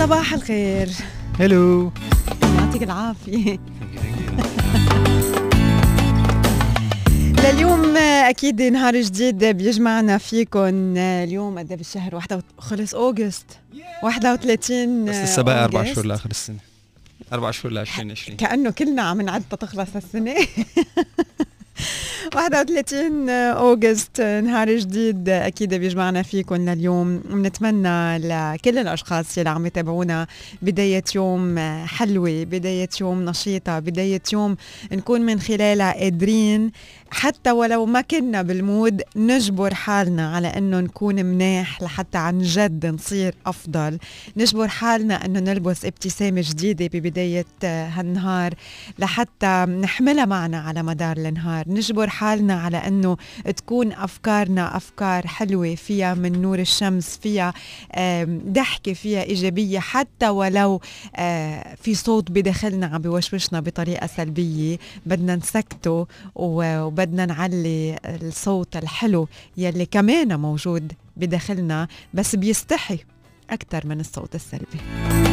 صباح 0.00 0.32
الخير. 0.32 0.88
هلو 1.40 1.92
يعطيك 2.58 2.82
العافية. 2.82 3.58
لليوم 7.44 7.96
أكيد 7.96 8.62
نهار 8.62 9.00
جديد 9.00 9.44
بيجمعنا 9.44 10.18
فيكم 10.18 10.96
اليوم 10.96 11.58
قد 11.58 11.72
بالشهر 11.72 12.14
واحدة 12.14 12.42
خلص 12.58 12.94
أوغست. 12.94 13.46
31 14.02 15.04
بس 15.04 15.14
لسه 15.14 15.42
باقي 15.42 15.64
أربع 15.64 15.84
شهور 15.84 16.06
لآخر 16.06 16.30
السنة. 16.30 16.58
أربع 17.32 17.50
شهور 17.50 17.72
ل 17.72 17.78
2020 17.78 18.36
كأنه 18.36 18.70
كلنا 18.70 19.02
عم 19.02 19.20
نعد 19.20 19.42
تخلص 19.60 19.96
السنة. 19.96 20.34
31 22.34 23.30
أوغست 23.30 24.20
نهار 24.20 24.76
جديد. 24.76 25.28
أكيد 25.28 25.74
بيجمعنا 25.74 26.22
فيكم 26.22 26.56
لليوم. 26.56 27.18
بنتمنى 27.18 28.18
لكل 28.18 28.78
الأشخاص 28.78 29.38
اللي 29.38 29.50
عم 29.50 29.66
يتابعونا. 29.66 30.26
بداية 30.62 31.04
يوم 31.14 31.58
حلوة 31.86 32.44
بداية 32.44 32.88
يوم 33.00 33.24
نشيطة 33.24 33.78
بداية 33.78 34.22
يوم 34.32 34.56
نكون 34.92 35.20
من 35.20 35.40
خلالها 35.40 35.92
قادرين. 35.92 36.70
حتى 37.10 37.50
ولو 37.50 37.86
ما 37.86 38.00
كنا 38.00 38.42
بالمود 38.42 39.02
نجبر 39.16 39.74
حالنا 39.74 40.34
على 40.36 40.48
إنه 40.48 40.80
نكون 40.80 41.24
مناح 41.24 41.82
لحتى 41.82 42.18
عن 42.18 42.38
جد 42.38 42.86
نصير 42.86 43.34
أفضل. 43.46 43.98
نجبر 44.36 44.68
حالنا 44.68 45.24
إنه 45.24 45.40
نلبس 45.40 45.84
ابتسامة 45.84 46.44
جديدة 46.46 46.86
ببداية 46.86 47.46
هالنهار 47.64 48.54
لحتى 48.98 49.66
نحملها 49.82 50.24
معنا 50.24 50.60
على 50.60 50.82
مدار 50.82 51.16
النهار. 51.16 51.64
نجبر 51.68 52.08
حالنا 52.08 52.60
على 52.60 52.76
إنه 52.76 53.16
تكون 53.56 53.92
أفكارنا 53.92 54.76
أفكار 54.76 55.26
حلوة 55.26 55.74
فيها 55.74 56.14
من 56.14 56.42
نور 56.42 56.58
الشمس 56.58 57.18
فيها 57.22 57.52
ضحكة 58.46 58.92
فيها 58.92 59.22
إيجابية 59.22 59.78
حتى 59.78 60.28
ولو 60.28 60.80
في 61.76 61.94
صوت 61.94 62.30
بداخلنا 62.30 62.86
عم 62.86 63.02
بوشوشنا 63.02 63.60
بطريقة 63.60 64.06
سلبية 64.06 64.78
بدنا 65.06 65.36
نسكته 65.36 66.06
وبدنا 66.34 66.99
نعلي 67.08 67.98
الصوت 68.04 68.76
الحلو 68.76 69.28
يلي 69.56 69.86
كمان 69.86 70.40
موجود 70.40 70.92
بداخلنا 71.16 71.88
بس 72.14 72.36
بيستحي 72.36 72.98
أكثر 73.50 73.86
من 73.86 74.00
الصوت 74.00 74.34
السلبي. 74.34 75.29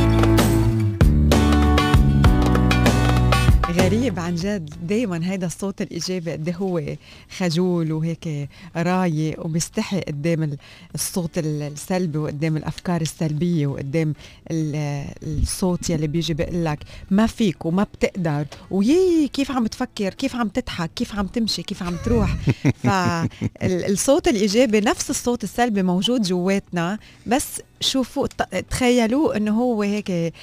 غريب 3.78 4.20
عن 4.20 4.36
جد. 4.36 4.70
دايما 4.88 5.32
هيدا 5.32 5.48
الصوت 5.48 5.82
الإيجابي 5.82 6.32
قد 6.32 6.56
هو 6.60 6.82
خجول 7.38 7.92
وهيك 7.92 8.50
رايق 8.76 9.46
وبيستحي 9.46 10.00
قدام 10.02 10.58
الصوت 10.96 11.38
السلبي 11.38 12.18
وقدام 12.18 12.58
الأفكار 12.58 13.02
السلبية 13.02 13.68
وقدام 13.68 14.14
الصوت 14.52 15.90
يلي 15.90 16.08
بيجي 16.08 16.34
بيقول 16.34 16.66
لك 16.66 16.80
ما 17.12 17.28
فيك 17.28 17.66
وما 17.66 17.84
بتقدر. 17.84 18.46
ويي 18.72 19.28
كيف 19.28 19.52
عم 19.52 19.68
تفكر؟ 19.68 20.14
كيف 20.14 20.36
عم 20.36 20.48
تضحك؟ 20.48 20.92
كيف 20.96 21.16
عم 21.16 21.28
تمشي؟ 21.28 21.64
كيف 21.64 21.84
عم 21.84 21.96
تروح؟ 22.06 22.36
فالصوت 22.84 24.28
الإيجابي 24.28 24.80
نفس 24.80 25.10
الصوت 25.10 25.44
السلبي 25.44 25.84
موجود 25.84 26.22
جواتنا. 26.22 27.00
بس 27.26 27.62
شوفوا 27.82 28.28
تخيلوه 28.70 29.38
إنه 29.38 29.62
هو 29.62 29.82
هيك 29.82 30.34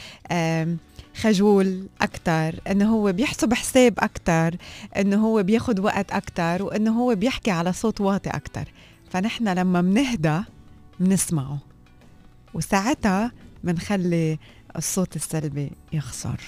خجول 1.21 1.87
أكتر 2.01 2.55
إنه 2.71 2.95
هو 2.95 3.13
بيحسب 3.13 3.55
حساب 3.55 3.95
أكتر 3.99 4.55
إنه 4.97 5.27
هو 5.27 5.43
بياخد 5.43 5.81
وقت 5.81 6.13
أكتر 6.13 6.63
وإنه 6.63 7.01
هو 7.01 7.15
بيحكي 7.15 7.51
على 7.51 7.73
صوت 7.73 8.01
واطي 8.01 8.31
أكتر. 8.31 8.65
فنحن 9.11 9.49
لما 9.49 9.81
منهدى 9.81 10.41
بنسمعه 11.01 11.59
وساعتها 12.55 13.33
بنخلي 13.65 14.39
الصوت 14.77 15.17
السلبي 15.17 15.71
يخسر. 15.93 16.41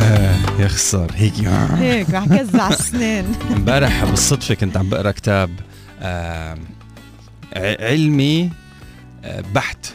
آه 0.00 0.36
يخسر. 0.58 1.10
هيك. 1.14 1.34
هيك 1.34 2.10
رح 2.10 2.26
كزع 2.36 2.68
السنين. 2.68 3.24
امبارح 3.56 4.04
بالصدفة 4.04 4.54
كنت 4.54 4.76
عم 4.76 4.88
بقرأ 4.88 5.10
كتاب 5.10 5.50
آه 6.00 6.58
علمي 7.54 8.50
آه 9.24 9.44
بحت. 9.54 9.86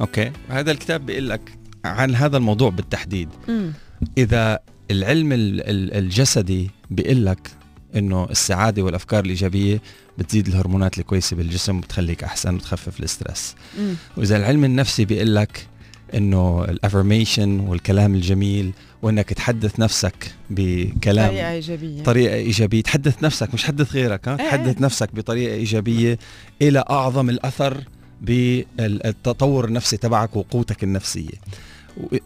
أوكي. 0.00 0.32
هذا 0.48 0.70
الكتاب 0.70 1.06
بيقول 1.06 1.28
لك 1.28 1.57
عن 1.84 2.14
هذا 2.14 2.36
الموضوع 2.36 2.70
بالتحديد 2.70 3.28
م. 3.48 3.70
إذا 4.18 4.58
العلم 4.90 5.28
الجسدي 5.32 6.70
بيقول 6.90 7.26
لك 7.26 7.50
إنه 7.96 8.24
السعادة 8.30 8.82
والأفكار 8.82 9.24
الإيجابية 9.24 9.82
بتزيد 10.18 10.46
الهرمونات 10.46 10.98
الكويسة 10.98 11.36
بالجسم 11.36 11.76
وبتخليك 11.78 12.24
أحسن 12.24 12.54
وتخفف 12.54 13.00
ال 13.00 13.07
stress. 13.07 13.54
وإذا 14.16 14.36
العلم 14.36 14.64
النفسي 14.64 15.04
بيقول 15.04 15.34
لك 15.34 15.66
إنه 16.14 16.64
ال 16.64 16.72
affirmation 16.72 17.60
والكلام 17.60 18.14
الجميل 18.14 18.72
وإنك 19.02 19.32
تحدث 19.32 19.80
نفسك 19.80 20.32
بكلام 20.50 21.28
طريقة 21.28 21.50
إيجابية 21.50 22.02
طريقة 22.02 22.34
إيجابية 22.34 22.82
تحدث 22.82 23.22
نفسك 23.24 23.54
مش 23.54 23.64
حدث 23.64 23.92
غيرك 23.92 24.28
ها 24.28 24.32
إيه، 24.40 24.48
تحدث. 24.48 24.80
نفسك 24.80 25.14
بطريقة 25.14 25.54
إيجابية 25.54 26.18
إلى 26.62 26.84
أعظم 26.90 27.30
الأثر 27.30 27.84
بالتطور 28.20 29.64
النفسي 29.64 29.96
تبعك 29.96 30.36
وقوتك 30.36 30.84
النفسية. 30.84 31.34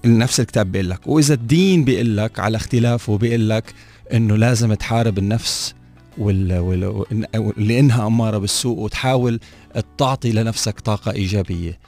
نفس 0.05 0.41
الكتاب 0.41 0.73
بيقول 0.73 0.91
لك 0.91 1.07
وإذا 1.07 1.35
الدين 1.35 1.85
بيقول 1.85 2.17
لك 2.17 2.39
على 2.39 2.57
اختلافه 2.57 3.19
بيقول 3.19 3.49
لك 3.49 3.75
إنه 4.13 4.37
لازم 4.37 4.75
تحارب 4.75 5.19
النفس 5.19 5.75
وال... 6.19 6.59
وال... 6.59 7.05
لانها 7.57 8.07
أمارة 8.07 8.39
بالسوء 8.39 8.79
وتحاول 8.79 9.41
تعطي 9.99 10.33
لنفسك 10.33 10.81
طاقة 10.81 11.13
إيجابية. 11.13 11.79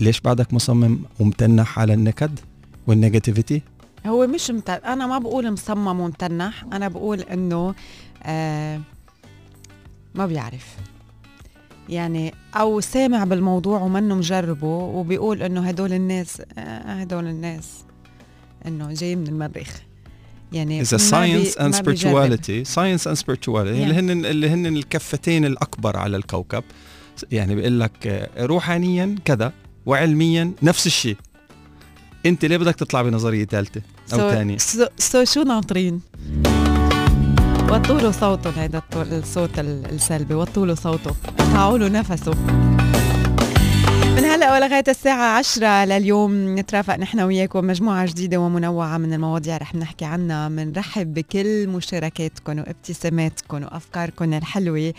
ليش 0.00 0.20
بعدك 0.20 0.52
مصمم 0.52 0.98
ومتنح 1.20 1.78
على 1.78 1.94
النكد 1.94 2.38
والنيجاتيفيتي؟ 2.86 3.62
هو 4.06 4.26
مش 4.26 4.50
متن... 4.50 4.72
أنا 4.72 5.06
ما 5.06 5.18
بقول 5.18 5.52
مصمم 5.52 6.00
ومتنح 6.00 6.64
أنا 6.72 6.88
بقول 6.88 7.20
إنه 7.20 7.74
آه 8.22 8.80
ما 10.14 10.26
بيعرف. 10.26 10.76
يعني 11.88 12.34
أو 12.54 12.80
سامع 12.80 13.24
بالموضوع 13.24 13.80
ومنه 13.80 14.14
مجربه 14.14 14.66
وبيقول 14.66 15.42
إنه 15.42 15.68
هدول 15.68 15.92
الناس 15.92 16.42
آه، 16.58 16.92
هدول 16.92 17.26
الناس 17.26 17.84
إنه 18.66 18.92
جاي 18.92 19.16
من 19.16 19.26
المريخ. 19.26 19.82
يعني 20.52 20.80
إذا 20.80 20.96
ساينس 20.96 21.58
اند 21.58 21.74
سبيرتواليتي 21.74 22.64
ساينس 22.64 23.06
اند 23.06 23.16
سبيرتواليتي 23.16 23.82
اللي 23.82 23.94
هن 23.94 24.24
اللي 24.24 24.48
هن 24.50 24.66
الكفتين 24.66 25.44
الأكبر 25.44 25.96
على 25.96 26.16
الكوكب. 26.16 26.64
يعني 27.32 27.54
بيقول 27.54 27.80
لك 27.80 28.06
آه، 28.06 28.44
روحانيا 28.44 29.16
كذا 29.24 29.52
وعلميا 29.86 30.52
نفس 30.62 30.86
الشيء. 30.86 31.16
أنت 32.26 32.44
ليه 32.44 32.56
بدك 32.56 32.74
تطلع 32.74 33.02
بنظرية 33.02 33.44
ثالثة 33.44 33.82
أو 34.12 34.18
ثانية؟ 34.18 34.58
سو, 34.58 34.86
سو 34.98 35.24
شو 35.24 35.42
ناطرين؟ 35.42 36.00
وطوا 37.70 38.00
له 38.00 38.10
صوته 38.10 38.50
هذا 38.50 38.82
الصوت 38.94 39.58
السلبي 39.58 40.34
وطوا 40.34 40.66
له 40.66 40.74
صوته. 40.74 41.10
قطعوا 41.38 41.78
له 41.78 41.88
نفسه. 41.88 42.34
من 44.16 44.24
هلا 44.24 44.54
ولغايه 44.54 44.84
الساعة 44.88 45.38
عشرة 45.38 45.84
لليوم 45.84 46.58
نترافق 46.58 46.96
نحن 46.96 47.20
وياكم 47.20 47.66
مجموعة 47.66 48.06
جديدة 48.06 48.36
ومنوعة 48.40 48.98
من 48.98 49.12
المواضيع 49.12 49.56
رح 49.56 49.74
نحكي 49.74 50.04
عنها. 50.04 50.48
بنرحب 50.48 51.14
بكل 51.14 51.68
مشاركاتكم 51.68 52.58
وابتساماتكم 52.58 53.62
وافكاركم 53.62 54.32
الحلوة 54.34 54.92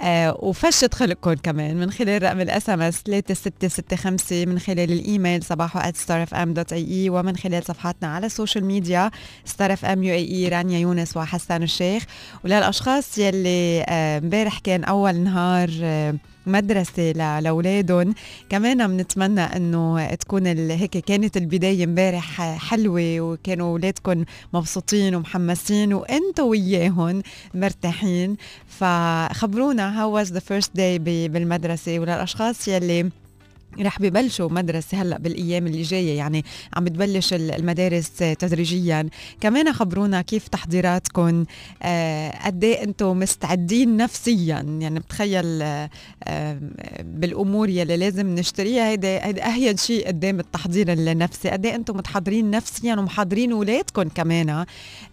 آه 0.00 0.36
وفشة 0.38 0.90
خلقكم 0.94 1.34
كمان 1.34 1.76
من 1.76 1.90
خلال 1.90 2.22
رقم 2.22 2.40
ال 2.40 2.70
SMS 2.70 3.02
3665 3.02 4.48
من 4.48 4.58
خلال 4.58 4.92
الإيميل 4.92 5.42
صباحو 5.42 5.80
@starfm.ae 5.80 7.10
ومن 7.10 7.36
خلال 7.36 7.64
صفحاتنا 7.64 8.14
على 8.14 8.26
ال 8.26 8.31
social 8.31 8.64
media 8.64 9.10
Star 9.44 9.72
FM 9.72 10.02
UAE 10.02 10.48
رانيا 10.48 10.78
يونس 10.78 11.16
وحسان 11.16 11.62
الشيخ. 11.62 12.04
وللأشخاص 12.44 13.18
يلي 13.18 13.84
آه، 13.88 14.18
امبارح 14.18 14.56
آه 14.56 14.60
كان 14.64 14.84
أول 14.84 15.16
نهار 15.16 15.70
آه 15.82 16.14
مدرسة 16.52 17.12
لأولادهم. 17.12 18.14
كمان 18.50 18.96
بنتمنى 18.96 19.40
إنه 19.40 20.14
تكون 20.14 20.46
هيك 20.46 20.98
كانت 20.98 21.36
البداية 21.36 21.84
امبارح 21.84 22.56
حلوة 22.58 23.20
وكانوا 23.20 23.68
أولادكم 23.72 24.24
مبسوطين 24.54 25.14
ومحمسين 25.14 25.94
وأنتم 25.94 26.44
وياهم 26.44 27.22
مرتاحين. 27.54 28.36
فخبرونا 28.68 30.00
how 30.00 30.12
was 30.12 30.32
the 30.32 30.40
first 30.40 30.76
day 30.76 30.98
بالمدرسة 31.28 31.98
وللأشخاص 31.98 32.68
يلي 32.68 33.10
رح 33.78 33.98
ببلشوا 34.00 34.48
مدرسة 34.50 35.02
هلأ 35.02 35.18
بالأيام 35.18 35.66
اللي 35.66 35.82
جاية 35.82 36.16
يعني 36.18 36.44
عم 36.76 36.84
بتبلش 36.84 37.32
المدارس 37.32 38.10
تدريجيا. 38.16 39.08
كمان 39.40 39.72
خبرونا 39.72 40.22
كيف 40.22 40.48
تحضيراتكم 40.48 41.44
آه 41.82 42.46
قد 42.46 42.64
إيه 42.64 42.82
أنتم 42.84 43.18
مستعدين 43.18 43.96
نفسيا. 43.96 44.66
يعني 44.80 45.00
بتخيل 45.00 45.62
آه 45.62 45.90
بالأمور 47.02 47.68
يلي 47.68 47.96
لازم 47.96 48.34
نشتريها 48.34 48.88
هيدا 48.90 49.26
هيدا 49.26 49.46
أهين 49.46 49.76
شيء 49.76 50.06
قدام 50.06 50.40
التحضير 50.40 50.92
النفسي. 50.92 51.48
قد 51.50 51.66
إيه 51.66 51.74
أنتم 51.74 51.96
متحضرين 51.96 52.50
نفسيا 52.50 52.94
ومحضرين 52.94 53.52
اولادكم 53.52 54.02
كمان 54.02 54.64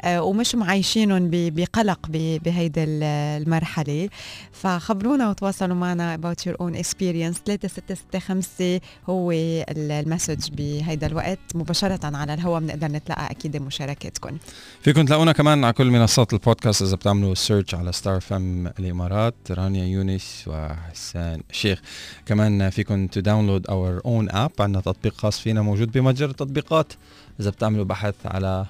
آه 0.02 0.24
ومش 0.24 0.56
معايشينهم 0.56 1.30
بقلق 1.34 2.00
بهيدا 2.46 2.84
المرحلة. 2.88 4.10
فخبرونا 4.52 5.30
وتواصلوا 5.30 5.76
معنا 5.76 6.18
about 6.18 6.50
your 6.50 6.56
own 6.56 6.76
experience. 6.80 7.38
3665 7.46 8.47
النفسي 8.48 8.82
هو 9.10 9.32
المسج 9.32 10.50
بهيدا 10.52 11.08
الوقت 11.08 11.40
مباشرة 11.56 12.18
على 12.18 12.34
الهواء 12.34 12.60
بنقدر 12.60 12.88
نتلقى 12.88 13.32
أكيد 13.32 13.58
مشاركاتكم. 13.58 14.38
فيكم 14.82 15.06
تلاقونا 15.06 15.32
كمان 15.32 15.64
على 15.64 15.74
كل 15.74 15.92
منصات 15.92 16.34
البودكاست 16.34 16.82
إذا 16.82 16.96
بتعملوا 16.96 17.36
search 17.36 17.76
على 17.76 17.92
Star 17.92 18.20
FM 18.20 18.68
الإمارات 18.68 19.36
رانيا 19.52 19.86
يونس 19.86 20.44
وحسان 20.48 21.42
شيخ. 21.52 21.82
كمان 22.26 22.70
فيكم 22.70 23.08
ت 23.08 23.14
download 23.14 23.68
our 23.68 24.02
own 24.06 24.32
app 24.32 24.52
عندنا 24.60 24.82
تطبيق 24.82 25.14
خاص 25.18 25.40
فينا 25.40 25.62
موجود 25.62 25.92
بمتجر 25.92 26.30
التطبيقات. 26.30 26.94
إذا 27.40 27.50
بتعملوا 27.50 27.86
بحث 27.86 28.16
على 28.26 28.66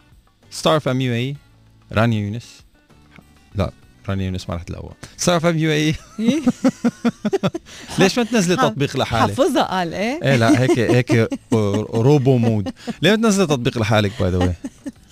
Star 0.49 0.79
FM 0.79 1.01
UAE 1.01 1.35
رانيا 1.91 2.19
يونس. 2.19 2.61
لا. 3.55 3.71
رانيا 4.09 4.25
يونس 4.25 4.49
ما 4.49 4.55
رح 4.55 4.63
تلاقوها 4.63 4.93
Star 5.17 5.39
FM 5.39 5.57
UAE 5.57 5.95
ليش 7.99 8.17
ما 8.17 8.23
تنزلي 8.23 8.55
تطبيق 8.55 8.97
لحالك؟ 8.97 9.21
حافظها 9.21 9.63
قال 9.63 9.93
إيه؟ 9.93 10.19
إيه 10.23 10.35
لا 10.35 10.61
هيك 10.61 10.79
هيك 10.79 11.29
robo 11.93 12.37
mode. 12.37 12.69
ليه 13.01 13.09
ما 13.11 13.15
تنزلي 13.15 13.47
تطبيق 13.47 13.77
لحالك 13.77 14.11
by 14.19 14.29
the 14.31 14.37
way 14.37 14.53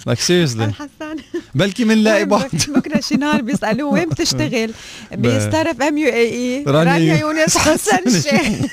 like 0.05 0.19
seriously 0.19 0.73
حسان 0.73 1.17
بلكي 1.55 1.83
بنلاقي 1.83 2.25
بعض. 2.35 2.45
بكرة 2.67 2.99
شي 2.99 3.15
نهار 3.15 3.41
بيسألوه 3.41 3.93
وين 3.93 4.09
بتشتغل؟ 4.09 4.71
ب 5.17 5.30
Star 5.30 5.81
FM 5.81 5.97
UAE 5.97 6.63
رانيا 6.67 6.91
رانيا 6.93 7.15
يو- 7.17 7.29
يونس 7.31 7.57
حسان 7.57 7.97
الشيخ 8.07 8.71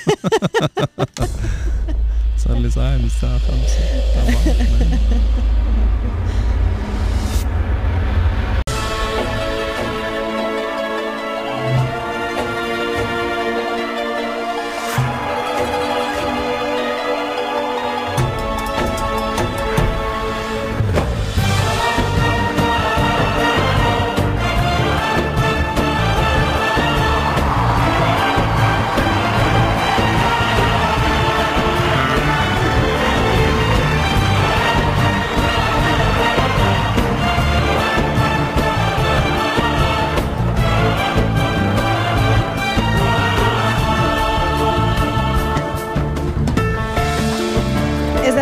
صار 2.45 2.57
لي 2.57 2.69
صاحي 2.69 2.97
من 2.97 3.05
الساعة 3.05 3.37
5 3.37 3.53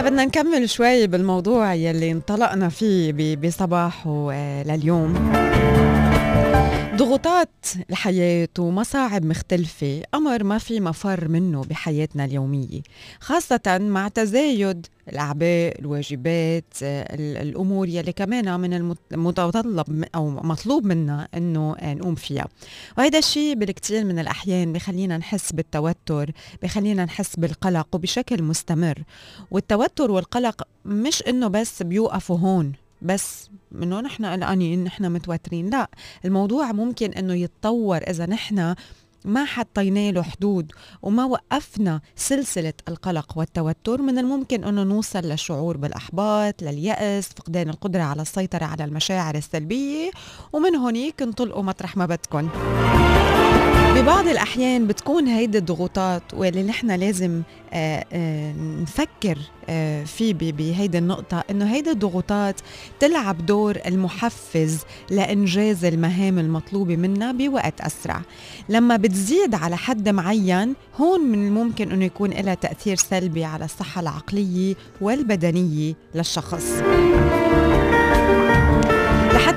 إذا 0.02 0.10
بدنا 0.10 0.26
نكمل 0.26 0.70
شوي 0.70 1.08
بالموضوع 1.08 1.74
يلي 1.74 2.12
انطلقنا 2.12 2.70
فيه 2.70 3.14
ب- 3.14 3.46
بصباحه 3.46 4.30
آه، 4.34 4.64
لليوم. 4.64 5.14
ضغوطات 6.96 7.66
الحياة 7.90 8.48
ومصاعب 8.60 9.26
مختلفة 9.26 10.02
أمر 10.16 10.44
ما 10.44 10.58
في 10.58 10.80
مفر 10.80 11.28
منه 11.28 11.62
بحياتنا 11.64 12.26
اليومية 12.26 12.82
خاصة 13.20 13.78
مع 13.82 14.08
تزايد 14.08 14.86
الأعباء 15.10 15.80
الواجبات 15.80 16.66
ال- 16.82 17.38
الأمور 17.48 17.88
يلي 17.88 18.12
كمان 18.14 18.60
من 18.60 18.74
المت- 18.74 18.98
المتطلب 19.14 20.06
أو 20.16 20.30
مطلوب 20.30 20.86
منا 20.86 21.28
أنه 21.38 21.76
نقوم 21.84 22.16
فيها. 22.16 22.48
وهذا 22.98 23.20
الشيء 23.20 23.56
بالكثير 23.56 24.04
من 24.06 24.20
الأحيان 24.20 24.74
بخلينا 24.74 25.18
نحس 25.18 25.52
بالتوتر 25.52 26.32
بخلينا 26.64 27.06
نحس 27.06 27.36
بالقلق 27.36 27.88
وبشكل 27.94 28.44
مستمر. 28.44 29.04
والتوتر 29.52 30.12
والقلق 30.12 30.68
مش 30.86 31.24
إنه 31.28 31.48
بس 31.48 31.84
بيوقفوا 31.84 32.38
هون 32.38 32.74
بس 33.02 33.50
انه 33.76 34.02
نحن 34.02 34.26
قلقانين 34.26 34.84
نحن 34.84 35.12
متوترين 35.12 35.70
لا 35.70 35.90
الموضوع 36.26 36.72
ممكن 36.72 37.12
إنه 37.12 37.34
يتطور 37.34 37.98
إذا 37.98 38.26
نحن 38.26 38.76
ما 39.26 39.46
حطينا 39.46 40.12
له 40.12 40.22
حدود 40.22 40.72
وما 41.02 41.26
وقفنا 41.26 42.02
سلسلة 42.16 42.74
القلق 42.88 43.38
والتوتر 43.38 44.02
من 44.02 44.18
الممكن 44.18 44.64
أنه 44.64 44.84
نوصل 44.84 45.20
للشعور 45.20 45.78
بالأحباط 45.78 46.62
لليأس 46.64 47.30
فقدان 47.30 47.70
القدرة 47.70 48.02
على 48.02 48.22
السيطرة 48.22 48.66
على 48.66 48.84
المشاعر 48.84 49.36
السلبية 49.36 50.12
ومن 50.54 50.76
هونيك 50.76 51.22
انطلقوا 51.22 51.64
مطرح 51.64 51.98
ما 51.98 52.06
بدكم 52.06 52.50
ببعض 54.02 54.28
الأحيان 54.28 54.88
بتكون 54.88 55.28
هيدي 55.28 55.58
الضغوطات 55.58 56.24
واللي 56.34 56.64
نحن 56.64 56.92
لازم 56.92 57.42
آه، 57.74 58.06
آه، 58.14 58.54
نفكر 58.82 59.38
آه، 59.70 60.04
فيه 60.04 60.34
بهيدي 60.34 60.98
النقطة 60.98 61.44
إنه 61.50 61.74
هيدي 61.74 61.92
الضغوطات 61.92 62.62
تلعب 63.00 63.46
دور 63.46 63.78
المحفز 63.86 64.80
لإنجاز 65.10 65.86
المهام 65.86 66.40
المطلوبة 66.40 66.96
منا 66.96 67.32
بوقت 67.32 67.82
أسرع. 67.82 68.22
لما 68.70 68.98
بتزيد 68.98 69.56
على 69.56 69.78
حد 69.78 70.10
معين 70.10 70.74
هون 70.98 71.22
من 71.22 71.48
الممكن 71.48 71.92
أنه 71.92 72.06
يكون 72.06 72.30
لها 72.30 72.54
تأثير 72.54 72.96
سلبي 72.96 73.44
على 73.44 73.66
الصحة 73.66 74.02
العقلية 74.02 74.76
والبدنية 75.02 75.94
للشخص. 76.16 76.66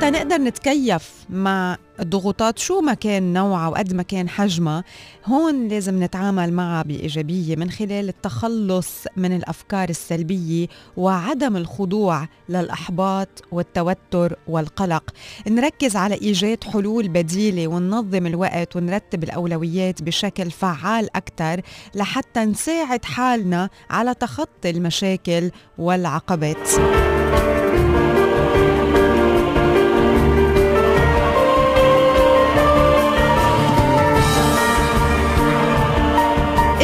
لحتى 0.05 0.19
نقدر 0.19 0.37
نتكيف 0.37 1.25
مع 1.31 1.77
الضغوطات 2.01 2.59
شو 2.59 2.81
ما 2.81 2.95
كان 2.95 3.33
نوعها 3.33 3.69
وقد 3.69 3.95
ما 3.95 4.03
كان 4.03 4.29
حجمها 4.29 4.85
هون 5.27 5.69
لازم 5.69 6.03
نتعامل 6.03 6.53
معها 6.53 6.83
بإيجابية 6.83 7.57
من 7.57 7.71
خلال 7.71 8.09
التخلص 8.09 9.05
من 9.17 9.37
الأفكار 9.37 9.89
السلبية 9.89 10.67
وعدم 10.97 11.57
الخضوع 11.57 12.29
للإحباط 12.49 13.29
والتوتر 13.53 14.37
والقلق. 14.49 15.11
نركز 15.49 15.97
على 15.97 16.15
إيجاد 16.15 16.65
حلول 16.65 17.09
بديلة 17.09 17.69
وننظم 17.69 18.27
الوقت 18.27 18.77
ونرتب 18.77 19.25
الأولويات 19.25 20.03
بشكل 20.03 20.51
فعال 20.51 21.17
أكثر 21.17 21.61
لحتى 21.95 22.45
نساعد 22.45 23.05
حالنا 23.05 23.69
على 23.91 24.15
تخطي 24.15 24.71
المشاكل 24.71 25.51
والعقبات. 25.79 26.69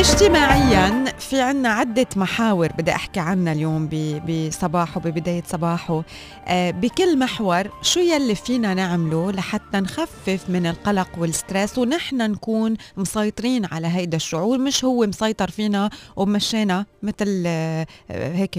اجتماعيا 0.00 1.04
في 1.18 1.40
عنا 1.40 1.68
عدة 1.68 2.06
محاور 2.16 2.72
بدي 2.72 2.90
أحكي 2.90 3.20
عنها 3.20 3.52
اليوم 3.52 3.88
بصباحه 4.28 5.00
ببداية 5.00 5.42
صباحه. 5.46 6.02
آه، 6.46 6.70
بكل 6.70 7.18
محور 7.18 7.64
شو 7.82 8.00
يلي 8.00 8.34
فينا 8.34 8.74
نعمله 8.74 9.32
لحتى 9.32 9.80
نخفف 9.80 10.44
من 10.48 10.66
القلق 10.66 11.08
والستريس 11.18 11.78
ونحن 11.78 12.16
نكون 12.30 12.76
مسيطرين 12.96 13.64
على 13.64 13.86
هيدا 13.86 14.16
الشعور؟ 14.16 14.58
مش 14.58 14.84
هو 14.84 15.06
مسيطر 15.06 15.50
فينا 15.50 15.90
ومشينا 16.16 16.86
مثل 17.02 17.42
آه، 17.46 17.86
هيك 18.10 18.58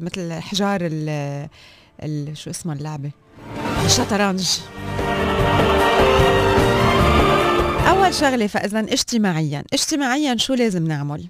مثل 0.00 0.32
حجار 0.32 0.80
ال 0.82 2.36
شو 2.36 2.50
اسمها 2.50 2.74
اللعبة؟ 2.74 3.10
الشطرنج 3.84 4.48
أول 7.96 8.14
شغلة 8.14 8.46
فإذا 8.46 8.80
اجتماعيا 8.80 9.64
اجتماعيا 9.72 10.36
شو 10.36 10.54
لازم 10.54 10.86
نعمل؟ 10.86 11.26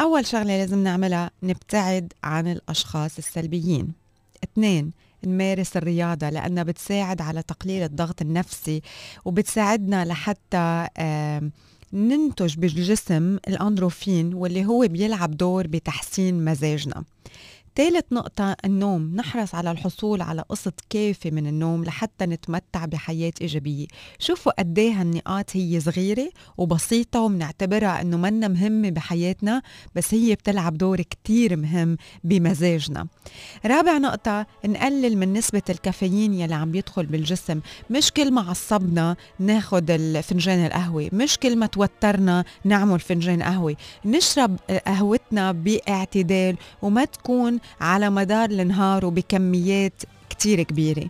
أول 0.00 0.26
شغلة 0.26 0.56
لازم 0.58 0.82
نعملها 0.82 1.30
نبتعد 1.42 2.12
عن 2.24 2.46
الأشخاص 2.46 3.18
السلبيين 3.18 3.92
اثنين 4.44 4.92
نمارس 5.26 5.76
الرياضة 5.76 6.28
لأنها 6.30 6.62
بتساعد 6.62 7.20
على 7.20 7.42
تقليل 7.42 7.82
الضغط 7.82 8.22
النفسي 8.22 8.82
وبتساعدنا 9.24 10.04
لحتى 10.04 10.86
ننتج 11.92 12.56
بالجسم 12.56 13.36
الأندروفين 13.48 14.34
واللي 14.34 14.64
هو 14.64 14.88
بيلعب 14.88 15.36
دور 15.36 15.66
بتحسين 15.66 16.44
مزاجنا 16.44 17.04
ثالث 17.76 18.04
نقطة 18.12 18.56
النوم. 18.64 19.16
نحرص 19.16 19.54
على 19.54 19.70
الحصول 19.70 20.22
على 20.22 20.44
قسط 20.48 20.74
كافي 20.90 21.30
من 21.30 21.46
النوم 21.46 21.84
لحتى 21.84 22.26
نتمتع 22.26 22.84
بحياة 22.84 23.32
إيجابية. 23.40 23.86
شوفوا 24.18 24.52
قد 24.58 24.78
إيه 24.78 24.92
هالنقاط 24.92 25.56
هي 25.56 25.80
صغيرة 25.80 26.28
وبسيطة 26.58 27.20
وبنعتبرها 27.20 28.00
إنه 28.00 28.16
منا 28.16 28.48
مهمة 28.48 28.90
بحياتنا 28.90 29.62
بس 29.94 30.14
هي 30.14 30.34
بتلعب 30.34 30.78
دور 30.78 31.00
كتير 31.00 31.56
مهم 31.56 31.96
بمزاجنا. 32.24 33.06
رابع 33.66 33.98
نقطة 33.98 34.46
نقلل 34.64 35.18
من 35.18 35.32
نسبة 35.32 35.62
الكافيين 35.70 36.34
يلي 36.34 36.54
عم 36.54 36.70
بيدخل 36.70 37.06
بالجسم. 37.06 37.60
مش 37.90 38.12
كل 38.12 38.32
ما 38.32 38.40
عصبنا 38.40 39.16
ناخد 39.38 39.90
الفنجان 39.90 40.66
القهوة 40.66 41.08
مش 41.12 41.38
كل 41.38 41.56
ما 41.56 41.66
توترنا 41.66 42.44
نعمل 42.64 43.00
فنجان 43.00 43.42
قهوة. 43.42 43.76
نشرب 44.04 44.56
قهوتنا 44.86 45.52
باعتدال 45.52 46.56
وما 46.82 47.04
تكون 47.04 47.63
على 47.80 48.10
مدار 48.10 48.50
النهار 48.50 49.06
وبكميات 49.06 50.02
كتير 50.30 50.62
كبيرة. 50.62 51.06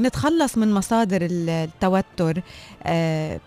نتخلص 0.00 0.58
من 0.58 0.72
مصادر 0.72 1.22
ال- 1.22 1.50
التوتر 1.50 2.42
آه، 2.82 3.40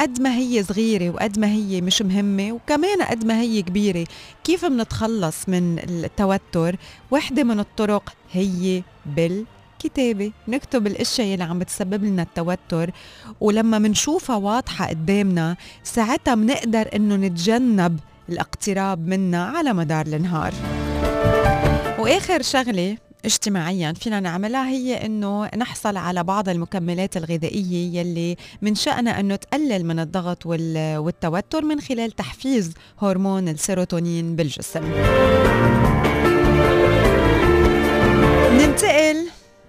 قد 0.00 0.20
ما 0.20 0.36
هي 0.36 0.62
صغيرة 0.62 1.10
وقد 1.10 1.38
ما 1.38 1.46
هي 1.46 1.80
مش 1.80 2.02
مهمة 2.02 2.52
وكمان 2.52 3.02
قد 3.02 3.24
ما 3.24 3.40
هي 3.40 3.62
كبيرة. 3.62 4.06
كيف 4.44 4.64
منتخلص 4.64 5.48
من 5.48 5.78
التوتر؟ 5.78 6.76
وحدة 7.10 7.44
من 7.44 7.60
الطرق 7.60 8.12
هي 8.32 8.82
بالكتابة. 9.06 10.32
نكتب 10.48 10.86
الأشياء 10.86 11.34
اللي 11.34 11.44
عم 11.44 11.58
بتسبب 11.58 12.04
لنا 12.04 12.22
التوتر 12.22 12.90
ولما 13.40 13.78
منشوفها 13.78 14.36
واضحة 14.36 14.86
قدامنا 14.88 15.56
ساعتها 15.84 16.34
منقدر 16.34 16.88
إنه 16.94 17.16
نتجنب 17.16 18.00
الاقتراب 18.28 19.08
منها 19.08 19.44
على 19.44 19.72
مدار 19.72 20.06
النهار. 20.06 20.52
وآخر 22.06 22.42
شغلة 22.42 22.96
اجتماعيا 23.24 23.92
فينا 23.92 24.20
نعملها 24.20 24.68
هي 24.68 25.06
إنه 25.06 25.50
نحصل 25.56 25.96
على 25.96 26.24
بعض 26.24 26.48
المكملات 26.48 27.16
الغذائية 27.16 28.00
يلي 28.00 28.36
من 28.62 28.74
شأنها 28.74 29.20
إنه 29.20 29.36
تقلل 29.36 29.86
من 29.86 29.98
الضغط 29.98 30.46
والتوتر 30.46 31.64
من 31.64 31.80
خلال 31.80 32.10
تحفيز 32.10 32.74
هرمون 33.02 33.48
السيروتونين 33.48 34.36
بالجسم. 34.36 34.84
ننتقل 38.52 39.26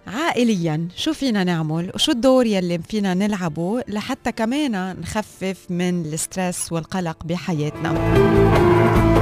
عائليا. 0.08 0.88
شو 0.96 1.14
فينا 1.14 1.44
نعمل؟ 1.44 1.92
وشو 1.96 2.12
الدور 2.12 2.46
يلي 2.46 2.80
فينا 2.80 3.14
نلعبه 3.14 3.82
لحتى 3.88 4.32
كمان 4.32 5.00
نخفف 5.02 5.58
من 5.70 6.06
الستريس 6.06 6.72
والقلق 6.72 7.24
بحياتنا؟ 7.26 9.17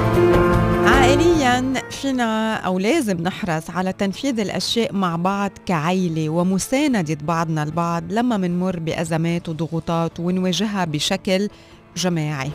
عائليا 1.05 1.73
فينا 1.89 2.55
أو 2.55 2.79
لازم 2.79 3.21
نحرص 3.21 3.69
على 3.69 3.93
تنفيذ 3.93 4.39
الأشياء 4.39 4.93
مع 4.93 5.15
بعض 5.15 5.51
كعيلة 5.65 6.29
ومساندة 6.29 7.17
بعضنا 7.21 7.63
البعض 7.63 8.03
لما 8.09 8.37
منمر 8.37 8.79
بأزمات 8.79 9.49
وضغوطات 9.49 10.19
ونواجهها 10.19 10.85
بشكل 10.85 11.49
جماعي. 11.97 12.51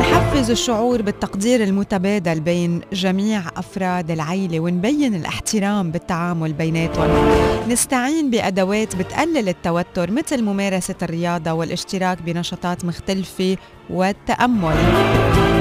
نحفز 0.00 0.50
الشعور 0.50 1.02
بالتقدير 1.02 1.62
المتبادل 1.62 2.40
بين 2.40 2.80
جميع 2.92 3.42
أفراد 3.56 4.10
العيلة 4.10 4.60
ونبين 4.60 5.14
الاحترام 5.14 5.90
بالتعامل 5.90 6.52
بيناتهم. 6.52 7.10
نستعين 7.68 8.30
بأدوات 8.30 8.96
بتقلل 8.96 9.48
التوتر 9.48 10.10
مثل 10.10 10.42
ممارسة 10.42 10.94
الرياضة 11.02 11.52
والاشتراك 11.52 12.22
بنشاطات 12.22 12.84
مختلفة 12.84 13.56
والتأمل. 13.90 14.74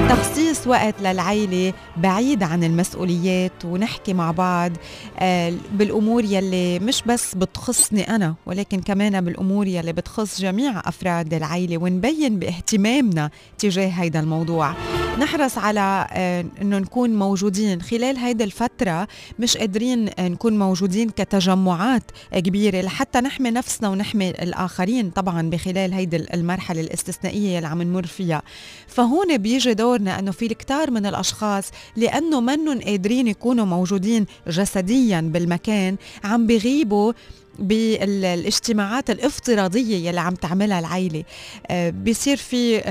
تخصيص 0.10 0.68
وقت 0.68 1.02
للعيلة 1.02 1.74
بعيد 1.98 2.44
عن 2.44 2.64
المسؤوليات 2.64 3.66
ونحكي 3.66 4.14
مع 4.14 4.32
بعض 4.32 4.72
آه، 5.20 5.54
بالأمور 5.74 6.24
يلي 6.24 6.80
مش 6.80 7.04
بس 7.06 7.36
بتخصني 7.36 8.16
أنا 8.16 8.36
ولكن 8.46 8.80
كمان 8.82 9.22
بالأمور 9.26 9.68
يلي 9.68 9.94
بتخص 9.94 10.42
جميع 10.42 10.80
أفراد 10.86 11.34
العيلة 11.34 11.78
ونبين 11.78 12.40
باهتمامنا 12.40 13.30
تجاه 13.58 13.88
هيدا 13.88 14.20
الموضوع. 14.20 14.74
نحرص 15.20 15.58
على 15.58 16.08
آه، 16.12 16.46
إنه 16.62 16.78
نكون 16.78 17.16
موجودين. 17.16 17.82
خلال 17.82 18.18
هيدي 18.18 18.44
الفترة 18.44 19.08
مش 19.40 19.58
قادرين 19.58 20.10
آه، 20.20 20.28
نكون 20.28 20.60
موجودين 20.60 21.10
كتجمعات 21.10 22.04
كبيرة 22.34 22.82
لحتى 22.82 23.20
نحمي 23.20 23.52
نفسنا 23.52 23.90
ونحمي 23.90 24.30
الآخرين 24.30 25.10
طبعا 25.10 25.50
بخلال 25.50 25.94
هيدي 25.94 26.18
المرحلة 26.34 26.82
الاستثنائية 26.82 27.58
اللي 27.58 27.68
عم 27.68 27.82
نمر 27.82 28.06
فيها. 28.06 28.42
فهون 28.88 29.38
بيجي 29.38 29.74
دورنا 29.74 30.20
إنه 30.20 30.32
في 30.32 30.46
الكثار 30.46 30.92
من 30.92 31.06
الأشخاص 31.06 31.72
لأنه 31.96 32.42
منهم 32.42 32.82
قادرين 32.82 33.28
يكونوا 33.28 33.66
موجودين 33.66 34.26
جسديا 34.48 35.22
بالمكان 35.22 35.96
عم 36.24 36.48
بيغيبوا 36.48 37.14
بالاجتماعات 37.60 39.10
الافتراضية 39.10 40.10
يلي 40.10 40.20
عم 40.20 40.36
تعملها 40.36 40.80
العيلة. 40.80 41.24
آه، 41.68 41.90
بيصير 41.90 42.38
في 42.38 42.82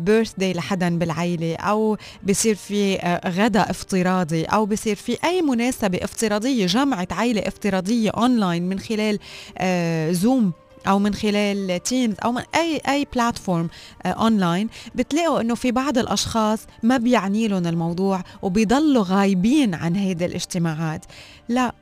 بيرث 0.00 0.32
داي 0.38 0.52
لحدا 0.52 0.98
بالعيلة 0.98 1.56
أو 1.56 1.96
بيصير 2.22 2.54
في 2.54 2.96
آه، 3.00 3.30
غدا 3.30 3.70
افتراضي 3.70 4.44
أو 4.44 4.66
بيصير 4.66 4.96
في 4.96 5.18
أي 5.24 5.42
مناسبة 5.42 5.98
افتراضية 6.02 6.66
جمعة 6.66 7.08
عيلة 7.10 7.40
افتراضية 7.40 8.10
أونلاين 8.10 8.68
من 8.68 8.78
خلال 8.78 9.18
Zoom 10.14 10.44
آه، 10.46 10.64
أو 10.90 10.98
من 10.98 11.14
خلال 11.14 11.82
Teams 11.82 12.14
أو 12.24 12.32
من 12.32 12.42
أي 12.54 12.80
أي 12.88 13.06
platform 13.14 13.68
online 14.06 14.68
بتلاقوا 14.94 15.40
إنه 15.40 15.54
في 15.54 15.72
بعض 15.72 15.98
الأشخاص 15.98 16.58
ما 16.82 16.96
بيعني 16.96 17.48
لهم 17.48 17.66
الموضوع 17.66 18.22
وبيضلوا 18.42 19.04
غايبين 19.06 19.74
عن 19.74 19.96
هيدي 19.96 20.24
الاجتماعات. 20.26 21.04
لا 21.48 21.74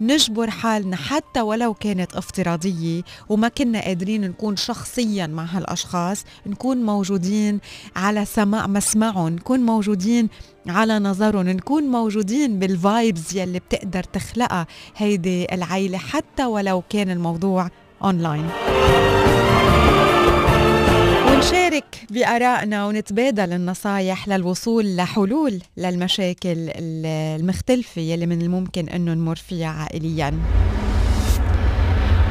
نجبر 0.00 0.50
حالنا 0.50 0.96
حتى 0.96 1.40
ولو 1.40 1.74
كانت 1.74 2.14
افتراضية 2.14 3.02
وما 3.28 3.48
كنا 3.48 3.80
قادرين 3.80 4.20
نكون 4.20 4.56
شخصيا 4.56 5.26
مع 5.26 5.44
هالأشخاص 5.44 6.24
نكون 6.46 6.76
موجودين 6.82 7.60
على 7.96 8.24
سماع 8.24 8.66
مسمعهم 8.66 9.28
نكون 9.28 9.60
موجودين 9.60 10.28
على 10.66 10.98
نظرهم 10.98 11.48
نكون 11.48 11.82
موجودين 11.82 12.58
بال 12.58 12.80
vibes 12.80 13.36
يلي 13.36 13.58
بتقدر 13.58 14.02
تخلقها 14.02 14.66
هيدي 14.96 15.54
العيلة 15.54 15.98
حتى 15.98 16.44
ولو 16.44 16.82
كان 16.90 17.10
الموضوع 17.10 17.70
اونلاين 18.04 18.48
نشارك 21.40 21.84
بآرائنا 22.10 22.86
ونتبادل 22.86 23.52
النصايح 23.52 24.28
للوصول 24.28 24.96
لحلول 24.96 25.58
للمشاكل 25.76 26.54
المختلفة 26.76 28.00
يلي 28.00 28.26
من 28.26 28.42
الممكن 28.42 28.88
أنه 28.88 29.14
نمر 29.14 29.36
فيها 29.36 29.68
عائلياً. 29.68 30.32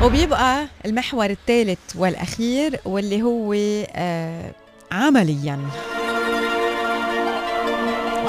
وبيبقى 0.03 0.67
المحور 0.85 1.29
الثالث 1.29 1.79
والأخير 1.95 2.79
واللي 2.85 3.21
هو 3.21 3.53
آه 3.95 4.51
عملياً. 4.91 5.59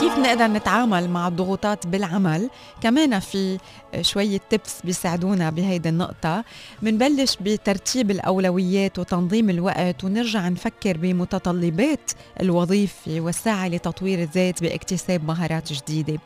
كيف 0.01 0.19
نقدر 0.19 0.47
نتعامل 0.47 1.11
مع 1.11 1.29
الضغوطات 1.29 1.87
بالعمل؟ 1.87 2.51
كمان 2.83 3.19
في 3.19 3.59
شوية 4.01 4.41
تبس 4.51 4.81
بيساعدونا 4.85 5.51
بهيدي 5.51 5.89
النقطة. 5.89 6.45
منبلش 6.83 7.37
بترتيب 7.41 8.11
الأولويات 8.11 8.99
وتنظيم 8.99 9.51
الوقت 9.51 10.05
ونرجع 10.05 10.49
نفكر 10.49 10.97
بمتطلبات 10.97 12.11
الوظيفة 12.41 13.21
والسعي 13.21 13.69
لتطوير 13.69 14.23
الذات 14.23 14.63
باكتساب 14.63 15.25
مهارات 15.25 15.73
جديدة. 15.73 16.19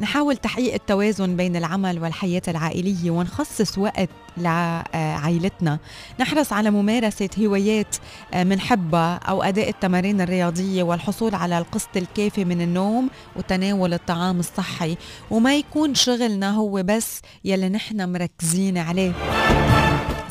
نحاول 0.00 0.36
تحقيق 0.36 0.74
التوازن 0.74 1.36
بين 1.36 1.56
العمل 1.56 1.98
والحياة 1.98 2.42
العائلية 2.48 3.10
ونخصص 3.10 3.78
وقت 3.78 4.08
لعائلتنا. 4.36 5.78
نحرص 6.20 6.52
على 6.52 6.70
ممارسة 6.70 7.28
هوايات 7.38 7.96
منحبها 8.34 9.14
أو 9.14 9.42
أداء 9.42 9.68
التمارين 9.68 10.20
الرياضية 10.20 10.82
والحصول 10.82 11.34
على 11.34 11.58
القسط 11.58 11.96
الكافي 11.96 12.44
من 12.44 12.60
النوم 12.60 13.10
وتناول 13.36 13.94
الطعام 13.94 14.38
الصحي. 14.40 14.96
وما 15.30 15.56
يكون 15.56 15.94
شغلنا 15.94 16.50
هو 16.50 16.82
بس 16.82 17.20
يلي 17.44 17.68
نحن 17.68 18.12
مركزين 18.12 18.78
عليه. 18.78 19.12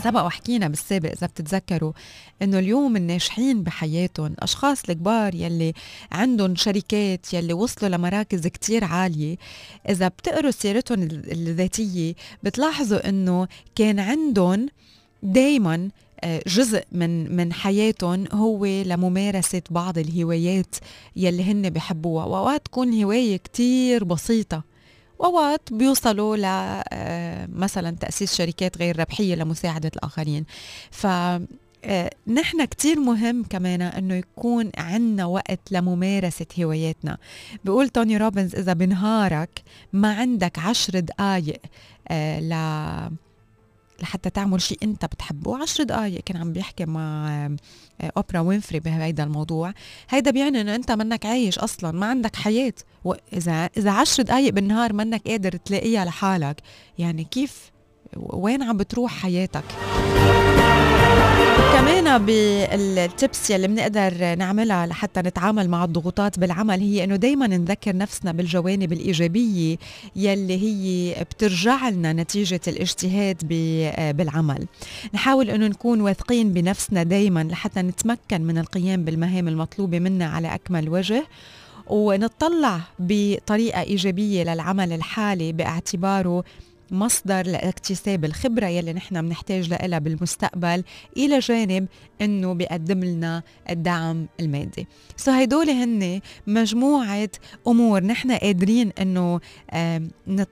سبق 0.03 0.25
وحكينا 0.25 0.67
بالسابق 0.67 1.12
إذا 1.12 1.27
بتتذكروا 1.27 1.93
إنه 2.41 2.60
اليوم 2.60 2.96
الناجحين 2.96 3.63
بحياتهم 3.63 4.36
أشخاص 4.39 4.89
الكبار 4.89 5.36
يلي 5.36 5.74
عندهم 6.12 6.55
شركات 6.55 7.34
يلي 7.34 7.53
وصلوا 7.53 7.89
لمراكز 7.89 8.48
كتير 8.48 8.84
عالية. 8.84 9.38
إذا 9.89 10.08
بتقروا 10.08 10.51
سيرتهم 10.51 11.01
الذاتية 11.01 12.13
بتلاحظوا 12.43 13.10
إنه 13.10 13.48
كان 13.75 14.00
عندهم 14.00 14.67
دايما 15.24 15.89
آه، 16.24 16.41
جزء 16.48 16.84
من 16.91 17.36
من 17.36 17.53
حياتهم 17.53 18.25
هو 18.31 18.65
لممارسة 18.65 19.62
بعض 19.70 19.98
الهوايات 19.98 20.75
يلي 21.15 21.43
هن 21.43 21.70
بحبوها 21.70 22.25
وأوقات 22.25 22.65
تكون 22.65 23.03
هواية 23.03 23.38
كتير 23.38 24.03
بسيطة. 24.03 24.71
وأوقات 25.22 25.74
بيوصلوا 25.74 26.38
ل 26.38 26.46
آه، 26.46 27.48
مثلا 27.54 27.96
تأسيس 27.96 28.36
شركات 28.36 28.78
غير 28.78 29.00
ربحية 29.00 29.36
لمساعدة 29.36 29.92
الآخرين. 29.96 30.46
ف 30.92 31.08
آه، 31.86 32.10
نحن 32.28 32.66
كتير 32.66 33.00
مهم 33.00 33.44
كمان 33.44 33.82
إنه 33.82 34.16
يكون 34.16 34.72
عنا 34.78 35.25
وقت 35.25 35.72
لممارسة 35.72 36.46
هواياتنا. 36.60 37.18
بيقول 37.66 37.90
توني 37.90 38.18
روبنز 38.18 38.56
إذا 38.56 38.74
بنهارك 38.74 39.63
ما 39.94 40.13
عندك 40.13 40.60
عشر 40.60 41.00
دقايق 41.00 41.62
آه 42.08 42.40
ل 42.40 42.54
لحتى 44.01 44.29
تعمل 44.29 44.62
شيء 44.62 44.77
انت 44.84 45.05
بتحبه. 45.05 45.58
عشر 45.62 45.84
دقائق 45.84 46.22
كان 46.24 46.38
عم 46.38 46.53
بيحكي 46.53 46.86
مع 46.86 47.29
آه، 48.01 48.12
أوبرا 48.17 48.39
وينفري 48.39 48.79
بهيدا 48.79 49.24
الموضوع. 49.24 49.74
هيدا 50.10 50.31
بيعني 50.31 50.62
إنه 50.62 50.75
أنت 50.75 50.91
منك 50.91 51.25
عايش 51.25 51.60
أصلا 51.60 51.91
ما 51.91 52.05
عندك 52.05 52.36
حياة. 52.36 52.74
وإذا 53.03 53.70
إذا 53.77 53.91
عشر 53.91 54.24
دقائق 54.24 54.53
بالنهار 54.53 54.93
منك 54.93 55.27
قادر 55.27 55.51
تلاقيها 55.51 56.05
لحالك 56.05 56.62
يعني 56.98 57.24
كيف 57.24 57.72
وين 58.17 58.63
عم 58.63 58.77
بتروح 58.77 59.12
حياتك؟ 59.12 59.63
كمان 61.74 62.25
بال 62.25 62.67
tips 62.67 63.50
يلي 63.50 63.68
بنقدر 63.68 64.36
نعملها 64.36 64.86
لحتى 64.86 65.20
نتعامل 65.20 65.70
مع 65.70 65.84
الضغوطات 65.84 66.39
بالعمل 66.39 66.80
هي 66.80 67.03
إنه 67.03 67.15
دائما 67.15 67.48
نذكر 67.48 67.96
نفسنا 67.98 68.32
بالجوانب 68.32 68.94
الإيجابية 68.94 69.77
يلي 70.15 70.62
هي 70.62 71.15
بترجع 71.24 71.89
لنا 71.89 72.13
نتيجة 72.13 72.62
الاجتهاد 72.68 73.38
بالعمل. 74.18 74.68
نحاول 75.13 75.50
إنه 75.50 75.68
نكون 75.68 76.01
واثقين 76.01 76.53
بنفسنا 76.53 77.03
دائما 77.03 77.44
لحتى 77.44 77.82
نتمكن 77.82 78.41
من 78.41 78.58
القيام 78.58 79.03
بالمهام 79.06 79.48
المطلوبة 79.48 80.00
منا 80.00 80.25
على 80.25 80.56
أكمل 80.56 80.89
وجه 80.89 81.24
ونطلع 81.88 82.80
بطريقة 83.00 83.82
إيجابية 83.82 84.44
للعمل 84.44 84.94
الحالي 84.94 85.51
باعتباره 85.51 86.44
مصدر 86.92 87.48
لاكتساب 87.48 88.26
الخبرة 88.26 88.66
يلي 88.66 88.94
نحن 88.94 89.22
بنحتاج 89.22 89.70
لها 89.70 90.00
بالمستقبل 90.00 90.84
إلى 91.18 91.40
جانب 91.40 91.88
إنه 92.22 92.54
بيقدم 92.54 93.04
لنا 93.04 93.44
الدعم 93.70 94.28
المادي. 94.40 94.88
so 95.18 95.32
هدول 95.32 95.70
هن 95.70 96.22
مجموعة 96.48 97.30
أمور 97.68 98.04
نحن 98.04 98.32
قادرين 98.32 98.92
إنه 99.02 99.40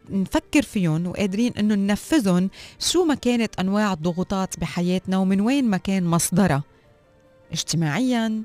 نفكر 0.10 0.62
فيهم 0.62 1.08
وقادرين 1.08 1.53
إنه 1.53 1.75
ننفذهم 1.75 2.50
شو 2.79 3.05
ما 3.05 3.15
كانت 3.15 3.60
أنواع 3.60 3.93
الضغوطات 3.93 4.60
بحياتنا 4.60 5.17
ومن 5.17 5.41
وين 5.41 5.69
ما 5.69 5.77
كان 5.77 6.03
مصدرها. 6.03 6.63
اجتماعيا 7.51 8.43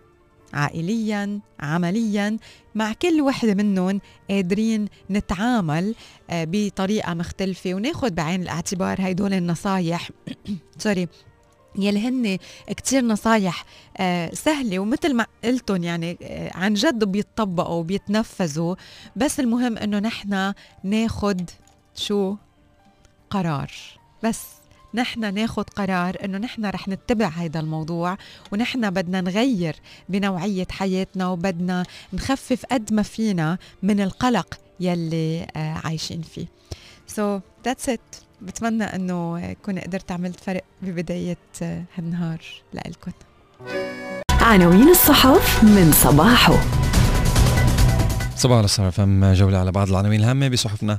عائليا 0.54 1.40
عمليا. 1.61 2.38
مع 2.75 2.92
كل 2.92 3.20
وحدة 3.20 3.54
منهم 3.54 4.00
قادرين 4.30 4.88
نتعامل 5.11 5.94
آه، 6.30 6.46
بطريقة 6.50 7.14
مختلفة 7.14 7.75
وناخد 7.75 8.14
بعين 8.14 8.42
الاعتبار 8.42 9.00
هيدول 9.00 9.32
النصايح. 9.32 10.11
sorry 10.78 11.09
يلي 11.78 12.08
هن 12.08 12.38
كتير 12.68 13.04
نصايح 13.04 13.64
آه، 13.96 14.34
سهلة 14.34 14.78
ومثل 14.78 15.14
ما 15.14 15.26
قلتن 15.44 15.84
يعني 15.84 16.18
آه، 16.23 16.56
عن 16.56 16.75
جد 16.75 17.04
بيتطبقوا 17.04 17.75
وبيتنفذوا. 17.75 18.75
بس 19.16 19.40
المهم 19.40 19.78
إنه 19.78 19.99
نحن 19.99 20.52
ناخد 20.84 21.50
شو؟ 21.94 22.37
قرار. 23.30 23.70
بس. 24.23 24.63
نحن 24.95 25.35
ناخد 25.35 25.71
قرار 25.71 26.17
إنه 26.25 26.39
نحن 26.39 26.67
رح 26.67 26.89
نتبع 26.89 27.29
هذا 27.29 27.61
الموضوع 27.61 28.17
ونحن 28.53 28.91
بدنا 28.91 29.21
نغير 29.21 29.77
بنوعية 30.09 30.67
حياتنا 30.71 31.29
وبدنا 31.29 31.85
نخفف 32.13 32.67
قد 32.67 32.93
ما 32.93 33.03
فينا 33.03 33.59
من 33.83 34.01
القلق 34.01 34.55
يلي 34.81 35.47
آه، 35.57 35.81
عايشين 35.85 36.23
فيه. 36.23 36.47
So 37.09 37.41
that's 37.69 37.91
it. 37.91 38.25
بتمنى 38.43 38.85
إنه 38.85 39.53
كون 39.53 39.79
قدرت 39.79 40.13
عملت 40.13 40.41
فرق 40.41 40.65
ببداية 40.83 41.37
آه، 41.63 41.85
هالنهار 41.97 42.41
لإلكم 42.73 43.13
عناوين 44.41 44.89
الصحف 44.89 45.65
من 45.65 45.93
صباحه. 45.93 46.55
صباح 48.37 48.59
الخير 48.59 48.91
فم 48.91 49.33
جولة 49.33 49.59
على 49.59 49.73
بعض 49.73 49.89
العناوين 49.89 50.21
الهامة 50.21 50.49
بصحفنا. 50.49 50.99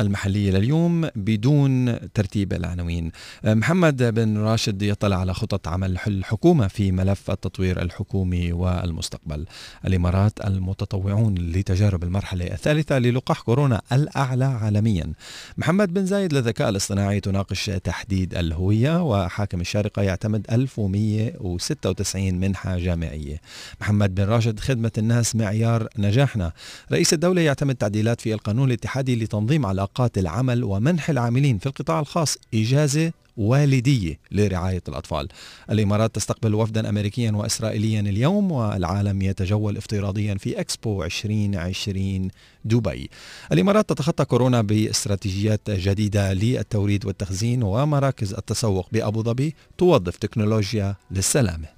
المحلية 0.00 0.50
لليوم 0.50 1.08
بدون 1.16 1.98
ترتيب 2.10 2.52
العناوين. 2.52 3.10
محمد 3.44 4.02
بن 4.02 4.38
راشد 4.38 4.82
يطلع 4.82 5.16
على 5.16 5.34
خطط 5.34 5.68
عمل 5.68 5.98
الحكومة 6.06 6.68
في 6.68 6.92
ملف 6.92 7.30
التطوير 7.30 7.82
الحكومي 7.82 8.52
والمستقبل. 8.52 9.46
الإمارات 9.86 10.44
المتطوعون 10.44 11.34
لتجارب 11.34 12.04
المرحلة 12.04 12.46
الثالثة 12.46 12.98
للقاح 12.98 13.40
كورونا 13.40 13.82
الأعلى 13.92 14.44
عالميا. 14.44 15.12
محمد 15.58 15.94
بن 15.94 16.06
زايد 16.06 16.32
للذكاء 16.32 16.68
الاصطناعي 16.68 17.20
تناقش 17.20 17.70
تحديد 17.84 18.34
الهوية 18.34 19.02
وحاكم 19.02 19.60
الشارقة 19.60 20.02
يعتمد 20.02 20.46
1196 20.52 22.34
منحة 22.34 22.78
جامعية. 22.78 23.40
محمد 23.80 24.14
بن 24.14 24.24
راشد 24.24 24.60
خدمة 24.60 24.92
الناس 24.98 25.36
معيار 25.36 25.88
نجاحنا. 25.98 26.52
رئيس 26.92 27.12
الدولة 27.12 27.40
يعتمد 27.40 27.74
تعديلات 27.74 28.20
في 28.20 28.34
القانون 28.34 28.68
الاتحادي 28.68 29.16
لتنظيم 29.16 29.66
على 29.66 29.83
علاقات 29.84 30.18
العمل 30.18 30.64
ومنح 30.64 31.10
العاملين 31.10 31.58
في 31.58 31.66
القطاع 31.66 32.00
الخاص 32.00 32.38
إجازة 32.54 33.12
والدية 33.36 34.18
لرعاية 34.32 34.82
الأطفال. 34.88 35.28
الإمارات 35.70 36.14
تستقبل 36.14 36.54
وفدا 36.54 36.88
أمريكيا 36.88 37.32
وإسرائيليا 37.32 38.00
اليوم 38.00 38.52
والعالم 38.52 39.22
يتجول 39.22 39.76
افتراضيا 39.76 40.34
في 40.34 40.60
أكسبو 40.60 41.04
2020 41.04 42.30
دبي. 42.64 43.10
الإمارات 43.52 43.88
تتخطى 43.88 44.24
كورونا 44.24 44.62
باستراتيجيات 44.62 45.70
جديدة 45.70 46.32
للتوريد 46.32 47.06
والتخزين 47.06 47.62
ومراكز 47.62 48.34
التسوق 48.34 48.88
بأبو 48.92 49.22
ظبي 49.22 49.54
توظف 49.78 50.16
تكنولوجيا 50.16 50.94
للسلامة. 51.10 51.68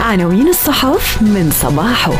عناوين 0.00 0.48
الصحف 0.48 1.22
من 1.22 1.50
صباحه. 1.50 2.12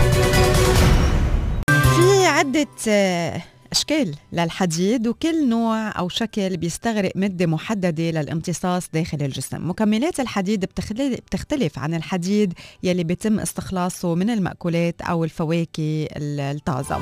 في 1.67 2.27
عدة 2.27 3.52
أشكال 3.73 4.15
للحديد 4.33 5.07
وكل 5.07 5.49
نوع 5.49 5.99
أو 5.99 6.09
شكل 6.09 6.57
بيستغرق 6.57 7.13
مدة 7.17 7.47
محددة 7.47 8.11
للامتصاص 8.11 8.89
داخل 8.95 9.23
الجسم. 9.23 9.69
مكملات 9.71 10.21
الحديد 10.21 10.65
بتختلف 10.65 11.79
عن 11.79 11.95
الحديد 11.95 12.55
يلي 12.83 13.05
بيتم 13.05 13.41
استخلاصه 13.41 14.15
من 14.15 14.31
المأكولات 14.31 15.03
أو 15.03 15.25
الفواكه 15.25 16.09
الطازة. 16.17 16.99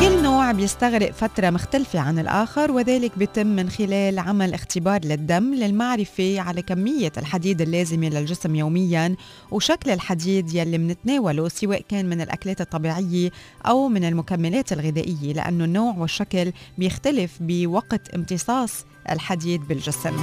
كل 0.00 0.22
نوع 0.22 0.52
بيستغرق 0.52 1.10
فترة 1.10 1.50
مختلفة 1.50 1.98
عن 1.98 2.18
الآخر 2.18 2.72
وذلك 2.72 3.18
بيتم 3.18 3.46
من 3.46 3.70
خلال 3.70 4.18
عمل 4.18 4.54
اختبار 4.54 5.00
للدم 5.04 5.54
للمعرفة 5.54 6.40
على 6.40 6.62
كمية 6.62 7.12
الحديد 7.18 7.60
اللازمة 7.60 8.08
للجسم 8.08 8.54
يوميا 8.54 9.16
وشكل 9.50 9.90
الحديد 9.90 10.54
يلي 10.54 10.78
منتناوله 10.78 11.48
سواء 11.48 11.82
كان 11.88 12.08
من 12.08 12.20
الأكلات 12.20 12.60
الطبيعية 12.60 13.30
أو 13.66 13.88
من 13.88 14.04
المكملات 14.04 14.72
الغذائية 14.72 15.32
لأنه 15.32 15.64
النوع 15.64 15.91
والشكل 15.98 16.52
بيختلف 16.78 17.36
بوقت 17.40 18.14
امتصاص 18.14 18.84
الحديد 19.10 19.60
بالجسم. 19.68 20.16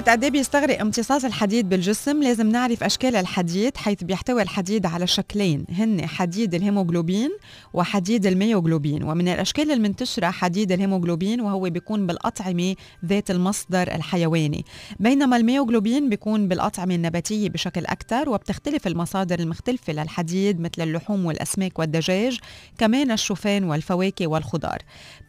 معرفة 0.00 0.12
قد 0.12 0.32
بيستغرق 0.32 0.80
امتصاص 0.80 1.24
الحديد 1.24 1.68
بالجسم. 1.68 2.22
لازم 2.22 2.48
نعرف 2.48 2.84
أشكال 2.84 3.16
الحديد 3.16 3.76
حيث 3.76 4.04
بيحتوي 4.04 4.42
الحديد 4.42 4.86
على 4.86 5.06
شكلين 5.06 5.64
هن 5.70 6.06
حديد 6.06 6.54
الهيموغلوبين 6.54 7.30
وحديد 7.74 8.26
الميوغلوبين. 8.26 9.02
ومن 9.02 9.28
الأشكال 9.28 9.70
المنتشرة 9.70 10.30
حديد 10.30 10.72
الهيموغلوبين 10.72 11.40
وهو 11.40 11.60
بيكون 11.60 12.06
بالأطعمة 12.06 12.74
ذات 13.04 13.30
المصدر 13.30 13.94
الحيواني. 13.94 14.64
بينما 15.00 15.36
الميوغلوبين 15.36 16.08
بيكون 16.08 16.48
بالأطعمة 16.48 16.94
النباتية 16.94 17.48
بشكل 17.48 17.86
أكثر 17.86 18.28
وبتختلف 18.28 18.86
المصادر 18.86 19.38
المختلفة 19.38 19.92
للحديد 19.92 20.60
مثل 20.60 20.82
اللحوم 20.82 21.26
والأسماك 21.26 21.78
والدجاج 21.78 22.38
كمان 22.78 23.10
الشوفان 23.10 23.64
والفواكه 23.64 24.26
والخضار. 24.26 24.78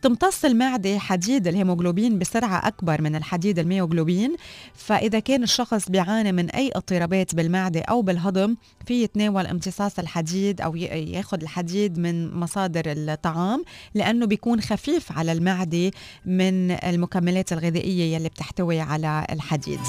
تمتص 0.02 0.46
المعدة 0.46 1.00
حديد 1.00 1.48
الهيموغلوبين 1.48 2.20
بسرعة 2.20 2.68
أكبر 2.68 3.02
من 3.02 3.16
الحديد 3.16 3.60
الميوغلوبين. 3.60 4.36
فإذا 4.74 5.20
كان 5.20 5.44
الشخص 5.44 5.90
بيعاني 5.90 6.32
من 6.32 6.50
أي 6.50 6.72
اضطرابات 6.76 7.36
بالمعدة 7.36 7.82
أو 7.82 8.02
بالهضم 8.02 8.56
في 8.86 9.04
يتناول 9.04 9.48
امتصاص 9.48 10.00
الحديد 10.00 10.62
أو 10.62 10.76
ياخذ 10.76 11.42
الحديد 11.42 12.00
من 12.00 12.34
مصادر 12.34 12.84
الطعام 12.88 13.64
لأنه 13.94 14.26
بيكون 14.26 14.62
خفيف 14.62 15.12
على 15.12 15.32
المعدة 15.32 15.92
من 16.26 16.72
المكملات 16.72 17.54
الغذائية 17.54 18.16
يلي 18.16 18.30
بتحتوي 18.30 18.80
على 18.80 19.26
الحديد. 19.32 19.80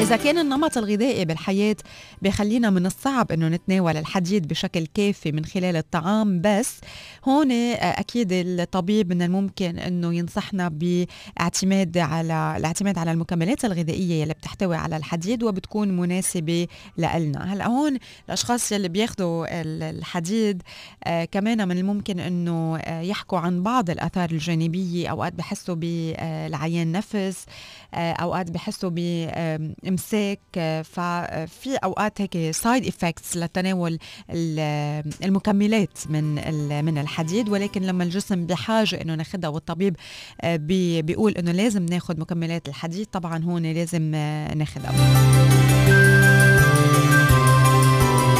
إذا 0.00 0.16
كان 0.16 0.38
النمط 0.38 0.78
الغذائي 0.78 1.24
بالحياة 1.24 1.76
بخلينا 2.22 2.70
من 2.70 2.86
الصعب 2.86 3.32
إنه 3.32 3.48
نتناول 3.48 3.96
الحديد 3.96 4.48
بشكل 4.48 4.86
كافي 4.86 5.32
من 5.32 5.44
خلال 5.44 5.76
الطعام 5.76 6.40
بس 6.40 6.80
هون 7.24 7.52
أكيد 7.52 8.28
الطبيب 8.32 9.10
من 9.12 9.22
الممكن 9.22 9.78
إنه 9.78 10.14
ينصحنا 10.14 10.68
باعتماد 10.68 11.98
على 11.98 12.54
الاعتماد 12.56 12.98
على 12.98 13.12
المكملات 13.12 13.64
الغذائية 13.64 14.22
اللي 14.22 14.34
بتحتوي 14.34 14.76
على 14.76 14.96
الحديد 14.96 15.42
وبتكون 15.42 15.96
مناسبة 15.96 16.66
لنا 16.98 17.54
هلأ 17.54 17.66
هون 17.66 17.98
الأشخاص 18.26 18.72
اللي 18.72 18.88
بياخذوا 18.88 19.46
الحديد 19.90 20.62
آه 21.04 21.24
كمان 21.24 21.68
من 21.68 21.78
الممكن 21.78 22.20
إنه 22.20 22.76
آه 22.76 23.00
يحكوا 23.00 23.38
عن 23.38 23.62
بعض 23.62 23.90
الآثار 23.90 24.30
الجانبية. 24.30 25.08
أوقات 25.08 25.32
بحسوا 25.32 25.74
بلعيان 25.74 26.92
نفس 26.92 27.46
آه 27.94 28.12
أوقات 28.12 28.50
بحسوا 28.50 28.90
ب 28.92 29.00
امساك 29.90 30.40
ففي 30.84 31.76
أوقات 31.84 32.20
هيك 32.20 32.50
side 32.50 32.86
effects 32.86 33.36
لتناول 33.36 33.98
المكملات 35.24 35.98
من 36.08 36.34
من 36.84 36.98
الحديد. 36.98 37.48
ولكن 37.48 37.82
لما 37.82 38.04
الجسم 38.04 38.46
بحاجة 38.46 39.00
إنه 39.02 39.14
ناخذها 39.14 39.48
والطبيب 39.48 39.96
آه، 40.40 40.56
بيقول 41.02 41.32
إنه 41.32 41.52
لازم 41.52 41.86
ناخذ 41.86 42.20
مكملات 42.20 42.68
الحديد 42.68 43.06
طبعا 43.06 43.44
هون 43.44 43.66
لازم 43.66 44.12
آه، 44.14 44.54
ناخذها 44.54 45.69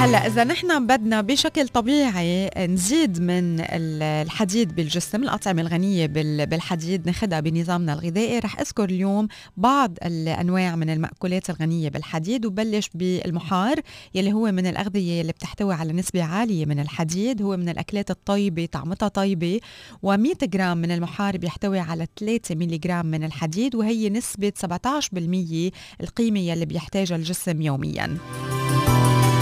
هلا 0.01 0.27
إذا 0.27 0.45
نحن 0.45 0.87
بدنا 0.87 1.21
بشكل 1.21 1.69
طبيعي 1.69 2.51
نزيد 2.59 3.21
من 3.21 3.61
الحديد 4.01 4.75
بالجسم 4.75 5.23
الأطعمة 5.23 5.63
الغنية 5.63 6.07
بالحديد 6.47 7.07
ناخذها 7.07 7.41
بنظامنا 7.41 7.93
الغذائي. 7.93 8.39
رح 8.39 8.61
أذكر 8.61 8.85
اليوم 8.85 9.29
بعض 9.57 9.99
الأنواع 10.05 10.77
من 10.77 10.91
المأكولات 10.91 11.51
الغنية 11.51 11.89
بالحديد 11.89 12.47
وبلش 12.47 12.91
بالمحار 12.95 13.81
يلي 14.15 14.33
هو 14.33 14.53
من 14.53 14.67
الأغذية 14.67 15.21
اللي 15.21 15.33
بتحتوي 15.33 15.75
على 15.75 15.93
نسبة 15.93 16.23
عالية 16.23 16.67
من 16.67 16.81
الحديد. 16.81 17.43
هو 17.43 17.57
من 17.57 17.69
الأكلات 17.69 18.11
الطيبة 18.11 18.67
طعمتها 18.73 19.09
طيبة 19.09 19.61
و100 20.07 20.45
جرام 20.45 20.79
من 20.79 20.91
المحار 20.91 21.37
بيحتوي 21.37 21.79
على 21.79 22.07
3 22.21 22.55
ملي 22.55 22.79
جرام 22.79 23.07
من 23.07 23.25
الحديد 23.25 23.75
وهي 23.75 24.09
نسبة 24.09 24.53
17% 24.67 25.71
القيمة 26.01 26.41
يلي 26.41 26.67
بيحتاجها 26.67 27.17
الجسم 27.17 27.63
يوميا. 27.63 28.19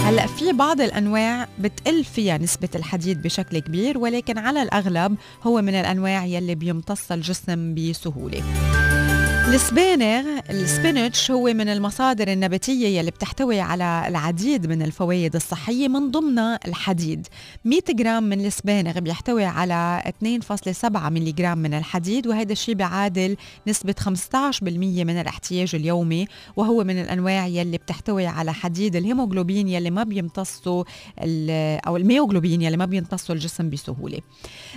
هلأ 0.05 0.27
في 0.27 0.53
بعض 0.53 0.81
الأنواع 0.81 1.47
بتقل 1.59 2.03
فيها 2.03 2.37
نسبة 2.37 2.69
الحديد 2.75 3.21
بشكل 3.21 3.59
كبير 3.59 3.97
ولكن 3.97 4.37
على 4.37 4.61
الأغلب 4.61 5.15
هو 5.43 5.61
من 5.61 5.75
الأنواع 5.75 6.25
يلي 6.25 6.55
بيمتص 6.55 7.11
الجسم 7.11 7.75
بسهولة. 7.75 8.43
السبانخ 9.53 10.39
ال 10.49 10.59
spinach 10.59 11.31
هو 11.31 11.43
من 11.43 11.69
المصادر 11.69 12.27
النباتية 12.27 12.99
يلي 12.99 13.11
بتحتوي 13.11 13.59
على 13.59 14.05
العديد 14.07 14.67
من 14.67 14.81
الفوائد 14.81 15.35
الصحية 15.35 15.87
من 15.87 16.11
ضمنها 16.11 16.59
الحديد. 16.67 17.27
100 17.65 17.79
جرام 17.89 18.23
من 18.23 18.45
السبانخ 18.45 18.99
بيحتوي 18.99 19.45
على 19.45 20.03
2.7 20.23 20.95
ملي 20.95 21.31
جرام 21.31 21.57
من 21.57 21.73
الحديد 21.73 22.27
وهذا 22.27 22.51
الشيء 22.51 22.75
بيعادل 22.75 23.37
نسبة 23.67 23.95
15% 23.99 24.61
من 24.63 25.21
الاحتياج 25.21 25.75
اليومي 25.75 26.27
وهو 26.55 26.83
من 26.83 27.01
الأنواع 27.01 27.47
يلي 27.47 27.77
بتحتوي 27.77 28.25
على 28.25 28.53
حديد 28.53 28.95
الهيموغلوبين 28.95 29.67
يلي 29.67 29.89
ما 29.89 30.03
بيمتصوا 30.03 30.83
أو 31.87 31.97
الميوغلوبين 31.97 32.61
يلي 32.61 32.77
ما 32.77 32.85
بيمتصوا 32.85 33.35
الجسم 33.35 33.69
بسهولة. 33.69 34.19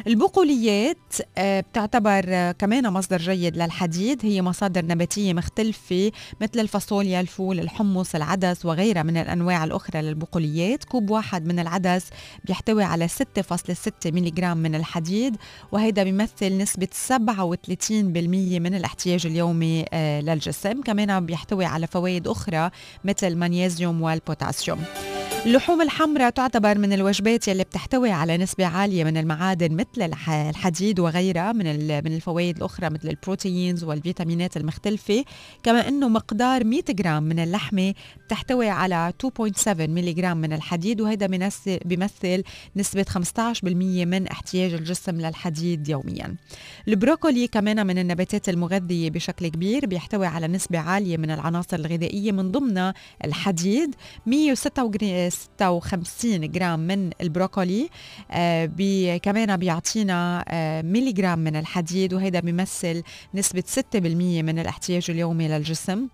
البقوليات 0.07 0.97
آه، 1.39 1.61
بتعتبر 1.61 2.53
كمان 2.53 2.91
مصدر 2.91 3.19
جيد 3.19 3.57
للحديد 3.57 4.21
هي 4.23 4.43
مصادر 4.43 4.62
مصادر 4.63 4.87
نباتية 4.87 5.35
مختلفة 5.35 6.13
مثل 6.41 6.61
الفاصوليا 6.61 7.21
الفول 7.21 7.61
الحمص 7.61 8.15
العدس 8.15 8.67
وغيرها 8.67 9.03
من 9.03 9.17
الأنواع 9.17 9.65
الأخرى 9.65 10.03
للبقوليات. 10.03 10.85
كوب 10.85 11.11
واحد 11.11 11.47
من 11.47 11.59
العدس 11.59 12.07
بيحتوي 12.45 12.85
على 12.85 13.09
6.6 13.09 14.07
ملغ 14.07 14.55
من 14.55 14.75
الحديد 14.75 15.37
وهذا 15.73 16.03
بيمثل 16.03 16.59
نسبة 16.59 16.89
37% 17.09 18.61
من 18.61 18.75
الاحتياج 18.75 19.27
اليومي 19.27 19.85
آه، 19.93 20.21
للجسم. 20.21 20.83
كمان 20.83 21.27
بيحتوي 21.27 21.65
على 21.65 21.87
فوائد 21.87 22.29
أخرى 22.29 22.71
مثل 23.05 23.27
المغنيسيوم 23.27 24.03
والبوتاسيوم. 24.03 24.85
اللحوم 25.47 25.83
الحمراء 25.83 26.31
تعتبر 26.31 26.79
من 26.79 26.93
الوجبات 26.93 27.49
يلي 27.49 27.65
بتحتوي 27.65 28.11
على 28.11 28.37
نسبة 28.37 28.67
عالية 28.67 29.05
من 29.05 29.17
المعادن 29.17 29.77
مثل 29.77 30.13
الحديد 30.29 31.01
وغيرها 31.01 31.53
من 31.53 31.65
من 32.05 32.15
الفوائد 32.17 32.57
الأخرى 32.57 32.91
مثل 32.91 33.09
ال 33.09 33.17
proteins 33.17 33.85
والفيتامينات 33.85 34.57
المختلفة. 34.57 35.25
كما 35.63 35.89
أنه 35.89 36.09
مقدار 36.09 36.65
100 36.65 36.83
جرام 36.91 37.23
من 37.23 37.39
اللحمة 37.39 37.95
بتحتوي 38.33 38.69
على 38.69 39.13
2.7 39.27 39.69
ملغ 39.69 40.35
من 40.35 40.53
الحديد 40.53 41.01
وهذا 41.01 41.27
بيمثل 41.85 42.43
نسبة 42.77 43.03
15% 43.03 43.65
من 43.65 44.27
احتياج 44.27 44.73
الجسم 44.73 45.21
للحديد 45.21 45.89
يوميا. 45.89 46.37
البروكولي 46.89 47.49
كمان 47.49 47.87
من 47.87 47.99
النباتات 47.99 48.49
المغذية 48.49 49.11
بشكل 49.11 49.49
كبير 49.49 49.87
بيحتوي 49.87 50.27
على 50.27 50.49
نسبة 50.49 50.79
عالية 50.79 51.17
من 51.17 51.31
العناصر 51.31 51.77
الغذائية 51.77 52.33
من 52.33 52.51
ضمنها 52.51 52.95
الحديد. 53.25 53.95
156 54.27 56.51
جرام 56.51 56.81
من 56.81 57.11
البروكولي 57.21 57.89
آه 58.31 58.67
بي 58.67 59.19
كمان 59.19 59.57
بيعطينا 59.57 60.45
آه 60.49 60.83
جرام 61.13 61.39
من 61.39 61.57
الحديد 61.57 62.15
وهذا 62.15 62.41
بيمثل 62.41 63.03
نسبة 63.35 63.65
6% 63.95 63.97
من 64.43 64.59
الاحتياج 64.59 65.11
اليومي 65.11 65.49
للجسم. 65.49 66.09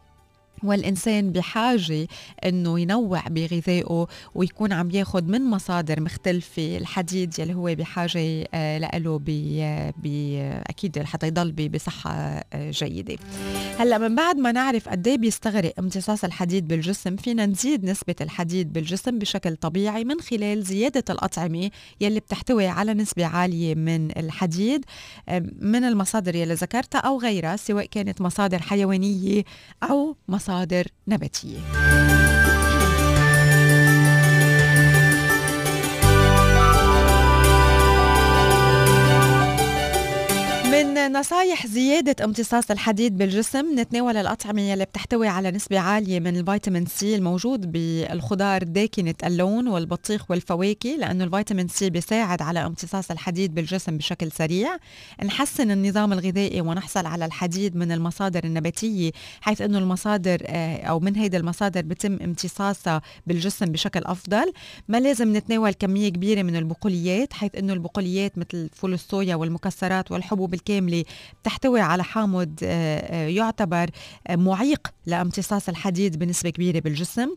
والإنسان 0.62 1.32
بحاجة 1.32 2.08
أنه 2.44 2.80
ينوع 2.80 3.22
بغذائه 3.28 4.06
ويكون 4.34 4.72
عم 4.72 4.90
ياخد 4.90 5.28
من 5.28 5.44
مصادر 5.44 6.00
مختلفة. 6.00 6.76
الحديد 6.76 7.38
يلي 7.38 7.54
هو 7.54 7.74
بحاجة 7.74 8.44
آه، 8.54 8.78
له 8.78 9.20
أكيد 10.66 11.02
حتى 11.02 11.26
يضل 11.26 11.68
بصحة 11.68 12.10
آه، 12.12 12.70
جيدة. 12.70 13.16
هلأ 13.78 13.98
من 13.98 14.14
بعد 14.14 14.36
ما 14.36 14.52
نعرف 14.52 14.88
قد 14.88 15.08
إيه 15.08 15.18
بيستغرق 15.18 15.72
امتصاص 15.78 16.24
الحديد 16.24 16.68
بالجسم 16.68 17.16
فينا 17.16 17.46
نزيد 17.46 17.84
نسبة 17.84 18.14
الحديد 18.20 18.72
بالجسم 18.72 19.18
بشكل 19.18 19.56
طبيعي 19.56 20.04
من 20.04 20.20
خلال 20.20 20.62
زيادة 20.62 21.04
الأطعمة 21.10 21.70
يلي 22.00 22.20
بتحتوي 22.20 22.66
على 22.66 22.94
نسبة 22.94 23.26
عالية 23.26 23.74
من 23.74 24.18
الحديد 24.18 24.84
آه، 25.28 25.42
من 25.60 25.84
المصادر 25.84 26.34
يلي 26.34 26.54
ذكرتها 26.54 26.98
أو 26.98 27.20
غيرها 27.20 27.56
سواء 27.56 27.86
كانت 27.86 28.20
مصادر 28.20 28.62
حيوانية 28.62 29.44
أو 29.82 30.16
مصادر 30.28 30.47
مصادر 30.48 30.86
نباتيه 31.08 31.58
نصايح 40.98 41.66
زيادة 41.66 42.24
امتصاص 42.24 42.70
الحديد 42.70 43.18
بالجسم 43.18 43.80
نتناول 43.80 44.16
الأطعمة 44.16 44.60
يلي 44.62 44.84
بتحتوي 44.84 45.28
على 45.28 45.50
نسبة 45.50 45.78
عالية 45.78 46.20
من 46.20 46.36
الفيتامين 46.36 46.86
سي 46.86 47.14
الموجود 47.14 47.72
بالخضار 47.72 48.62
داكنة 48.62 49.14
اللون 49.24 49.68
والبطيخ 49.68 50.30
والفواكه 50.30 50.90
لأنه 50.90 51.24
الفيتامين 51.24 51.68
سي 51.68 51.90
بيساعد 51.90 52.42
على 52.42 52.66
امتصاص 52.66 53.10
الحديد 53.10 53.54
بالجسم 53.54 53.96
بشكل 53.96 54.32
سريع. 54.32 54.76
نحسن 55.24 55.70
النظام 55.70 56.12
الغذائي 56.12 56.60
ونحصل 56.60 57.06
على 57.06 57.24
الحديد 57.24 57.76
من 57.76 57.92
المصادر 57.92 58.44
النباتية 58.44 59.10
حيث 59.40 59.60
أنه 59.60 59.78
المصادر 59.78 60.42
آه، 60.46 60.82
أو 60.82 61.00
من 61.00 61.16
هيدي 61.16 61.36
المصادر 61.36 61.82
بتم 61.82 62.18
امتصاصها 62.22 63.02
بالجسم 63.26 63.66
بشكل 63.66 64.00
أفضل. 64.04 64.52
ما 64.88 65.00
لازم 65.00 65.36
نتناول 65.36 65.72
كمية 65.72 66.08
كبيرة 66.08 66.42
من 66.42 66.56
البقوليات 66.56 67.32
حيث 67.32 67.54
أنه 67.54 67.72
البقوليات 67.72 68.38
مثل 68.38 68.68
فول 68.72 68.92
الصويا 68.94 69.34
والمكسرات 69.36 70.12
والحبوب 70.12 70.54
الكاملة 70.54 70.87
بتحتوي 71.42 71.80
على 71.80 72.04
حامض 72.04 72.54
آه، 72.62 72.98
آه، 72.98 73.28
يعتبر 73.28 73.90
آه، 74.26 74.36
معيق 74.36 74.88
لامتصاص 75.06 75.68
الحديد 75.68 76.18
بنسبة 76.18 76.50
كبيرة 76.50 76.80
بالجسم. 76.80 77.28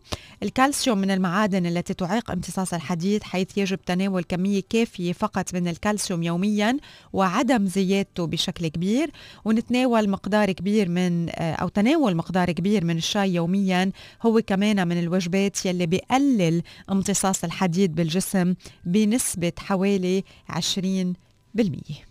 الكالسيوم 0.43 0.97
من 0.97 1.11
المعادن 1.11 1.65
التي 1.65 1.93
تعيق 1.93 2.31
امتصاص 2.31 2.73
الحديد 2.73 3.23
حيث 3.23 3.57
يجب 3.57 3.81
تناول 3.81 4.23
كمية 4.23 4.61
كافية 4.69 5.13
فقط 5.13 5.53
من 5.53 5.67
الكالسيوم 5.67 6.23
يوميا 6.23 6.77
وعدم 7.13 7.65
زيادته 7.65 8.27
بشكل 8.27 8.67
كبير. 8.67 9.11
ونتناول 9.45 10.09
مقدار 10.09 10.51
كبير 10.51 10.89
من 10.89 11.29
أو 11.29 11.67
تناول 11.67 12.15
مقدار 12.15 12.51
كبير 12.51 12.85
من 12.85 12.97
الشاي 12.97 13.33
يوميا 13.33 13.91
هو 14.21 14.41
كمان 14.47 14.87
من 14.87 14.99
الوجبات 14.99 15.65
يلي 15.65 15.85
بيقلل 15.85 16.63
امتصاص 16.91 17.43
الحديد 17.43 17.95
بالجسم 17.95 18.53
بنسبة 18.85 19.51
حوالي 19.59 20.23
20% 20.49 22.10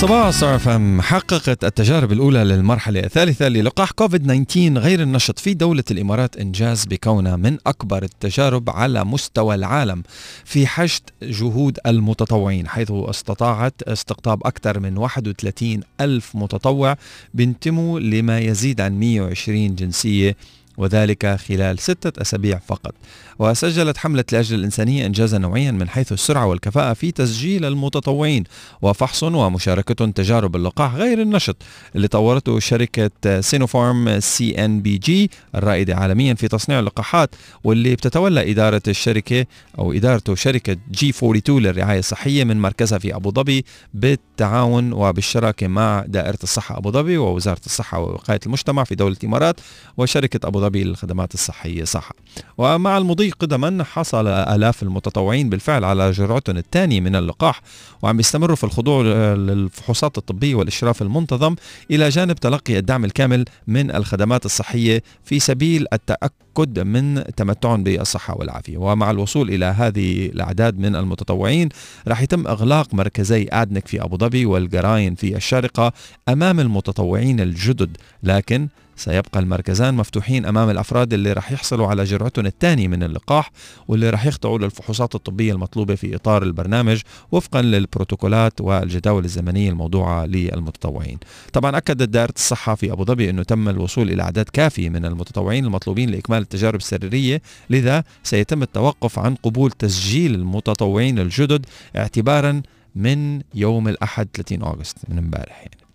صباح 0.00 0.30
صار 0.30 0.58
فم. 0.58 1.00
حققت 1.00 1.64
التجارب 1.64 2.12
الأولى 2.12 2.44
للمرحلة 2.44 3.00
الثالثة 3.00 3.48
للقاح 3.48 3.90
كوفيد 3.90 4.44
19 4.46 4.78
غير 4.78 5.02
النشط 5.02 5.38
في 5.38 5.54
دولة 5.54 5.84
الإمارات 5.90 6.36
إنجاز 6.36 6.84
بكونها 6.84 7.36
من 7.36 7.58
أكبر 7.66 8.02
التجارب 8.02 8.70
على 8.70 9.04
مستوى 9.04 9.54
العالم 9.54 10.02
في 10.44 10.66
حشد 10.66 11.02
جهود 11.22 11.78
المتطوعين 11.86 12.68
حيث 12.68 12.90
استطاعت 12.90 13.82
استقطاب 13.82 14.46
أكثر 14.46 14.80
من 14.80 14.98
31 14.98 15.80
ألف 16.00 16.30
متطوع 16.34 16.96
بينتموا 17.34 18.00
لما 18.00 18.38
يزيد 18.38 18.80
عن 18.80 19.00
120 19.00 19.74
جنسية 19.74 20.36
وذلك 20.76 21.26
خلال 21.26 21.78
ستة 21.78 22.22
أسابيع 22.22 22.58
فقط. 22.58 22.94
وسجلت 23.40 23.98
حملة 23.98 24.24
لأجل 24.32 24.58
الإنسانية 24.58 25.06
إنجازا 25.06 25.38
نوعيا 25.38 25.70
من 25.70 25.88
حيث 25.88 26.12
السرعة 26.12 26.46
والكفاءة 26.46 26.92
في 26.92 27.10
تسجيل 27.10 27.64
المتطوعين 27.64 28.44
وفحص 28.82 29.22
ومشاركة 29.22 30.06
تجارب 30.06 30.56
اللقاح 30.56 30.94
غير 30.94 31.22
النشط 31.22 31.56
اللي 31.96 32.08
طورته 32.08 32.58
شركة 32.58 33.40
سينوفارم 33.40 34.20
CNBG 34.20 35.30
الرائدة 35.54 35.96
عالميا 35.96 36.34
في 36.34 36.48
تصنيع 36.48 36.78
اللقاحات 36.78 37.34
واللي 37.64 37.94
بتتولى 37.94 38.50
إدارة 38.50 38.82
الشركة 38.88 39.46
أو 39.78 39.92
إدارته 39.92 40.34
شركة 40.34 40.76
جي 40.90 41.08
42 41.08 41.62
للرعاية 41.62 41.98
الصحية 41.98 42.44
من 42.44 42.60
مركزها 42.60 42.98
في 42.98 43.14
أبو 43.14 43.30
ظبي 43.30 43.64
بالتعاون 43.94 44.92
وبالشراكة 44.92 45.66
مع 45.66 46.04
دائرة 46.08 46.38
الصحة 46.42 46.78
أبو 46.78 46.90
ظبي 46.90 47.18
ووزارة 47.18 47.60
الصحة 47.66 47.98
ووقاية 47.98 48.40
المجتمع 48.46 48.84
في 48.84 48.94
دولة 48.94 49.16
الإمارات 49.22 49.60
وشركة 49.96 50.46
أبو 50.46 50.60
ظبي 50.60 50.84
للخدمات 50.84 51.34
الصحية 51.34 51.84
صحة. 51.84 52.14
ومع 52.58 52.98
المضي 52.98 53.29
قدما 53.30 53.84
حصل 53.84 54.26
آلاف 54.26 54.82
المتطوعين 54.82 55.48
بالفعل 55.48 55.84
على 55.84 56.10
جرعتهم 56.10 56.56
الثانية 56.56 57.00
من 57.00 57.16
اللقاح 57.16 57.60
وعم 58.02 58.20
يستمروا 58.20 58.56
في 58.56 58.64
الخضوع 58.64 59.02
للفحوصات 59.34 60.18
الطبية 60.18 60.54
والإشراف 60.54 61.02
المنتظم 61.02 61.54
إلى 61.90 62.08
جانب 62.08 62.36
تلقي 62.36 62.78
الدعم 62.78 63.04
الكامل 63.04 63.44
من 63.66 63.90
الخدمات 63.90 64.44
الصحية 64.44 65.02
في 65.24 65.40
سبيل 65.40 65.86
التأكد 65.92 66.78
من 66.78 67.24
تمتعهم 67.36 67.84
بالصحة 67.84 68.38
والعافية. 68.38 68.78
ومع 68.78 69.10
الوصول 69.10 69.48
إلى 69.50 69.64
هذه 69.64 70.26
الأعداد 70.26 70.78
من 70.78 70.96
المتطوعين 70.96 71.68
راح 72.08 72.22
يتم 72.22 72.46
إغلاق 72.46 72.94
مركزي 72.94 73.48
آدنك 73.52 73.88
في 73.88 74.02
أبو 74.02 74.16
ظبي 74.16 74.46
والجراين 74.46 75.14
في 75.14 75.36
الشارقة 75.36 75.92
أمام 76.28 76.60
المتطوعين 76.60 77.40
الجدد 77.40 77.96
لكن 78.22 78.68
سيبقى 79.00 79.40
المركزان 79.40 79.94
مفتوحين 79.94 80.46
أمام 80.46 80.70
الأفراد 80.70 81.12
اللي 81.12 81.32
رح 81.32 81.52
يحصلوا 81.52 81.86
على 81.86 82.04
جرعتهم 82.04 82.46
الثانية 82.46 82.88
من 82.88 83.02
اللقاح 83.02 83.50
واللي 83.88 84.10
رح 84.10 84.26
يخضعوا 84.26 84.58
للفحوصات 84.58 85.14
الطبية 85.14 85.52
المطلوبة 85.52 85.94
في 85.94 86.14
إطار 86.14 86.42
البرنامج 86.42 87.00
وفقا 87.32 87.62
للبروتوكولات 87.62 88.60
والجداول 88.60 89.24
الزمنية 89.24 89.70
الموضوعة 89.70 90.26
للمتطوعين. 90.26 91.18
طبعا 91.52 91.76
أكدت 91.76 92.08
دائرة 92.08 92.34
الصحة 92.36 92.74
في 92.74 92.92
أبو 92.92 93.04
ظبي 93.04 93.30
إنه 93.30 93.42
تم 93.42 93.68
الوصول 93.68 94.10
إلى 94.10 94.22
أعداد 94.22 94.48
كافية 94.52 94.88
من 94.88 95.04
المتطوعين 95.04 95.64
المطلوبين 95.64 96.10
لإكمال 96.10 96.42
التجارب 96.42 96.78
السريرية، 96.78 97.42
لذا 97.70 98.04
سيتم 98.22 98.62
التوقف 98.62 99.18
عن 99.18 99.34
قبول 99.34 99.70
تسجيل 99.70 100.34
المتطوعين 100.34 101.18
الجدد 101.18 101.66
اعتبارا 101.96 102.62
من 102.94 103.40
يوم 103.54 103.88
الأحد 103.88 104.28
30 104.34 104.62
أغسطس 104.62 105.02
من 105.08 105.18
امبارح 105.18 105.58
يعني. 105.58 105.89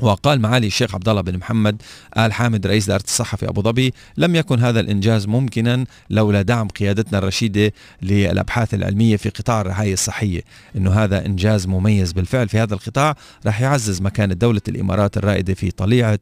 وقال 0.00 0.40
معالي 0.40 0.66
الشيخ 0.66 0.94
عبد 0.94 1.08
الله 1.08 1.20
بن 1.20 1.38
محمد 1.38 1.82
آل 2.18 2.32
حامد 2.32 2.66
رئيس 2.66 2.86
دائرة 2.86 3.02
الصحة 3.02 3.36
في 3.36 3.48
أبو 3.48 3.62
ظبي 3.62 3.94
لم 4.16 4.36
يكن 4.36 4.60
هذا 4.60 4.80
الإنجاز 4.80 5.26
ممكنا 5.26 5.84
لولا 6.10 6.42
دعم 6.42 6.68
قيادتنا 6.68 7.18
الرشيدة 7.18 7.72
للأبحاث 8.02 8.74
العلمية 8.74 9.16
في 9.16 9.28
قطاع 9.28 9.60
الرعاية 9.60 9.92
الصحية. 9.92 10.42
إنه 10.76 10.90
هذا 10.90 11.26
إنجاز 11.26 11.66
مميز 11.66 12.12
بالفعل 12.12 12.48
في 12.48 12.58
هذا 12.58 12.74
القطاع 12.74 13.16
راح 13.46 13.60
يعزز 13.60 14.02
مكانة 14.02 14.34
دولة 14.34 14.60
الإمارات 14.68 15.16
الرائدة 15.16 15.54
في 15.54 15.70
طليعة 15.70 16.18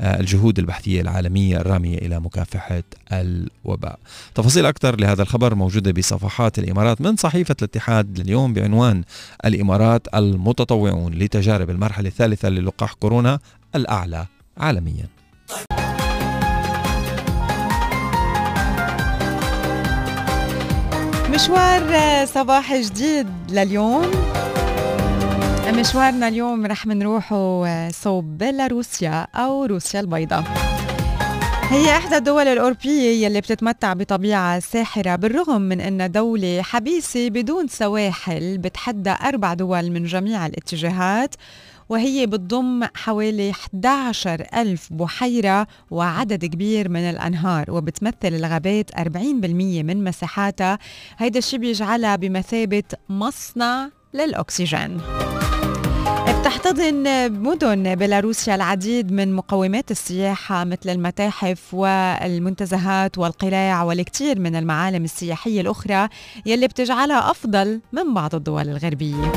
آه، 0.00 0.20
الجهود 0.20 0.58
البحثية 0.58 1.00
العالمية 1.00 1.56
الرامية 1.56 1.98
إلى 1.98 2.20
مكافحة 2.20 2.82
الوباء. 3.12 3.98
تفاصيل 4.34 4.66
أكثر 4.66 5.00
لهذا 5.00 5.22
الخبر 5.22 5.54
موجودة 5.54 5.92
بصفحات 5.92 6.58
الإمارات 6.58 7.00
من 7.00 7.16
صحيفة 7.16 7.56
الاتحاد 7.62 8.20
لليوم 8.20 8.52
بعنوان 8.52 9.04
الإمارات 9.44 10.14
المتطوعون 10.14 11.14
لتجارب 11.14 11.70
المرحلة 11.70 12.08
الثالثة 12.08 12.48
للقاح 12.48 12.92
كورونا. 12.92 13.15
الأعلى 13.74 14.26
عالمياً. 14.58 15.06
مشوار 21.30 21.82
صباح 22.26 22.74
جديد 22.74 23.28
لليوم. 23.50 24.10
مشوارنا 25.66 26.28
اليوم 26.28 26.66
رح 26.66 26.86
منروحه 26.86 27.64
صوب 27.90 28.38
بيلاروسيا 28.38 29.26
أو 29.34 29.64
روسيا 29.64 30.00
البيضاء. 30.00 30.44
هي 31.70 31.96
إحدى 31.96 32.16
الدول 32.16 32.46
الأوروبية 32.48 33.24
يلي 33.26 33.40
بتتمتع 33.40 33.92
بطبيعة 33.92 34.58
ساحرة 34.60 35.16
بالرغم 35.16 35.62
من 35.62 35.80
أنها 35.80 36.06
دولة 36.06 36.62
حبيسة 36.62 37.28
بدون 37.28 37.68
سواحل 37.68 38.58
بتحدى 38.58 39.14
أربع 39.22 39.54
دول 39.54 39.90
من 39.90 40.04
جميع 40.04 40.46
الاتجاهات. 40.46 41.34
وهي 41.88 42.26
بتضم 42.26 42.84
حوالي 42.94 43.50
11 43.50 44.46
ألف 44.54 44.88
بحيرة 44.92 45.66
وعدد 45.90 46.44
كبير 46.44 46.88
من 46.88 47.00
الأنهار 47.00 47.70
وبتمثل 47.70 48.16
الغابات 48.24 48.90
40% 48.90 49.02
من 49.82 50.04
مساحاتها. 50.04 50.78
هيدا 51.18 51.38
الشيء 51.38 51.58
بيجعلها 51.58 52.16
بمثابة 52.16 52.82
مصنع 53.08 53.88
للأكسجين. 54.14 55.00
بتحتضن 56.28 57.32
مدن 57.32 57.94
بيلاروسيا 57.94 58.54
العديد 58.54 59.12
من 59.12 59.34
مقومات 59.34 59.90
السياحة 59.90 60.64
مثل 60.64 60.88
المتاحف 60.90 61.74
والمنتزهات 61.74 63.18
والقلاع 63.18 63.82
والكثير 63.82 64.38
من 64.38 64.56
المعالم 64.56 65.04
السياحية 65.04 65.60
الأخرى 65.60 66.08
يلي 66.46 66.66
بتجعلها 66.66 67.30
أفضل 67.30 67.80
من 67.92 68.14
بعض 68.14 68.34
الدول 68.34 68.68
الغربية. 68.68 69.32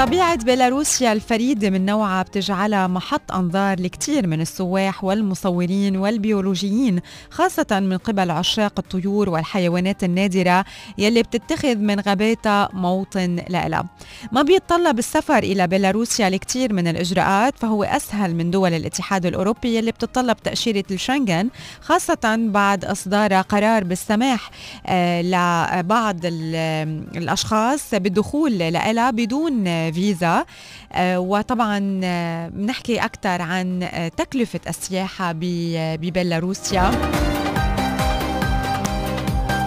طبيعة 0.00 0.44
بيلاروسيا 0.44 1.12
الفريدة 1.12 1.70
من 1.70 1.86
نوعها 1.86 2.22
بتجعلها 2.22 2.86
محط 2.86 3.32
أنظار 3.32 3.80
لكثير 3.80 4.26
من 4.26 4.40
السواح 4.40 5.04
والمصورين 5.04 5.96
والبيولوجيين 5.96 7.00
خاصة 7.30 7.66
من 7.70 7.96
قبل 7.96 8.30
عشاق 8.30 8.72
الطيور 8.78 9.30
والحيوانات 9.30 10.04
النادرة 10.04 10.64
يلي 10.98 11.22
بتتخذ 11.22 11.76
من 11.76 12.00
غاباتها 12.00 12.68
موطن 12.72 13.40
لها 13.50 13.84
ما 14.32 14.42
بيتطلب 14.42 14.98
السفر 14.98 15.38
إلى 15.38 15.66
بيلاروسيا 15.66 16.30
لكثير 16.30 16.72
من 16.72 16.88
الإجراءات 16.88 17.58
فهو 17.58 17.84
أسهل 17.84 18.34
من 18.34 18.50
دول 18.50 18.74
الاتحاد 18.74 19.26
الأوروبي 19.26 19.76
يلي 19.76 19.90
بتتطلب 19.90 20.36
تأشيرة 20.36 20.84
الشنغن 20.90 21.50
خاصة 21.80 22.36
بعد 22.38 22.84
إصدار 22.84 23.34
قرار 23.34 23.84
بالسماح 23.84 24.50
آه، 24.86 25.22
لبعض 25.22 26.16
الأشخاص 26.24 27.94
بالدخول 27.94 28.58
لها 28.58 29.10
بدون 29.10 29.89
فيزا. 29.90 30.44
آه، 30.92 31.20
وطبعا 31.20 32.00
آه، 32.04 32.48
بنحكي 32.48 32.98
أكثر 32.98 33.42
عن 33.42 33.82
آه، 33.82 34.08
تكلفة 34.08 34.60
السياحة 34.68 35.32
ببيلاروسيا. 35.34 36.90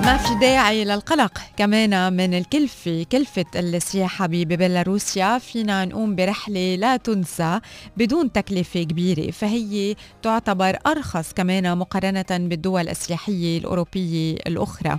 ما 0.06 0.18
في 0.18 0.36
داعي 0.42 0.86
للقلق 0.86 1.38
كمان 1.58 2.14
من 2.14 2.34
الكلفة 2.34 3.06
كلفة 3.12 3.46
السياحة 3.56 4.28
ببيلاروسيا. 4.28 5.38
فينا 5.38 5.86
نقوم 5.86 6.16
برحلة 6.16 6.76
لا 6.76 6.98
تنسى 6.98 7.60
بدون 7.98 8.32
تكلفة 8.32 8.84
كبيرة. 8.84 9.32
فهي 9.32 9.96
تعتبر 10.22 10.78
أرخص 10.88 11.34
كمان 11.34 11.78
مقارنة 11.78 12.26
بالدول 12.32 12.90
السياحية 12.90 13.58
الأوروبية 13.58 14.36
الأخرى. 14.48 14.98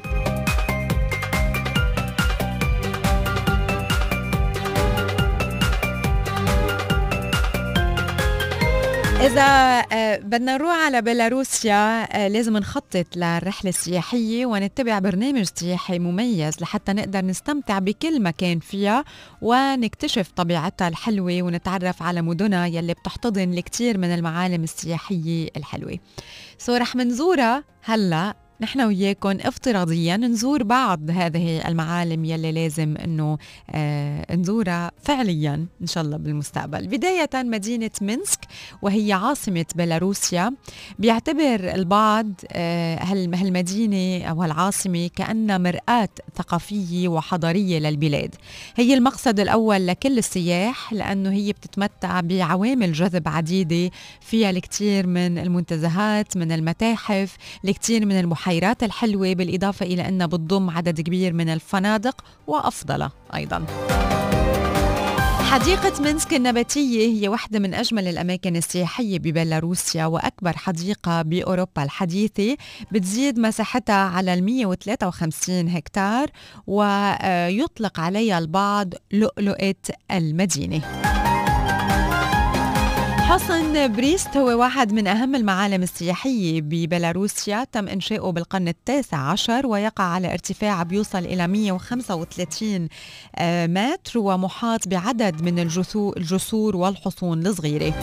إذا 9.25 9.81
آه، 9.93 10.17
بدنا 10.17 10.57
نروح 10.57 10.77
على 10.77 11.03
بيلاروسيا 11.03 12.03
آه، 12.17 12.29
لازم 12.29 12.57
نخطط 12.57 13.17
للرحلة 13.17 13.69
السياحية 13.69 14.47
ونتبع 14.47 14.99
برنامج 14.99 15.43
سياحي 15.43 15.99
مميز 15.99 16.61
لحتى 16.61 16.93
نقدر 16.93 17.25
نستمتع 17.25 17.79
بكل 17.79 18.23
مكان 18.23 18.59
فيها 18.59 19.05
ونكتشف 19.43 20.31
طبيعتها 20.37 20.89
الحلوة 20.89 21.43
ونتعرف 21.43 22.03
على 22.03 22.23
مدنها 22.23 22.67
يلي 22.67 22.95
بتحتضن 22.95 23.53
الكثير 23.53 23.99
من 23.99 24.15
المعالم 24.15 24.63
السياحية 24.63 25.49
الحلوة. 25.57 25.99
سو 26.59 26.77
رح 26.77 26.97
منزورها 26.97 27.65
هلا 27.83 28.35
نحن 28.61 28.81
وياكم 28.81 29.37
افتراضيا 29.41 30.17
نزور 30.17 30.63
بعض 30.63 31.11
هذه 31.11 31.69
المعالم 31.69 32.25
يلي 32.25 32.53
لازم 32.53 32.97
إنه 32.97 33.39
آه 33.71 34.37
نزورها 34.37 34.93
فعليا 35.03 35.67
إن 35.83 35.87
شاء 35.87 36.05
الله 36.05 36.17
بالمستقبل. 36.17 36.87
بداية 36.87 37.31
مدينة 37.35 37.91
مينسك 38.01 38.41
وهي 38.83 39.13
عاصمة 39.13 39.65
بيلاروسيا. 39.75 40.53
بيعتبر 40.99 41.75
البعض 41.75 42.27
آه 42.53 42.99
هالمدينة 43.05 44.25
أو 44.25 44.45
العاصمه 44.45 45.11
كأنها 45.17 45.59
مرآة 45.59 46.09
ثقافية 46.37 47.09
وحضارية 47.09 47.79
للبلاد. 47.79 48.35
هي 48.77 48.95
المقصد 48.95 49.41
الأول 49.41 49.87
لكل 49.87 50.19
السياح 50.19 50.93
لأنه 50.93 51.33
هي 51.33 51.53
بتتمتع 51.53 52.21
بعوامل 52.21 52.93
جذب 52.93 53.29
عديدة. 53.29 53.91
فيها 54.21 54.51
الكثير 54.51 55.07
من 55.07 55.39
المنتزهات 55.39 56.37
من 56.37 56.53
المتاحف 56.53 57.37
الكثير 57.65 58.07
من 58.07 58.21
المحيطات. 58.21 58.45
البحيرات 58.55 58.83
الحلوة 58.83 59.33
بالإضافة 59.33 59.87
إلى 59.87 60.09
أنها 60.09 60.27
بتضم 60.27 60.71
عدد 60.71 61.01
كبير 61.01 61.33
من 61.33 61.49
الفنادق 61.49 62.25
وأفضلها 62.47 63.13
أيضاً. 63.35 63.67
حديقة 65.51 66.03
مينسك 66.03 66.35
النباتية 66.35 67.21
هي 67.21 67.29
واحدة 67.29 67.59
من 67.59 67.75
أجمل 67.75 68.09
الأماكن 68.09 68.57
السياحية 68.57 69.19
ببيلاروسيا 69.19 70.07
وأكبر 70.07 70.57
حديقة 70.57 71.23
بأوروبا 71.23 71.83
الحديثة 71.83 72.57
بتزيد 72.93 73.39
مساحتها 73.39 73.95
على 73.95 74.35
ال 74.35 74.45
153 74.45 75.69
هكتار 75.69 76.31
ويطلق 76.67 78.01
عليها 78.01 78.39
البعض 78.39 78.95
لؤلؤة 79.13 79.75
المدينة. 80.11 80.81
حصن 83.25 83.93
بريست 83.93 84.37
هو 84.37 84.61
واحد 84.61 84.93
من 84.93 85.07
أهم 85.07 85.35
المعالم 85.35 85.83
السياحية 85.83 86.61
ببيلاروسيا. 86.61 87.65
تم 87.73 87.89
إنشاؤه 87.89 88.33
بالقرن 88.33 88.69
التاسع 88.69 89.17
عشر 89.17 89.67
ويقع 89.67 90.05
على 90.05 90.33
ارتفاع 90.33 90.83
بيوصل 90.83 91.19
إلى 91.19 91.47
135 91.49 92.89
آه، 93.37 93.67
متر 93.67 94.19
ومحاط 94.19 94.89
بعدد 94.89 95.43
من 95.43 95.59
الجسور 95.59 96.77
والحصون 96.77 97.47
الصغيرة. 97.47 97.95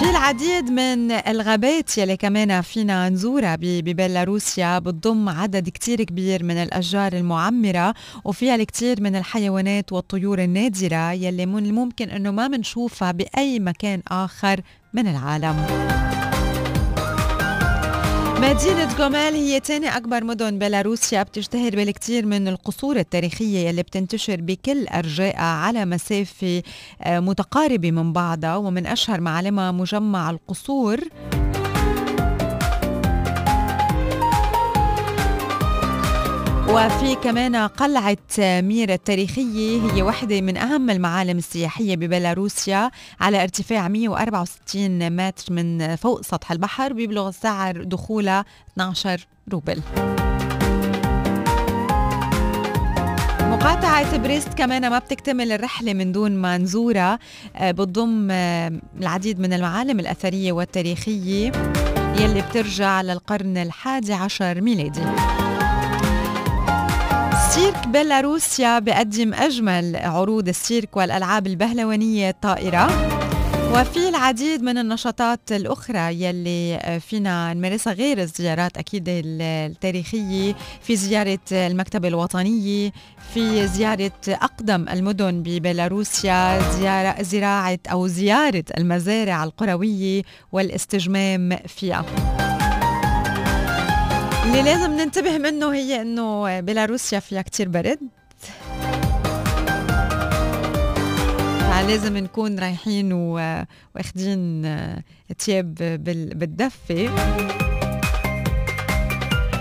في 0.00 0.10
العديد 0.10 0.70
من 0.70 1.10
الغابات 1.10 1.98
يلي 1.98 2.16
كمان 2.16 2.60
فينا 2.60 3.08
نزورها 3.08 3.56
ببيلاروسيا 3.60 4.78
بتضم 4.78 5.28
عدد 5.28 5.68
كتير 5.68 6.02
كبير 6.02 6.44
من 6.44 6.56
الأشجار 6.56 7.12
المعمرة 7.12 7.94
وفيها 8.24 8.54
الكثير 8.54 9.00
من 9.00 9.16
الحيوانات 9.16 9.92
والطيور 9.92 10.38
النادرة 10.38 11.12
يلي 11.12 11.46
من 11.46 11.66
الممكن 11.66 12.10
أنه 12.10 12.30
ما 12.30 12.48
منشوفها 12.48 13.12
بأي 13.12 13.58
مكان 13.60 14.02
آخر 14.08 14.60
من 14.94 15.06
العالم. 15.06 15.66
مدينة 18.40 18.96
جومال 18.98 19.34
هي 19.34 19.60
تاني 19.60 19.96
أكبر 19.96 20.24
مدن 20.24 20.58
بيلاروسيا 20.58 21.22
بتشتهر 21.22 21.76
بالكثير 21.76 22.26
من 22.26 22.48
القصور 22.48 22.96
التاريخية 22.96 23.68
يلي 23.68 23.82
بتنتشر 23.82 24.40
بكل 24.40 24.86
أرجائها 24.86 25.42
على 25.42 25.84
مسافة 25.84 26.62
آه، 27.02 27.20
متقاربة 27.20 27.90
من 27.90 28.12
بعضها 28.12 28.56
ومن 28.56 28.86
أشهر 28.86 29.20
معالمها 29.20 29.72
مجمع 29.72 30.30
القصور. 30.30 31.00
وفي 36.70 37.14
كمان 37.14 37.56
قلعة 37.56 38.16
مير 38.38 38.92
التاريخية 38.92 39.92
هي 39.92 40.02
واحدة 40.02 40.40
من 40.40 40.56
أهم 40.56 40.90
المعالم 40.90 41.38
السياحية 41.38 41.96
ببيلاروسيا 41.96 42.90
على 43.20 43.42
ارتفاع 43.42 43.88
164 43.88 45.10
متر 45.16 45.52
من 45.52 45.96
فوق 45.96 46.20
سطح 46.24 46.52
البحر 46.52 46.92
بيبلغ 46.92 47.30
سعر 47.30 47.82
دخولها 47.84 48.44
12 48.72 49.26
روبل. 49.52 49.82
مقاطعة 53.40 54.16
بريست 54.16 54.54
كمان 54.54 54.90
ما 54.90 54.98
بتكتمل 54.98 55.52
الرحلة 55.52 55.94
من 55.94 56.12
دون 56.12 56.32
ما 56.32 56.58
نزورها 56.58 57.18
آه، 57.56 57.70
بتضم 57.70 58.28
آه، 58.30 58.72
العديد 59.00 59.40
من 59.40 59.52
المعالم 59.52 60.00
الأثرية 60.00 60.52
والتاريخية 60.52 61.52
يلي 62.18 62.42
بترجع 62.50 63.02
للقرن 63.02 63.56
الحادي 63.56 64.12
عشر 64.12 64.60
ميلادي. 64.60 65.02
سيرك 67.50 67.88
بيلاروسيا 67.88 68.78
بقدم 68.78 69.34
أجمل 69.34 69.96
عروض 69.96 70.48
السيرك 70.48 70.96
والألعاب 70.96 71.46
البهلوانية 71.46 72.30
الطائرة. 72.30 72.86
وفي 73.72 74.08
العديد 74.08 74.62
من 74.62 74.78
النشاطات 74.78 75.40
الأخرى 75.52 76.22
يلي 76.22 77.00
فينا 77.08 77.54
نمارسها 77.54 77.92
غير 77.92 78.18
الزيارات 78.18 78.76
أكيد 78.76 79.04
التاريخية 79.08 80.54
في 80.82 80.96
زيارة 80.96 81.38
المكتبة 81.52 82.08
الوطنية 82.08 82.92
في 83.34 83.66
زيارة 83.66 84.12
أقدم 84.28 84.88
المدن 84.88 85.42
ببيلاروسيا 85.42 86.70
زيارة 86.72 87.22
زراعة 87.22 87.78
أو 87.92 88.06
زيارة 88.06 88.64
المزارع 88.78 89.44
القروية 89.44 90.22
والاستجمام 90.52 91.56
فيها. 91.66 92.04
اللي 94.50 94.62
لازم 94.62 94.90
ننتبه 94.90 95.38
منه 95.38 95.74
هي 95.74 96.02
إنه 96.02 96.60
بيلاروسيا 96.60 97.20
فيها 97.20 97.42
كتير 97.42 97.68
برد. 97.68 97.98
فلازم 101.60 102.16
نكون 102.16 102.58
رايحين 102.58 103.12
واخدين 103.12 104.62
تياب 105.38 105.74
بالدفة. 106.34 107.10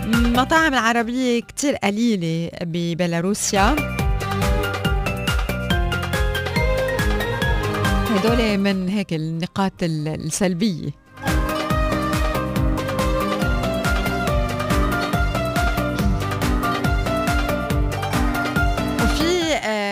المطاعم 0.04 0.74
العربية 0.74 1.42
كتير 1.42 1.76
قليلة 1.76 2.52
ببيلاروسيا. 2.62 3.76
هدول 8.10 8.58
من 8.58 8.90
هيك 8.90 9.14
النقاط 9.14 9.74
السلبية. 9.84 10.90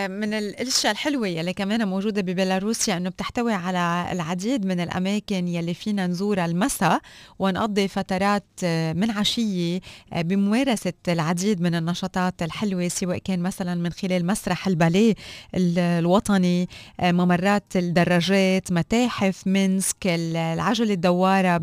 من 0.08 0.34
الأشياء 0.34 0.92
الحلوة 0.92 1.28
يلي 1.28 1.54
كمان 1.54 1.88
موجودة 1.88 2.22
ببيلاروسيا 2.22 2.98
إنه 2.98 3.10
بتحتوي 3.10 3.54
على 3.54 4.10
العديد 4.12 4.66
من 4.66 4.80
الأماكن 4.80 5.48
يلي 5.48 5.74
فينا 5.74 6.08
نزورها 6.08 6.46
المساء 6.46 7.00
ونقضي 7.40 7.88
فترات 7.88 8.46
آه، 8.64 8.94
من 8.94 9.12
عشية 9.12 9.80
آه، 10.14 10.22
بممارسة 10.22 10.94
العديد 11.08 11.62
من 11.62 11.76
النشاطات 11.76 12.42
الحلوة 12.42 12.88
سواء 12.88 13.18
كان 13.18 13.40
مثلا 13.40 13.76
من 13.76 13.92
خلال 13.92 14.26
مسرح 14.26 14.68
الباليه 14.68 15.14
الوطني 15.56 16.70
آه، 17.00 17.12
ممرات 17.12 17.76
الدراجات 17.76 18.72
متاحف 18.72 19.48
منسك 19.48 20.08
العجلة 20.08 20.94
الدوارة 20.94 21.58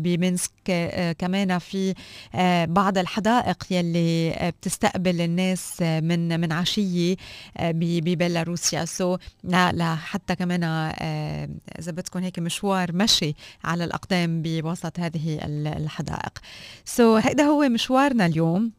بمنسك 0.67 1.17
كمان 1.19 1.59
في 1.59 1.93
بعض 2.67 2.97
الحدائق 2.97 3.63
يلي 3.71 4.51
بتستقبل 4.61 5.21
الناس 5.21 5.81
من 5.81 6.39
من 6.39 6.51
عشية 6.51 7.15
ببيلاروسيا. 7.59 8.45
روسيا 8.45 8.85
سو 8.85 9.17
لا 9.43 9.71
لا 9.71 9.95
حتى 9.95 10.35
كمان 10.35 10.63
آه، 10.63 11.49
إذا 11.79 11.91
بدكم 11.91 12.19
هيك 12.19 12.39
مشوار 12.39 12.93
مشي 12.93 13.35
على 13.63 13.83
الأقدام 13.83 14.41
بوسط 14.41 14.99
هذه 14.99 15.39
الحدائق. 15.43 16.39
سو 16.85 17.19
so, 17.19 17.25
هيدا 17.25 17.43
هو 17.43 17.69
مشوارنا 17.69 18.25
اليوم 18.25 18.71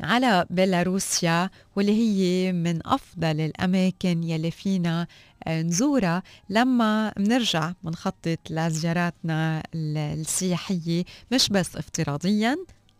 على 0.00 0.46
بيلاروسيا 0.50 1.50
واللي 1.76 1.92
هي 1.92 2.52
من 2.52 2.86
أفضل 2.86 3.40
الأماكن 3.40 4.22
يلي 4.22 4.50
فينا 4.50 5.00
آه، 5.02 5.06
نزورها. 5.48 6.22
لما 6.50 7.12
بنرجع 7.16 7.72
بنخطط 7.82 8.38
لزياراتنا 8.50 9.62
السياحية 9.74 11.04
مش 11.32 11.48
بس 11.48 11.76
افتراضيا 11.76 12.56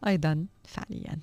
أيضا 0.07 0.47
فعليا. 0.69 1.19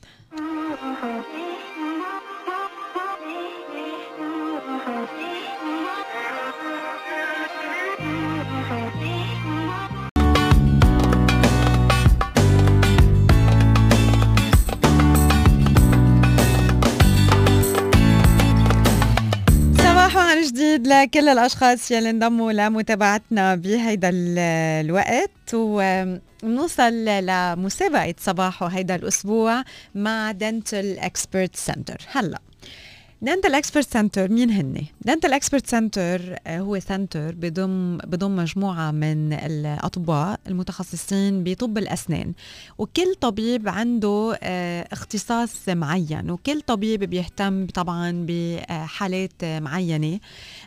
جديد 20.42 20.88
لكل 20.88 21.30
الأشخاص 21.30 21.92
يلي 21.92 22.10
انضموا 22.10 22.52
لمتابعتنا 22.52 23.56
بهيدا 23.56 24.10
الوقت. 24.14 25.32
ونوصل 25.54 27.06
لمسابقة 27.06 28.16
صباحو 28.20 28.66
هيدا 28.66 28.96
الأسبوع 28.96 29.64
مع 29.96 30.32
Dental 30.32 31.00
Expert 31.00 31.56
Center 31.56 31.98
هلا. 32.12 32.40
Dental 33.24 33.56
Expert 33.56 33.94
Center. 33.94 34.32
مين 34.32 34.50
هن؟ 34.50 34.86
Dental 35.06 35.34
Expert 35.34 35.68
Center 35.68 36.36
هو 36.48 36.80
center 36.80 37.36
بضم 37.36 37.98
بضم 37.98 38.36
مجموعة 38.36 38.92
من 38.92 39.34
الأطباء 39.34 40.40
المتخصصين 40.48 41.44
بطب 41.44 41.78
الأسنان. 41.78 42.34
وكل 42.78 43.16
طبيب 43.22 43.70
عنده 43.70 44.40
آه، 44.44 44.88
اختصاص 44.92 45.70
معين. 45.70 46.32
وكل 46.32 46.62
طبيب 46.62 47.04
بيهتم 47.04 47.66
طبعا 47.66 48.26
بحالات 48.28 49.46
معينة. 49.46 50.20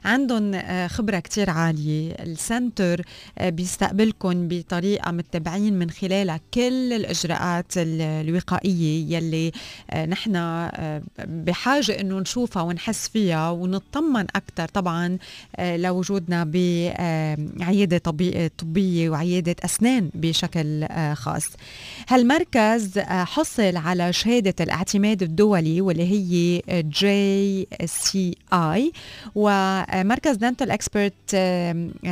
عندهم 0.04 0.54
آه، 0.54 0.86
خبرة 0.86 1.18
كتير 1.18 1.50
عالية. 1.50 2.12
ال 2.12 2.25
center 2.25 3.02
آه، 3.38 3.50
بيستقبلكم 3.50 4.48
بطريقة 4.48 5.10
متبعين 5.10 5.78
من 5.78 5.90
خلالها 5.90 6.40
كل 6.54 6.92
الإجراءات 6.92 7.72
الوقائية 7.76 9.16
يلي 9.16 9.52
نحن 10.06 10.68
بحاجة 11.18 12.00
إنه 12.00 12.18
نشوف 12.20 12.43
نشوفها 12.44 12.62
ونحس 12.62 13.08
فيها 13.08 13.50
ونطمن 13.50 14.26
أكثر 14.36 14.68
طبعا 14.68 15.18
آه، 15.56 15.76
لوجودنا 15.76 16.44
بعيادة 16.44 17.98
طبية 18.58 19.10
وعيادة 19.10 19.56
أسنان 19.64 20.10
بشكل 20.14 20.82
آه، 20.84 21.14
خاص. 21.14 21.46
هالمركز 22.08 22.98
آه، 22.98 23.24
حصل 23.24 23.76
على 23.76 24.12
شهادة 24.12 24.54
الاعتماد 24.60 25.22
الدولي 25.22 25.80
واللي 25.80 26.02
هي 26.02 26.62
JCI 26.82 28.92
ومركز 29.34 30.36
Dental 30.36 30.70
Expert 30.70 31.36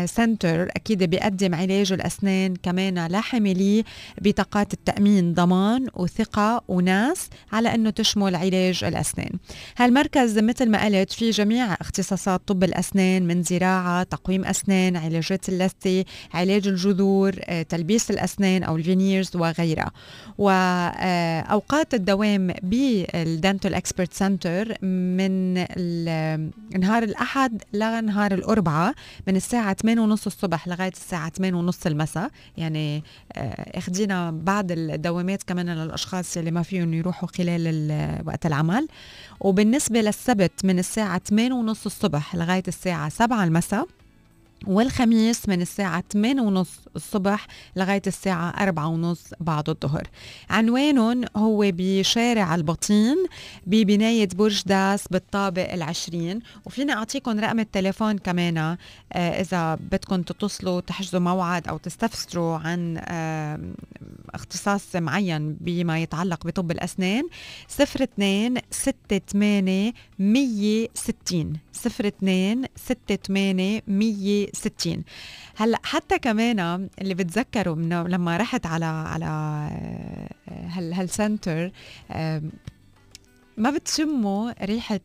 Center 0.05 0.68
أكيد 0.77 1.03
بيقدم 1.03 1.55
علاج 1.55 1.92
الأسنان 1.92 2.57
كمان 2.57 3.07
لحاملي 3.07 3.85
بطاقات 4.23 4.73
التأمين 4.73 5.35
ضمان 5.35 5.87
وثقة 5.95 6.62
وناس 6.68 7.29
على 7.53 7.75
إنه 7.75 7.90
تشمل 7.90 8.35
علاج 8.35 8.85
الأسنان. 8.85 9.31
هالمركز 9.77 10.21
المركز 10.22 10.38
مثل 10.38 10.70
ما 10.70 10.85
قلت 10.85 11.12
في 11.12 11.30
جميع 11.30 11.74
اختصاصات 11.74 12.40
طب 12.46 12.64
الأسنان 12.64 13.26
من 13.26 13.42
زراعة 13.42 14.02
تقويم 14.02 14.44
أسنان 14.44 14.96
علاجات 14.96 15.48
اللثة 15.48 16.04
علاج 16.35 16.68
الجذور 16.68 17.35
آه، 17.40 17.62
تلبيس 17.62 18.10
الأسنان 18.10 18.62
أو 18.62 18.77
ال 18.77 18.84
veneers 18.84 19.37
وغيرها. 19.37 19.90
وأوقات 20.38 21.94
الدوام 21.94 22.54
بال 22.63 22.90
Dental 22.90 23.75
Expert 23.75 24.13
Center 24.15 24.85
من 24.85 25.54
نهار 26.81 27.02
الأحد 27.02 27.62
لنهار 27.73 28.35
الأربعاء 28.35 28.94
من 29.27 29.37
الساعة 29.37 29.73
8 29.75 30.00
ونص 30.00 30.27
الصبح 30.27 30.68
لغاية 30.68 30.92
الساعة 30.92 31.31
8 31.31 31.56
ونص 31.56 31.87
المساء. 31.87 32.31
يعني 32.56 33.02
آه، 33.33 33.79
اخدينا 33.79 34.31
بعض 34.31 34.66
الدوامات 34.73 35.42
كمان 35.42 35.70
للأشخاص 35.70 36.37
اللي 36.37 36.50
ما 36.50 36.62
فيهم 36.62 36.94
يروحوا 36.94 37.29
خلال 37.29 37.92
وقت 38.27 38.46
العمل. 38.46 38.88
وبالنسبة 39.45 40.01
للسبت 40.01 40.65
من 40.65 40.79
الساعة 40.79 41.19
8 41.19 41.53
ونص 41.55 41.87
الصبح 41.87 42.35
لغاية 42.35 42.63
الساعة 42.69 43.09
7 43.09 43.45
المساء 43.45 43.87
والخميس 44.67 45.48
من 45.48 45.63
الساعة 45.63 46.04
8 46.13 46.42
ونص 46.42 46.79
الصبح 46.96 47.46
لغاية 47.77 48.02
الساعة 48.06 48.50
4 48.50 48.87
ونص 48.88 49.25
بعد 49.40 49.69
الظهر. 49.69 50.08
عنوانهم 50.50 51.25
هو 51.37 51.71
بشارع 51.75 52.54
البطين 52.54 53.17
ببناية 53.67 54.29
برج 54.35 54.63
داس 54.67 55.08
بالطابق 55.10 55.73
العشرين. 55.73 56.40
وفينا 56.65 56.92
أعطيكم 56.92 57.40
رقم 57.40 57.60
التليفون 57.60 58.19
كمان 58.19 58.58
آه 58.58 58.77
إذا 59.13 59.75
بدكم 59.75 60.23
تتصلوا 60.23 60.81
تحجزوا 60.81 61.21
موعد 61.21 61.69
أو 61.69 61.77
تستفسروا 61.77 62.56
عن 62.56 62.98
اختصاص 64.35 64.96
معين 64.96 65.56
بما 65.60 65.98
يتعلق 65.98 66.46
بطب 66.46 66.71
الأسنان 66.71 67.29
02 67.81 68.58
68 68.73 69.92
160 70.19 71.52
02 71.87 72.65
68 72.77 73.81
160 73.87 74.52
هلأ 75.57 75.79
حتى 75.83 76.19
كمان 76.19 76.88
اللي 77.00 77.15
بتذكروا 77.15 77.75
منه 77.75 78.03
لما 78.03 78.37
رحت 78.37 78.67
على 78.67 78.85
على 78.85 79.27
هال 80.48 80.94
هال 80.94 81.14
center 81.14 81.73
ما 83.57 83.71
بتشموا 83.71 84.65
ريحة 84.65 85.00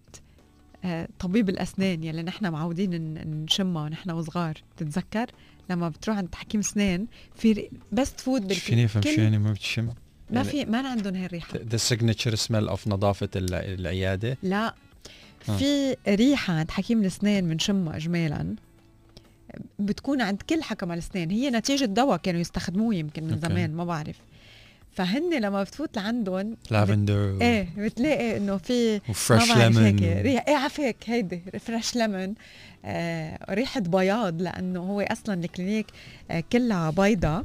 آه، 0.86 1.08
طبيب 1.20 1.50
الأسنان 1.50 2.04
يلي 2.04 2.24
نحن 2.24 2.52
معودين 2.52 3.14
نشمها 3.44 3.84
ونحن 3.84 4.12
وصغار. 4.12 4.54
بتتذكر؟ 4.76 5.26
لما 5.70 5.90
بتروح 5.90 6.18
عند 6.18 6.36
حكيم 6.36 6.60
اسنان 6.60 7.08
في 7.36 7.70
بس 7.92 8.14
تفوت 8.14 8.42
بال 8.42 8.56
فيني 8.56 8.86
افهم 8.86 9.04
شو 9.04 9.22
يعني 9.22 9.38
ما 9.38 9.52
بتشم؟ 9.52 9.86
ما 9.86 9.94
يعني 10.32 10.50
في 10.50 10.66
ما 10.66 10.90
عندهم 10.90 11.16
هاي 11.16 11.26
الريحة. 11.26 11.60
the 11.70 11.78
signature 11.78 12.36
smell 12.36 12.68
of 12.68 12.88
نظافة 12.88 13.30
العيادة؟ 13.36 14.38
لا. 14.44 14.76
آه. 15.50 15.58
في 15.58 15.96
ريحة 16.08 16.54
عند 16.54 16.72
حكيم 16.72 17.02
الأسنان 17.02 17.50
بنشمها 17.50 17.96
اجمالا. 17.98 18.56
بتكون 19.80 20.22
عند 20.22 20.42
كل 20.50 20.64
حكم 20.64 20.92
الاسنان 20.92 21.32
هي 21.32 21.50
نتيجة 21.50 21.86
دواء 21.86 22.18
كانوا 22.18 22.42
يستخدموه 22.42 22.96
يمكن 22.96 23.24
من 23.24 23.34
okay. 23.34 23.42
زمان 23.48 23.74
ما 23.74 23.86
بعرف. 23.86 24.16
فهن 24.94 25.42
لما 25.42 25.64
بتفوت 25.64 25.98
لعندهم 25.98 26.58
لافندر 26.72 27.32
بت... 27.36 27.42
إيه 27.42 27.68
بتلاقي 27.78 28.38
إنه 28.38 28.58
في 28.58 29.00
fresh 29.00 29.52
lemon. 29.58 30.00
ريحه 30.00 30.48
إيه 30.48 30.56
عفاك 30.56 30.96
هيدي 31.06 31.42
fresh 31.60 31.96
lemon. 31.96 32.36
آه 32.86 33.54
ريحة 33.54 33.80
بياض 33.82 34.42
لأنه 34.42 34.80
هو 34.80 35.02
أصلا 35.02 35.34
ال 35.44 35.50
clinic 35.50 35.86
آه 36.32 36.44
كلها 36.52 36.90
بيضة. 36.90 37.44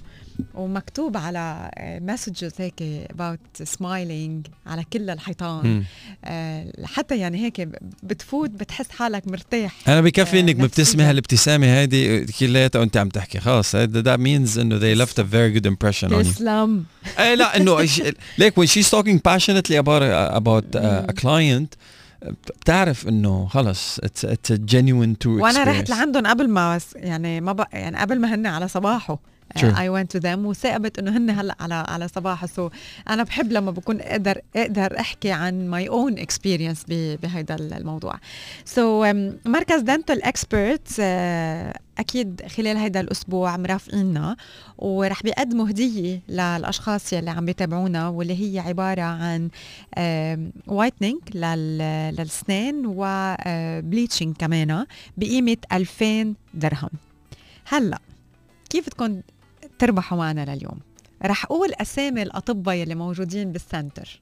ومكتوب 0.55 1.17
على 1.17 1.71
messages 2.03 2.53
هيك 2.59 2.83
about 3.13 3.65
smiling 3.65 4.51
على 4.67 4.85
كل 4.93 5.11
الحيطان. 5.11 5.85
آه 6.25 6.73
حتى 6.85 7.19
يعني 7.19 7.45
هيك 7.45 7.69
بتفوت 8.03 8.51
بتحس 8.51 8.91
حالك 8.91 9.29
مرتاح. 9.29 9.89
أنا 9.89 10.01
بكفي 10.01 10.41
إنك 10.41 10.57
آه 10.57 10.63
مبتسمة 10.63 11.11
هالابتسامة 11.11 11.67
هيدي 11.67 12.25
كلياتها 12.25 12.79
وأنت 12.79 12.97
عم 12.97 13.09
تحكي. 13.09 13.41
خلاص 13.41 13.77
that 13.77 14.19
means 14.19 14.59
إنه 14.59 14.79
they 14.81 15.07
left 15.07 15.19
a 15.19 15.25
very 15.25 15.59
good 15.59 15.67
impression 15.67 16.09
on 16.09 16.13
you. 16.13 16.35
تسلم. 16.35 16.85
إيه 17.19 17.35
لا 17.35 17.57
إنه 17.57 17.89
ليك 18.39 18.61
when 18.61 18.67
she's 18.67 18.91
talking 18.91 19.19
passionately 19.29 19.77
about 19.77 20.03
about 20.37 20.77
uh, 20.77 21.13
a 21.13 21.23
client 21.23 21.77
بتعرف 22.61 23.09
إنه 23.09 23.47
خلص 23.47 23.99
it's 23.99 24.25
it's 24.25 24.53
genuine 24.53 25.19
too 25.19 25.31
وأنا 25.31 25.65
رحت 25.65 25.91
لعندهم 25.91 26.27
قبل 26.27 26.49
ما 26.49 26.81
يعني 26.95 27.41
ما 27.41 27.53
بق 27.53 27.69
يعني 27.73 27.97
قبل 27.97 28.21
ما 28.21 28.35
هن 28.35 28.47
على 28.47 28.69
صباحه. 28.69 29.32
I 29.57 29.89
went 29.89 30.17
to 30.17 30.19
them 30.19 30.47
وصاقبت 30.47 30.99
إنه 30.99 31.17
هن 31.17 31.31
هلأ 31.31 31.57
على 31.61 31.75
على 31.75 32.09
صباح. 32.09 32.47
so 32.47 32.71
أنا 33.09 33.23
بحب 33.23 33.53
لما 33.53 33.71
بكون 33.71 34.01
أقدر 34.01 34.41
أقدر 34.57 35.01
أحكي 35.01 35.33
عن 35.33 35.69
my 35.69 35.89
own 35.89 36.19
experience 36.19 36.85
بهذا 36.89 37.55
الموضوع. 37.55 38.15
so 38.65 39.05
so, 39.05 39.07
um, 39.07 39.49
مركز 39.49 39.81
Dental 39.81 40.23
Expert 40.23 40.89
uh, 40.89 41.79
أكيد 41.99 42.43
خلال 42.57 42.77
هذا 42.77 43.01
الأسبوع 43.01 43.57
مرافقيننا 43.57 44.37
ورح 44.79 45.23
بيقدموا 45.23 45.69
هدية 45.71 46.21
للأشخاص 46.29 47.13
يلي 47.13 47.31
عم 47.31 47.45
بيتابعونا 47.45 48.09
واللي 48.09 48.55
هي 48.55 48.59
عبارة 48.59 49.03
عن 49.03 49.49
whitening 50.67 51.21
للسنان 51.37 52.83
و 52.87 53.02
bleaching 53.02 54.37
كمان 54.37 54.87
بقيمة 55.17 55.57
2000 55.73 56.35
درهم. 56.55 56.91
هلأ 57.65 57.99
كيف 58.71 58.87
بدكم 58.87 59.21
تربحوا 59.83 60.19
معنا 60.19 60.55
لليوم. 60.55 60.79
رح 61.25 61.45
أقول 61.45 61.73
أسامي 61.75 62.23
الأطباء 62.23 62.75
يلي 62.75 62.95
موجودين 62.95 63.53
بال 63.53 63.70
center 63.70 64.21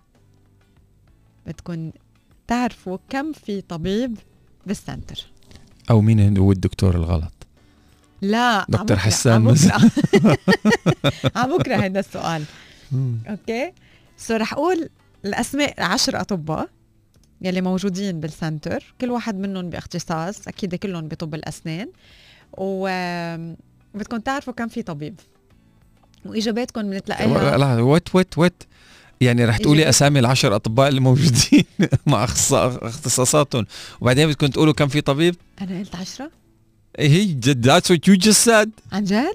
بدكم 1.46 1.90
تعرفوا 2.46 2.98
كم 3.08 3.32
في 3.32 3.61
طبيب 3.61 4.18
بال 4.66 4.83
center 4.83 5.32
أو 5.90 6.00
مين 6.00 6.38
هو 6.38 6.52
الدكتور 6.52 6.94
الغلط؟ 6.94 7.32
لا 8.20 8.66
دكتور 8.68 8.96
حسان. 8.96 9.42
مثلا 9.42 9.90
على 11.36 11.52
بكره 11.58 11.76
هذا 11.76 12.00
السؤال. 12.00 12.44
okay؟ 13.28 13.72
so 14.16 14.36
رح 14.36 14.52
أقول 14.52 14.88
الأسماء 15.24 15.82
عشر 15.82 16.20
أطباء 16.20 16.68
يلي 17.40 17.61
موجودين 17.61 18.20
بال 18.20 18.39
center 18.39 18.95
كل 19.00 19.11
واحد 19.11 19.38
منهم 19.38 19.70
باختصاص 19.70 20.48
أكيد 20.48 20.74
كلهم 20.74 21.08
بطب 21.08 21.34
الأسنان. 21.34 21.88
و 22.52 22.88
بدكم 23.94 24.16
تعرفوا 24.18 24.52
كم 24.52 24.68
في 24.68 24.82
طبيب. 24.82 25.20
وإجاباتكم 26.25 26.91
بنتلاقيها 26.91 27.59
لا 27.59 27.81
what 27.80 28.14
what 28.14 28.38
what. 28.38 28.62
يعني 29.21 29.45
رح 29.45 29.57
تقولي 29.57 29.89
أسامي 29.89 30.18
العشر 30.18 30.57
أطباء 30.57 30.89
اللي 30.89 31.01
موجودين 31.01 31.64
مع 32.07 32.25
أختصاصاتهم. 32.25 33.66
وبعدين 34.01 34.29
بدكم 34.29 34.47
تقولوا 34.47 34.73
كم 34.73 34.89
في 34.89 35.01
طبيب؟ 35.01 35.37
أنا 35.61 35.79
قلت 35.79 35.97
عشرة. 35.97 36.31
إيه 36.99 37.09
هي 37.09 37.25
جد 37.25 37.66
that's 37.66 37.91
what 37.91 38.09
you 38.09 38.14
just 38.14 38.41
said 38.45 38.70
عن 38.93 39.05
جد؟ 39.05 39.35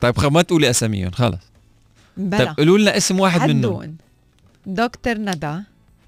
طيب 0.00 0.32
ما 0.32 0.42
تقولي 0.42 0.70
أساميهم 0.70 1.10
خلص 1.10 1.40
بلا. 2.16 2.38
طيب 2.38 2.56
قولوا 2.56 2.78
لنا 2.78 2.96
اسم 2.96 3.20
واحد 3.20 3.50
منهم. 3.50 3.96
دكتور 4.66 5.14
ندى. 5.14 5.58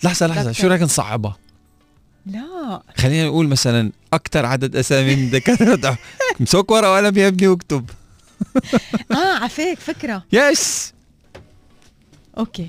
لحظة 0.03 0.26
لحظة 0.26 0.53
شو 0.53 0.68
رايك 0.68 0.82
نصعبها 0.82 1.36
لا. 2.26 2.82
خلينا 2.97 3.26
نقول 3.26 3.49
مثلا 3.49 3.93
أكثر 4.12 4.47
عدد 4.47 4.76
أسامي 4.76 5.16
من 5.16 5.30
دكاترة. 5.30 5.99
مسوك 6.41 6.70
ورقه 6.70 6.93
وقلم 6.93 7.18
يا 7.18 7.28
ابني 7.28 7.49
واكتب 7.49 7.91
آه 9.12 9.45
عفيك 9.45 9.78
فكرة. 9.78 10.22
yes. 10.32 10.92
okay. 12.38 12.68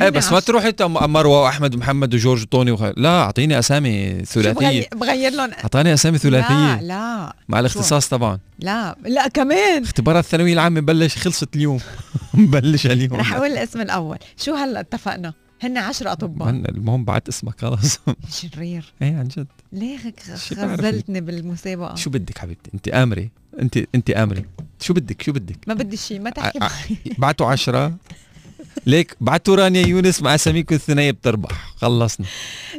إيه 0.00 0.08
بس 0.08 0.32
ما 0.32 0.40
تروح 0.40 0.64
انت 0.64 0.82
مروة 0.82 1.42
وأحمد 1.42 1.74
ومحمد 1.74 2.14
وجورج 2.14 2.42
وطوني 2.42 2.70
وخ... 2.70 2.82
لا 2.82 3.20
أعطيني 3.22 3.58
أسامي 3.58 4.24
ثلاثية. 4.24 4.88
بغير 4.94 5.32
لهم؟ 5.32 5.50
أعطاني 5.50 5.94
أسامي 5.94 6.18
ثلاثية. 6.18 6.80
لا. 6.80 6.82
لا 6.82 7.36
مع 7.48 7.60
الاختصاص 7.60 8.08
طبعا. 8.08 8.38
لا 8.58 8.96
لا 9.04 9.28
كمان. 9.28 9.82
اختبارات 9.82 10.24
الثانوية 10.24 10.52
العامة 10.52 10.80
بلش 10.80 11.16
خلصت 11.18 11.56
اليوم. 11.56 11.80
مبلش 12.34 12.86
اليوم. 12.86 13.14
رح 13.14 13.34
أقول 13.34 13.50
الاسم 13.50 13.80
الأول. 13.80 14.18
شو 14.36 14.54
هلا 14.54 14.80
اتفقنا؟ 14.80 15.32
هن 15.62 15.78
عشر 15.78 16.12
أطباء. 16.12 16.48
المهم 16.50 17.04
بعت 17.04 17.28
اسمك 17.28 17.60
خلص. 17.60 17.98
شرير. 18.40 18.92
إيه 19.02 19.16
عن 19.16 19.28
جد. 19.28 19.46
ليه 19.72 19.98
غزلتني 20.52 21.20
بالمسابقة؟ 21.20 21.94
شو 21.94 22.10
بدك 22.10 22.38
حبيبتي؟ 22.38 22.70
انت 22.74 22.88
امري 22.88 23.30
انت 23.60 23.78
انت 23.94 24.10
امري 24.10 24.44
شو 24.80 24.94
بدك؟ 24.94 25.22
شو 25.22 25.32
بدك؟ 25.32 25.68
ما 25.68 25.74
بدي 25.74 25.96
شيء 25.96 26.20
ما 26.20 26.30
تحكي 26.30 26.58
بعتوا 27.18 27.46
عشرة. 27.46 27.96
ليك 28.86 29.16
بعتوا 29.20 29.56
رانيا 29.56 29.86
يونس 29.86 30.22
مع 30.22 30.34
اساميكم 30.34 30.74
الثنائيه 30.74 31.10
بتربح. 31.10 31.74
خلصنا. 31.76 32.26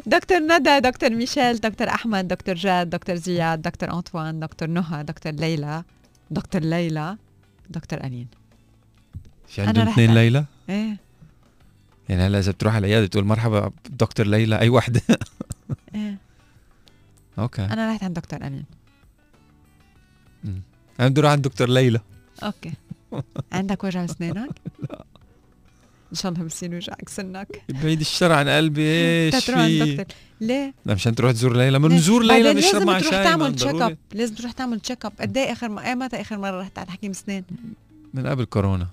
دكتور 0.05 0.39
ندى 0.39 0.79
دكتور 0.79 1.09
ميشيل 1.09 1.57
دكتور 1.57 1.89
أحمد 1.89 2.27
دكتور 2.27 2.55
جاد 2.55 2.89
دكتور 2.89 3.15
زياد 3.15 3.61
دكتور 3.61 3.91
أنطوان 3.93 4.39
دكتور 4.39 4.67
نهى 4.67 5.03
دكتور 5.03 5.31
ليلى 5.33 5.83
دكتور 6.31 6.61
ليلى 6.61 7.17
دكتور 7.69 8.03
انين 8.03 8.27
في 9.47 9.61
عندهم 9.61 9.87
اثنين 9.87 10.13
ليلى؟ 10.13 10.45
إيه. 10.69 10.97
يعني 12.09 12.21
هلا 12.21 12.39
إذا 12.39 12.51
بتروح 12.51 12.75
على 12.75 12.87
العياده 12.87 13.05
بتقول 13.05 13.25
مرحبا 13.25 13.71
دكتور 13.89 14.27
ليلى 14.27 14.59
أي 14.59 14.69
وحدة؟ 14.69 15.01
إيه. 15.95 16.17
okay. 17.39 17.61
أنا 17.65 17.91
رحت 17.91 18.03
عند 18.03 18.15
دكتور 18.19 18.47
أمين. 18.47 18.65
أنا 20.99 21.07
بدي 21.07 21.21
أروح 21.21 21.31
عند 21.31 21.41
دكتور 21.43 21.69
ليلى. 21.69 21.99
okay. 22.43 22.73
عندك 23.51 23.83
وجع 23.83 24.05
أسنانك؟ 24.05 24.49
لا. 24.89 25.05
إن 26.11 26.15
شاء 26.17 26.31
الله 26.31 26.43
بصير 26.43 26.73
يوجعك 26.73 27.09
سنك. 27.09 27.61
بعيد 27.69 27.99
الشر 27.99 28.31
عن 28.31 28.49
قلبي 28.49 28.81
إيش 28.81 29.45
في؟ 29.51 29.95
دكتور. 29.95 30.05
ليه؟ 30.41 30.73
لا 30.85 30.93
مشان 30.93 31.15
تروح 31.15 31.31
تزور 31.31 31.57
ليلى. 31.57 31.79
ما 31.79 31.87
ليه؟ 31.87 31.95
نزور 31.95 32.23
ليلى 32.23 32.53
نشرب 32.53 32.73
لازم 32.73 32.85
مع 32.85 32.99
تروح 32.99 33.11
شاي 33.13 33.23
تعمل 33.23 33.43
مان، 33.43 33.55
check 33.55 33.69
ضروري. 33.71 33.85
up 33.93 33.97
لازم 34.13 34.35
تروح 34.35 34.51
تعمل 34.51 34.79
check 34.79 35.05
up 35.05 35.13
قد 35.19 35.37
إيه 35.37 35.51
آخر 35.51 35.69
م... 35.69 35.79
إيه 35.79 35.95
متى 35.95 36.21
آخر 36.21 36.37
مرة 36.37 36.61
رحت 36.61 36.79
على 36.79 36.91
حكيم 36.91 37.11
أسنان؟ 37.11 37.43
من 38.13 38.27
قبل 38.27 38.45
كورونا. 38.45 38.87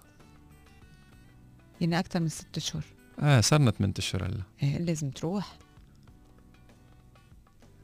يعني 1.81 1.99
أكثر 1.99 2.21
من 2.21 2.29
ست 2.29 2.57
اشهر 2.57 2.83
آه 3.21 3.41
صرنا 3.41 3.71
8 3.71 3.95
أشهر 3.99 4.25
هلا. 4.27 4.43
إيه 4.63 4.79
لازم 4.79 5.11
تروح. 5.11 5.57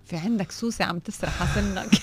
في 0.05 0.17
عندك 0.17 0.51
سوسة 0.51 0.85
عم 0.85 0.99
تسرح 0.99 1.43
على 1.43 1.51
سنك. 1.55 1.91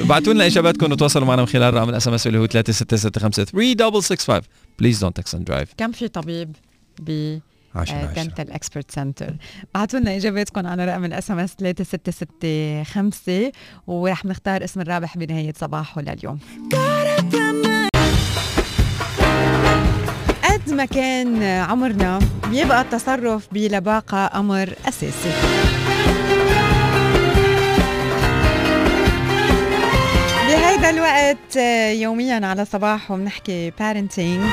ابعتوا 0.00 0.32
لنا 0.32 0.46
إجاباتكم 0.46 0.92
وتواصلوا 0.92 1.26
معنا 1.26 1.42
من 1.42 1.48
خلال 1.48 1.74
رقم 1.74 1.88
ال 1.88 2.08
SMS 2.08 2.26
اللي 2.26 2.38
هو 2.38 2.46
3665 2.46 4.40
please 4.78 4.98
don't 5.00 5.16
text 5.16 5.34
and 5.34 5.44
drive 5.44 5.68
كم 5.76 5.92
في 5.92 6.08
طبيب 6.08 6.56
ب 7.00 7.38
Dental 8.16 8.52
Expert 8.52 8.90
Center. 8.90 9.34
بعتوا 9.74 10.00
لنا 10.00 10.16
إجاباتكم 10.16 10.66
على 10.66 10.84
رقم 10.84 11.04
ال 11.04 11.30
SMS 11.30 11.54
3665 11.58 13.50
ورح 13.86 14.24
نختار 14.24 14.64
اسم 14.64 14.80
الرابح 14.80 15.18
بنهاية 15.18 15.52
صباحه 15.56 16.00
لليوم. 16.00 16.38
قد 20.44 20.70
ما 20.70 20.84
كان 20.84 21.42
عمرنا 21.42 22.18
بيبقى 22.50 22.80
التصرف 22.80 23.48
بلباقة 23.52 24.30
أمر 24.40 24.74
أساسي. 24.88 25.32
آه، 31.58 31.90
يوميا 31.92 32.46
على 32.46 32.64
صباح 32.64 33.10
وبنحكي 33.10 33.70
بارنتينج 33.78 34.44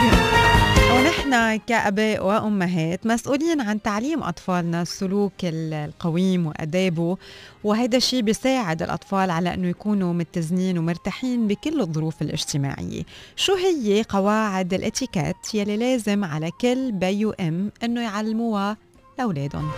ونحن 0.95 1.55
كأباء 1.67 2.25
وأمهات 2.25 3.05
مسؤولين 3.07 3.61
عن 3.61 3.81
تعليم 3.81 4.23
أطفالنا 4.23 4.81
السلوك 4.81 5.33
ال- 5.43 5.73
القويم 5.73 6.47
وأدابه. 6.47 7.17
وهذا 7.63 7.97
الشيء 7.97 8.21
بيساعد 8.21 8.81
الأطفال 8.81 9.29
على 9.31 9.53
أنه 9.53 9.67
يكونوا 9.67 10.13
متزنين 10.13 10.77
ومرتاحين 10.77 11.47
بكل 11.47 11.81
الظروف 11.81 12.21
الاجتماعية. 12.21 13.03
شو 13.35 13.55
هي 13.55 14.03
قواعد 14.09 14.73
الاتيكيت 14.73 15.35
يلي 15.53 15.77
لازم 15.77 16.23
على 16.23 16.51
كل 16.61 16.91
بي 16.91 17.25
وأم 17.25 17.71
أنه 17.83 18.01
يعلموها 18.01 18.77
لأولادهم؟ 19.19 19.71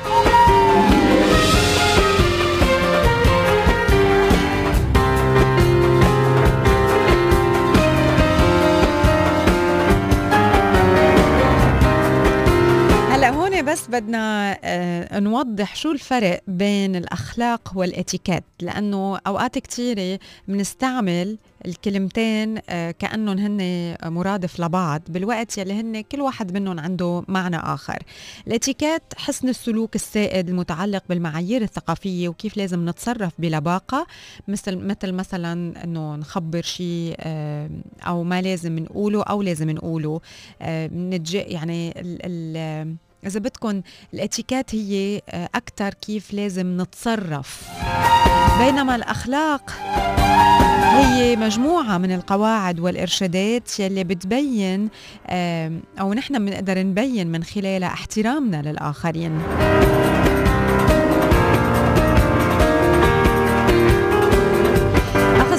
بس 13.61 13.87
بدنا 13.87 14.57
آه، 14.63 15.19
نوضح 15.19 15.75
شو 15.75 15.91
الفرق 15.91 16.41
بين 16.47 16.95
الأخلاق 16.95 17.71
والإتيكيت 17.75 18.43
لأنه 18.61 19.17
أوقات 19.27 19.57
كثيره 19.57 20.19
بنستعمل 20.47 21.37
الكلمتين 21.65 22.59
آه، 22.69 22.91
كأنهم 22.91 23.37
هن 23.37 23.95
مرادف 24.03 24.59
لبعض 24.59 25.01
بالوقت 25.09 25.57
يلي 25.57 25.73
هن 25.73 26.01
كل 26.01 26.21
واحد 26.21 26.53
منهم 26.53 26.79
عنده 26.79 27.23
معنى 27.27 27.57
آخر. 27.57 28.03
الإتيكيت 28.47 29.01
حسن 29.17 29.49
السلوك 29.49 29.95
السائد 29.95 30.49
المتعلق 30.49 31.03
بالمعايير 31.09 31.61
الثقافية 31.61 32.29
وكيف 32.29 32.57
لازم 32.57 32.89
نتصرف 32.89 33.33
بلباقة 33.39 34.07
مثل 34.47 34.77
مثل 34.77 35.11
مثلا 35.11 35.83
إنه 35.83 36.15
نخبر 36.15 36.61
شيء 36.61 37.15
آه، 37.19 37.69
أو 38.07 38.23
ما 38.23 38.41
لازم 38.41 38.79
نقوله 38.79 39.23
أو 39.23 39.41
لازم 39.41 39.69
نقوله. 39.69 40.21
نتج 40.61 41.35
يعني 41.35 42.01
ال 42.01 42.17
ال 42.23 42.97
إذا 43.25 43.39
بدكم 43.39 43.81
الاتيكيت 44.13 44.75
هي 44.75 45.21
أكثر 45.55 45.93
كيف 45.93 46.33
لازم 46.33 46.81
نتصرف. 46.81 47.67
بينما 48.59 48.95
الأخلاق 48.95 49.71
هي 50.97 51.35
مجموعة 51.35 51.97
من 51.97 52.11
القواعد 52.11 52.79
والإرشادات 52.79 53.79
يلي 53.79 54.03
بتبين 54.03 54.89
أو 55.99 56.13
نحن 56.13 56.45
بنقدر 56.45 56.79
نبين 56.83 57.27
من 57.27 57.43
خلالها 57.43 57.87
احترامنا 57.87 58.61
للآخرين. 58.61 59.41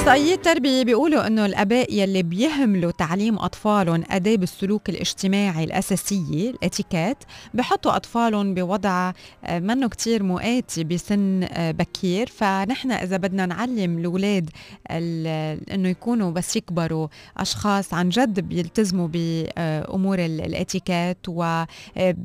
اخصائيي 0.08 0.34
التربية 0.34 0.82
بيقولوا 0.82 1.26
إنه 1.26 1.46
الأباء 1.46 1.94
يلي 1.94 2.22
بيهملوا 2.22 2.90
تعليم 2.90 3.38
اطفالهم 3.38 4.04
أداب 4.10 4.42
السلوك 4.42 4.88
الاجتماعي 4.88 5.64
الأساسية 5.64 6.50
الإتيكيت 6.50 7.16
بحطوا 7.54 7.96
أطفالهم 7.96 8.54
بوضع 8.54 9.12
آه، 9.44 9.58
منه 9.58 9.88
كتير 9.88 10.22
مؤاتي 10.22 10.84
بسن 10.84 11.42
آه، 11.50 11.70
بكير. 11.70 12.26
فنحن 12.28 12.90
إذا 12.90 13.16
بدنا 13.16 13.46
نعلم 13.46 13.98
الأولاد 13.98 14.50
ال- 14.90 15.60
إنه 15.72 15.88
يكونوا 15.88 16.30
بس 16.30 16.56
يكبروا 16.56 17.08
أشخاص 17.36 17.94
عن 17.94 18.08
جد 18.08 18.40
بيلتزموا 18.40 19.08
بأمور 19.08 20.18
ال- 20.18 20.40
الإتيكيت 20.40 21.18
و 21.28 21.42
آه، 21.96 22.16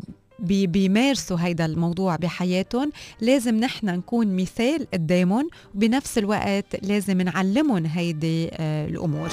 بيمارسوا 0.43 1.37
هيدا 1.39 1.65
الموضوع 1.65 2.15
بحياتهم 2.15 2.91
لازم 3.21 3.55
نحن 3.55 3.85
نكون 3.85 4.35
مثال 4.35 4.87
قدامهم 4.93 5.49
وبنفس 5.75 6.17
الوقت 6.17 6.65
لازم 6.83 7.21
نعلمهم 7.21 7.85
هيدي 7.85 8.49
آه، 8.53 8.87
الأمور. 8.87 9.29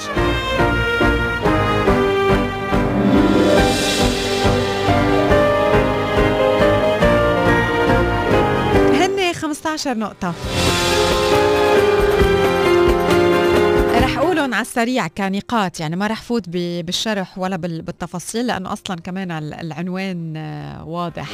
هن 8.93 9.33
15 9.33 9.97
نقطة. 9.97 10.33
رح 14.01 14.17
اقولهم 14.17 14.53
على 14.53 14.61
السريع 14.61 15.07
كنقاط. 15.07 15.79
يعني 15.79 15.95
ما 15.95 16.07
رح 16.07 16.21
فوت 16.21 16.49
بالشرح 16.49 17.37
ولا 17.37 17.55
بال- 17.55 17.81
بالتفاصيل 17.81 18.47
لأنه 18.47 18.73
أصلا 18.73 18.95
كمان 19.01 19.31
ال- 19.31 19.53
العنوان 19.53 20.33
آه، 20.37 20.83
واضح. 20.83 21.29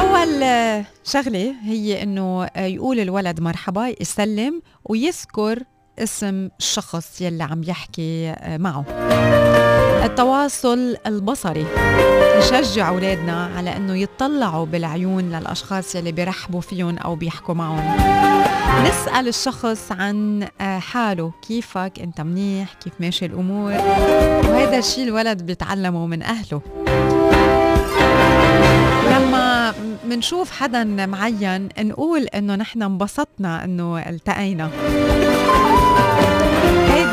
أول 0.00 0.42
آه، 0.42 0.84
شغلة 1.04 1.54
هي 1.64 2.02
إنه 2.02 2.44
آه، 2.44 2.66
يقول 2.66 3.00
الولد 3.00 3.40
مرحبا 3.40 3.94
يسلم 4.00 4.62
ويذكر 4.84 5.62
اسم 5.98 6.48
الشخص 6.58 7.20
يلي 7.20 7.42
عم 7.44 7.62
يحكي 7.62 8.34
معه. 8.46 8.84
التواصل 10.06 10.96
البصري. 11.06 11.66
نشجع 12.38 12.88
أولادنا 12.88 13.50
على 13.56 13.76
أنه 13.76 13.96
يطلعوا 13.96 14.66
بالعيون 14.66 15.24
للأشخاص 15.30 15.94
يلي 15.94 16.12
بيرحبوا 16.12 16.60
فيهم 16.60 16.98
أو 16.98 17.14
بيحكوا 17.14 17.54
معهم. 17.54 17.96
نسأل 18.86 19.28
الشخص 19.28 19.92
عن 19.92 20.48
آه، 20.60 20.78
حاله. 20.78 21.32
كيفك؟ 21.48 21.92
أنت 22.00 22.20
منيح؟ 22.20 22.72
كيف 22.84 22.92
ماشي 23.00 23.26
الأمور؟ 23.26 23.72
وهذا 23.72 24.78
الشيء 24.78 25.04
الولد 25.04 25.42
بيتعلمه 25.42 26.06
من 26.06 26.22
أهله. 26.22 26.60
لما 29.10 29.74
منشوف 30.08 30.50
حدا 30.50 30.84
معين 30.84 31.68
نقول 31.78 32.22
إنه 32.22 32.54
نحن 32.54 32.82
انبسطنا 32.82 33.64
إنه 33.64 33.98
التقينا. 33.98 34.70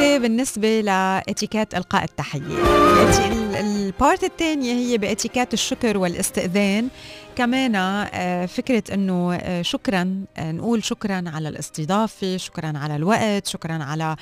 هيدي 0.04 0.20
بالنسبة 0.20 0.82
لاتيكيت 0.82 1.76
إلقاء 1.76 2.04
التحية. 2.04 2.40
الاتي- 2.42 3.28
ال- 3.28 3.56
ال 3.56 3.69
part 3.69 4.24
الثانية 4.24 4.74
هي 4.74 4.98
باتيكيت 4.98 5.54
الشكر 5.54 5.98
والاستئذان. 5.98 6.88
كمان 7.36 7.76
آه، 7.76 8.46
فكرة 8.46 8.84
إنه 8.94 9.34
آه، 9.36 9.62
شكرا 9.62 10.26
آه، 10.38 10.52
نقول 10.52 10.84
شكرا 10.84 11.24
على 11.28 11.50
الاستضافة 11.50 12.38
شكرا 12.38 12.74
على 12.76 12.96
الوقت 12.96 13.48
شكرا 13.48 13.84
على 13.84 14.16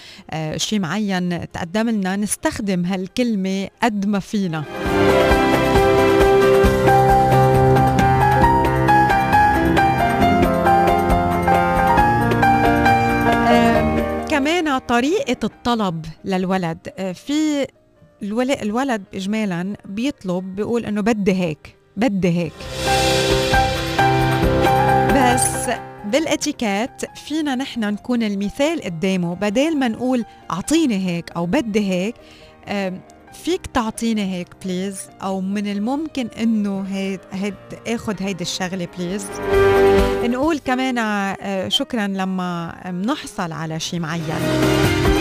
شيء 0.58 0.80
معين 0.80 1.52
تقدم 1.52 1.90
لنا. 1.90 2.16
نستخدم 2.16 2.86
هالكلمة 2.86 3.68
قد 3.84 4.06
ما 4.06 4.20
فينا. 4.20 4.64
كمان 14.42 14.78
طريقة 14.78 15.38
الطلب 15.44 16.06
للولد. 16.26 16.78
آه، 16.98 17.12
في 17.12 17.68
الولد, 18.24 19.04
إجمالا 19.14 19.76
بيطلب 19.86 20.56
بيقول 20.56 20.86
إنه 20.86 21.02
بدي 21.02 21.34
هيك 21.34 21.76
بدي 21.98 22.30
هيك. 22.30 22.54
بس 25.16 25.70
بالإتيكيت 26.06 27.06
فينا 27.16 27.56
نحن 27.56 27.80
نكون 27.80 28.24
المثال 28.24 28.82
قدامه. 28.82 29.36
بدل 29.36 29.78
ما 29.78 29.88
نقول 29.88 30.26
أعطيني 30.52 31.08
هيك 31.08 31.32
أو 31.32 31.46
بدي 31.46 31.92
هيك 31.92 32.16
فيك 33.34 33.66
تعطيني 33.74 34.34
هيك 34.36 34.48
please؟ 34.66 35.00
أو 35.24 35.42
من 35.42 35.72
الممكن 35.72 36.28
إنه 36.28 36.82
هيد 36.82 37.20
هيد 37.32 37.56
اخذ 37.88 38.16
هيدي 38.20 38.44
الشغلة 38.44 38.88
please؟ 38.98 39.26
نقول 40.24 40.60
كمان 40.60 40.98
آه، 40.98 41.68
شكرا 41.68 42.08
لما 42.08 42.76
بنحصل 42.86 43.52
على 43.52 43.80
شيء 43.80 44.00
معين. 44.00 45.21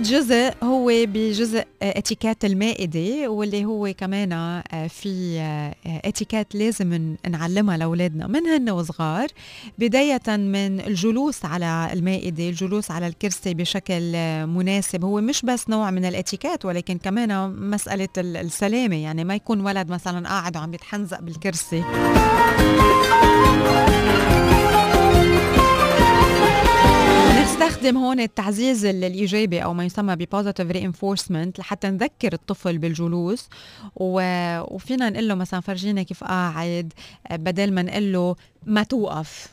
ثالث 0.00 0.12
جزء 0.12 0.52
هو 0.62 0.86
بجزء 0.86 1.64
اتيكات 1.82 2.44
المائدة 2.44 3.28
واللي 3.28 3.64
هو 3.64 3.94
كمان 3.98 4.32
آه، 4.32 4.86
في 4.86 5.40
آه، 5.40 5.74
اتيكات 5.86 6.54
لازم 6.54 7.16
نعلمها 7.28 7.76
لأولادنا 7.76 8.26
من 8.26 8.46
هن 8.46 8.70
وصغار. 8.70 9.28
بداية 9.78 10.20
من 10.28 10.80
الجلوس 10.80 11.44
على 11.44 11.90
المائدة 11.92 12.48
الجلوس 12.48 12.90
على 12.90 13.06
الكرسي 13.06 13.54
بشكل 13.54 14.12
آه، 14.14 14.44
مناسب. 14.44 15.04
هو 15.04 15.20
مش 15.20 15.42
بس 15.42 15.68
نوع 15.68 15.90
من 15.90 16.04
الاتيكات 16.04 16.64
ولكن 16.64 16.98
كمان 16.98 17.50
مسألة 17.70 18.08
السلامة. 18.18 18.96
يعني 18.96 19.24
ما 19.24 19.34
يكون 19.34 19.60
ولد 19.60 19.90
مثلا 19.90 20.28
قاعد 20.28 20.56
وعم 20.56 20.74
يتحنزق 20.74 21.20
بالكرسي. 21.20 21.84
نستخدم 27.62 27.96
هون 27.96 28.20
التعزيز 28.20 28.84
الايجابي 28.84 29.62
أو 29.62 29.74
ما 29.74 29.84
يسمى 29.84 30.16
ب 30.16 30.22
positive 30.22 30.72
reinforcement 30.72 31.58
لحتى 31.58 31.90
نذكر 31.90 32.32
الطفل 32.32 32.78
بالجلوس. 32.78 33.48
و... 33.96 34.20
وفينا 34.74 35.10
نقول 35.10 35.28
له 35.28 35.34
مثلا 35.34 35.60
فرجينا 35.60 36.02
كيف 36.02 36.24
قاعد 36.24 36.92
بدل 37.30 37.72
ما 37.72 37.82
نقول 37.82 38.12
له 38.12 38.36
ما 38.66 38.82
توقف. 38.82 39.46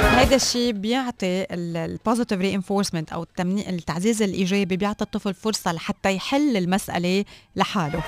هذا 0.00 0.36
الشيء 0.36 0.72
بيعطي 0.72 1.46
ال 1.50 1.60
positive 1.60 2.40
reinforcement 2.40 3.12
أو 3.12 3.22
التمني... 3.22 3.70
التعزيز 3.70 4.22
الإيجابي 4.22 4.76
بيعطي 4.76 5.04
الطفل 5.04 5.34
فرصة 5.34 5.72
لحتى 5.72 6.14
يحل 6.14 6.56
المسألة 6.56 7.24
لحاله. 7.56 8.02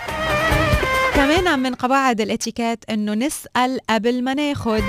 كمان 1.14 1.58
من 1.58 1.74
قواعد 1.74 2.20
الإتيكيت 2.20 2.84
إنه 2.90 3.14
نسأل 3.14 3.80
قبل 3.90 4.24
ما 4.24 4.34
ناخذ 4.34 4.82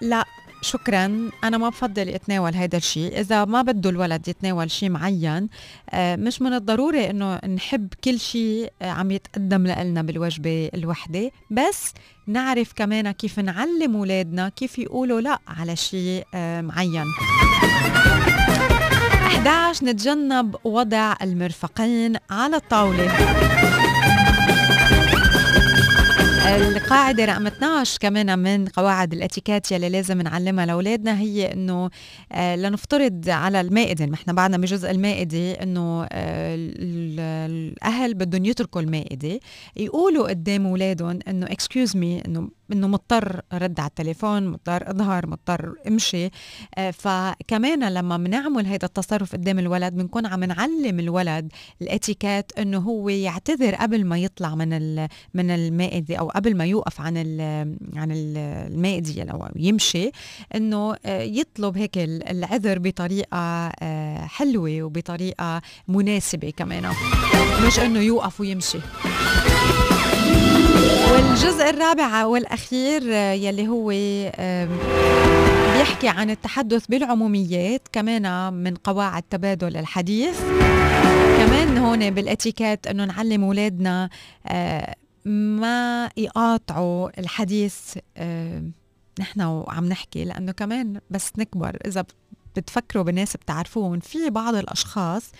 لا 0.00 0.24
شكرا. 0.64 1.30
أنا 1.44 1.58
ما 1.58 1.68
بفضل 1.68 2.08
اتناول 2.08 2.54
هذا 2.54 2.76
الشيء. 2.76 3.20
إذا 3.20 3.44
ما 3.44 3.62
بده 3.62 3.90
الولد 3.90 4.28
يتناول 4.28 4.70
شيء 4.70 4.90
معين 4.90 5.48
آه، 5.90 6.16
مش 6.16 6.42
من 6.42 6.52
الضروري 6.52 7.10
إنه 7.10 7.36
نحب 7.36 7.88
كل 8.04 8.20
شيء 8.20 8.72
آه، 8.82 8.90
عم 8.90 9.10
يتقدم 9.10 9.66
لنا 9.66 10.02
بالوجبة 10.02 10.70
الوحدة. 10.74 11.30
بس 11.50 11.92
نعرف 12.26 12.72
كمان 12.76 13.10
كيف 13.10 13.38
نعلم 13.38 13.96
أولادنا 13.96 14.48
كيف 14.48 14.78
يقولوا 14.78 15.20
لا 15.20 15.38
على 15.48 15.76
شيء 15.76 16.24
آه، 16.34 16.60
معين. 16.60 17.06
11 19.26 19.86
نتجنب 19.86 20.56
وضع 20.64 21.14
المرفقين 21.22 22.16
على 22.30 22.56
الطاولة. 22.56 23.83
القاعدة 26.54 27.24
رقم 27.24 27.46
12 27.46 27.98
كمان 28.00 28.38
من 28.38 28.66
قواعد 28.68 29.12
الاتيكيت 29.12 29.72
يلي 29.72 29.88
لازم 29.88 30.20
نعلمها 30.20 30.66
لأولادنا 30.66 31.18
هي 31.20 31.52
إنه 31.52 31.90
آه 32.32 32.56
لنفترض 32.56 33.28
على 33.28 33.60
المائدة 33.60 34.06
ما 34.06 34.14
إحنا 34.14 34.32
بعدنا 34.32 34.56
بجزء 34.58 34.90
المائدة 34.90 35.52
إنه 35.52 36.06
آه 36.12 36.54
الأهل 36.58 38.14
بدهم 38.14 38.44
يتركوا 38.44 38.80
المائدة 38.80 39.40
يقولوا 39.76 40.28
قدام 40.28 40.66
أولادهم 40.66 41.18
إنه 41.28 41.46
excuse 41.46 41.96
me 41.96 42.22
إنه 42.26 42.48
إنه 42.72 42.88
مضطر 42.88 43.40
رد 43.52 43.80
على 43.80 43.88
التليفون 43.88 44.48
مضطر 44.48 44.90
أظهر 44.90 45.26
مضطر 45.26 45.74
أمشي. 45.88 46.30
آه 46.78 46.90
فكمان 46.90 47.92
لما 47.92 48.16
بنعمل 48.16 48.66
هذا 48.66 48.84
التصرف 48.84 49.32
قدام 49.32 49.58
الولد 49.58 49.94
بنكون 49.94 50.26
عم 50.26 50.44
نعلم 50.44 51.00
الولد 51.00 51.52
الاتيكيت 51.82 52.52
إنه 52.58 52.78
هو 52.78 53.08
يعتذر 53.08 53.74
قبل 53.74 54.04
ما 54.04 54.18
يطلع 54.18 54.54
من 54.54 54.94
من 55.34 55.50
المائدة 55.50 56.16
أو 56.16 56.28
قبل 56.28 56.56
ما 56.56 56.64
يوقف 56.64 57.00
عن 57.00 57.16
عن 57.96 58.08
المائدة 58.12 59.22
أو 59.32 59.48
يمشي 59.56 60.10
إنه 60.54 60.96
آه، 61.06 61.22
يطلب 61.22 61.78
هيك 61.78 61.98
العذر 61.98 62.78
بطريقة 62.78 63.72
آه، 63.82 64.26
حلوة 64.26 64.82
وبطريقة 64.82 65.62
مناسبة 65.88 66.50
كمان. 66.50 66.92
مش 67.66 67.78
إنه 67.78 68.00
يوقف 68.00 68.40
ويمشي. 68.40 68.78
والجزء 71.12 71.70
الرابع 71.70 72.24
والأخير 72.24 73.02
آه، 73.12 73.32
يلي 73.32 73.68
هو 73.68 73.88
بيحكي 75.76 76.08
عن 76.08 76.30
التحدث 76.30 76.86
بالعموميات 76.86 77.88
كمان 77.92 78.52
من 78.52 78.74
قواعد 78.74 79.22
تبادل 79.22 79.76
الحديث. 79.76 80.40
كمان 81.38 81.78
هون 81.78 82.10
بالإتيكيت 82.10 82.86
إنه 82.86 83.04
نعلم 83.04 83.44
أولادنا 83.44 84.10
آه، 84.46 84.94
ما 85.24 86.10
يقاطعوا 86.16 87.20
الحديث 87.20 87.78
نحن 89.20 89.40
وعم 89.40 89.84
نحكي 89.84 90.24
لأنه 90.24 90.52
كمان 90.52 91.00
بس 91.10 91.32
نكبر 91.38 91.78
إذا 91.86 92.04
بتفكروا 92.56 93.04
بالناس 93.04 93.36
بتعرفون 93.36 94.00
في 94.00 94.30
بعض 94.30 94.54
الأشخاص 94.54 95.32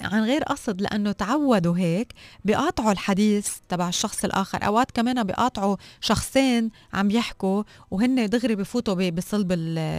عن 0.00 0.24
غير 0.24 0.42
قصد 0.42 0.80
لأنه 0.80 1.12
تعودوا 1.12 1.78
هيك 1.78 2.12
بيقاطعوا 2.44 2.92
الحديث 2.92 3.48
تبع 3.68 3.88
الشخص 3.88 4.24
الآخر. 4.24 4.66
أوقات 4.66 4.90
كمان 4.90 5.24
بيقاطعوا 5.24 5.76
شخصين 6.00 6.70
عم 6.92 7.10
يحكوا 7.10 7.62
وهن 7.90 8.28
دغري 8.28 8.54
بفوتوا 8.54 9.10
بصلب 9.10 9.52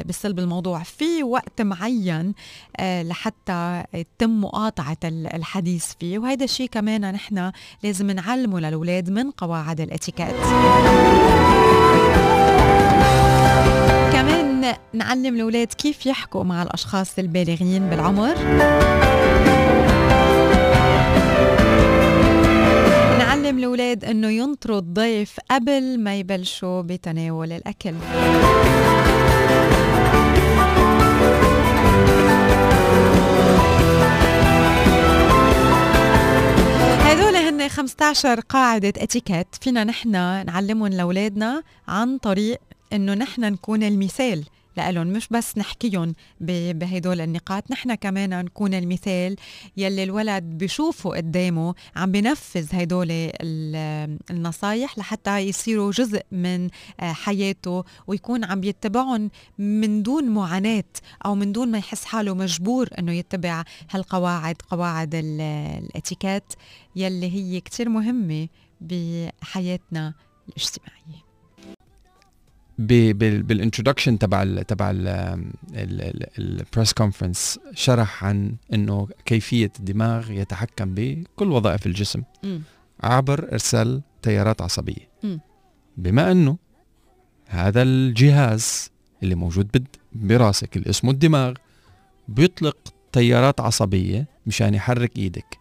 بصلب 0.07 0.39
الموضوع. 0.39 0.83
في 0.83 1.23
وقت 1.23 1.61
معين 1.61 2.33
آه، 2.77 3.03
لحتى 3.03 3.83
يتم 3.93 4.41
مقاطعة 4.41 4.97
الحديث 5.03 5.85
فيه. 5.99 6.19
وهذا 6.19 6.43
الشيء 6.43 6.69
كمان 6.69 7.11
نحن 7.13 7.51
لازم 7.83 8.11
نعلمه 8.11 8.59
للأولاد 8.59 9.09
من 9.09 9.31
قواعد 9.31 9.81
الإتيكيت. 9.81 10.35
كمان 14.13 14.75
نعلم 14.93 15.35
الأولاد 15.35 15.67
كيف 15.67 16.05
يحكوا 16.05 16.43
مع 16.43 16.63
الأشخاص 16.63 17.19
البالغين 17.19 17.89
بالعمر. 17.89 18.35
نعلم 23.47 23.59
الأولاد 23.59 24.05
أنه 24.05 24.29
ينطروا 24.29 24.79
الضيف 24.79 25.37
قبل 25.51 25.99
ما 25.99 26.19
يبلشوا 26.19 26.81
بتناول 26.81 27.51
الأكل. 27.51 27.93
هذول 37.01 37.35
هن 37.35 37.69
15 37.69 38.39
قاعدة 38.39 38.93
إتيكيت 38.97 39.47
فينا 39.61 39.83
نحن 39.83 40.11
نعلمهم 40.45 40.87
لأولادنا 40.87 41.63
عن 41.87 42.17
طريق 42.17 42.59
إنه 42.93 43.13
نحن 43.13 43.41
نكون 43.41 43.83
المثال. 43.83 44.43
لألهم 44.77 45.07
مش 45.07 45.27
بس 45.31 45.57
نحكيهم 45.57 46.13
بهدول 46.41 47.21
النقاط 47.21 47.71
نحن 47.71 47.95
كمان 47.95 48.45
نكون 48.45 48.73
المثال 48.73 49.35
يلي 49.77 50.03
الولد 50.03 50.43
بشوفه 50.43 51.09
قدامه 51.09 51.75
عم 51.95 52.11
بنفذ 52.11 52.75
هدول 52.75 53.31
النصايح 54.31 54.97
لحتى 54.97 55.39
يصيروا 55.39 55.91
جزء 55.91 56.21
من 56.31 56.69
آه، 56.99 57.13
حياته 57.13 57.83
ويكون 58.07 58.43
عم 58.43 58.63
يتبعهم 58.63 59.29
من 59.57 60.03
دون 60.03 60.29
معاناة 60.29 60.83
أو 61.25 61.35
من 61.35 61.51
دون 61.51 61.71
ما 61.71 61.77
يحس 61.77 62.05
حاله 62.05 62.33
مجبور 62.33 62.89
أنه 62.99 63.11
يتبع 63.11 63.63
هالقواعد 63.91 64.55
قواعد 64.69 65.11
الاتيكيت 65.15 66.53
يلي 66.95 67.31
هي 67.33 67.61
كتير 67.61 67.89
مهمة 67.89 68.47
بحياتنا 68.81 70.13
الاجتماعية. 70.49 71.26
بال 72.77 72.97
introduction 72.97 74.19
تبع 74.19 74.61
تبع 74.61 74.93
ال 76.39 76.48
press 76.48 76.93
conference 76.93 77.59
شرح 77.73 78.23
عن 78.23 78.55
إنه 78.73 79.07
كيفية 79.25 79.71
الدماغ 79.79 80.31
يتحكم 80.31 80.93
بكل 80.95 81.51
وظائف 81.51 81.85
الجسم 81.85 82.23
م. 82.43 82.57
عبر 83.03 83.51
إرسال 83.51 84.01
تيارات 84.21 84.61
عصبية 84.61 85.09
م. 85.23 85.37
بما 85.97 86.31
إنه 86.31 86.57
هذا 87.47 87.81
الجهاز 87.81 88.91
اللي 89.23 89.35
موجود 89.35 89.87
براسك 90.13 90.77
اللي 90.77 90.89
اسمه 90.89 91.11
الدماغ 91.11 91.53
بيطلق 92.27 92.77
تيارات 93.11 93.59
عصبية 93.59 94.27
مشان 94.47 94.73
يحرك 94.73 95.17
إيدك 95.17 95.57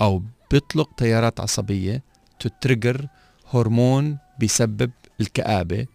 أو 0.00 0.22
بيطلق 0.50 0.90
تيارات 0.96 1.40
عصبية 1.40 2.02
ت 2.40 2.48
trigger 2.48 3.06
هرمون 3.50 4.18
بيسبب 4.38 4.90
الكآبة 5.22 5.86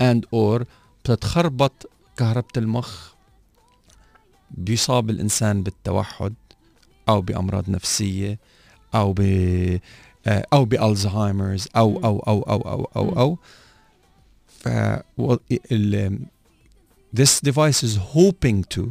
and 0.00 0.26
or 0.34 0.64
بتتخربط 1.04 1.90
كهربة 2.16 2.54
المخ 2.56 3.12
بيصاب 4.50 5.10
الإنسان 5.10 5.62
بالتوحد 5.62 6.34
أو 7.08 7.20
بأمراض 7.20 7.70
نفسية 7.70 8.38
أو 8.94 9.12
ب 9.12 9.20
آه، 10.26 10.46
أو 10.52 10.64
ب 10.64 10.73
Alzheimer's 10.73 11.68
أو 11.76 12.00
أو 12.04 12.18
أو 12.18 12.42
أو 12.42 12.60
أو 12.60 12.88
أو 12.96 13.18
أو. 13.18 13.38
ف 14.46 14.68
this 17.20 17.40
device 17.48 17.82
is 17.82 17.96
hoping 18.14 18.64
to 18.76 18.82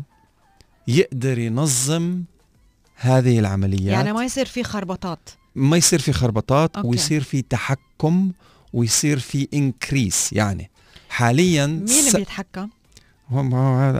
يقدر 0.88 1.38
ينظم 1.38 2.24
هذه 2.96 3.40
العمليات. 3.40 3.94
يعني 3.94 4.14
ما 4.14 4.26
يصير 4.26 4.46
في 4.46 4.64
خربطات. 4.64 5.30
ما 5.56 5.78
يصير 5.78 6.00
في 6.00 6.14
خربطات 6.14 6.76
okay. 6.76 6.88
ويصير 6.88 7.24
في 7.24 7.42
تحكم 7.42 8.32
ويصير 8.74 9.20
في 9.20 9.48
increase 9.54 10.34
يعني 10.34 10.70
حاليا 11.10 11.66
مين 11.66 11.86
اللي. 12.08 12.20
بيتحكم؟ 12.20 12.70
هون 13.30 13.54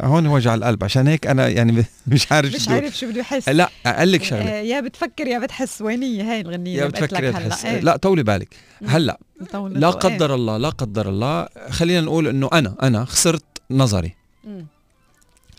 هون 0.04 0.28
وجع 0.28 0.56
القلب 0.56 0.84
عشان 0.84 1.08
هيك 1.08 1.28
أنا 1.28 1.48
يعني 1.48 1.86
مش 2.08 2.28
عارف 2.32 2.56
مش 2.56 2.70
عارف 2.70 2.98
شو 2.98 3.10
بده 3.10 3.20
يحس 3.20 3.50
لا 3.50 3.70
أقول 3.86 4.12
لك 4.12 4.24
شغلة 4.24 4.42
آه، 4.50 4.62
يا 4.62 4.82
بتفكر 4.82 5.28
يا 5.28 5.40
بتحس 5.40 5.82
وينية 5.82 6.32
هاي 6.32 6.42
الغنية 6.42 6.78
يا 6.78 6.86
بتفكر 6.86 7.24
يا 7.24 7.32
هلأ 7.32 7.50
تحس 7.50 7.66
إيه. 7.66 7.80
لا 7.80 7.98
طولي 7.98 8.24
بالك. 8.24 8.56
هلأ 8.88 9.20
طول 9.52 9.74
لا. 9.74 9.88
إيه. 9.88 9.94
قدر 9.94 10.36
الله 10.36 10.58
لا 10.58 10.70
قدر 10.70 11.10
الله 11.10 11.48
خلينا 11.70 12.02
نقول 12.02 12.28
إنه 12.28 12.50
أنا 12.54 12.76
أنا 12.82 13.06
خسرت 13.06 13.46
نظري 13.72 14.16
مم. 14.44 14.66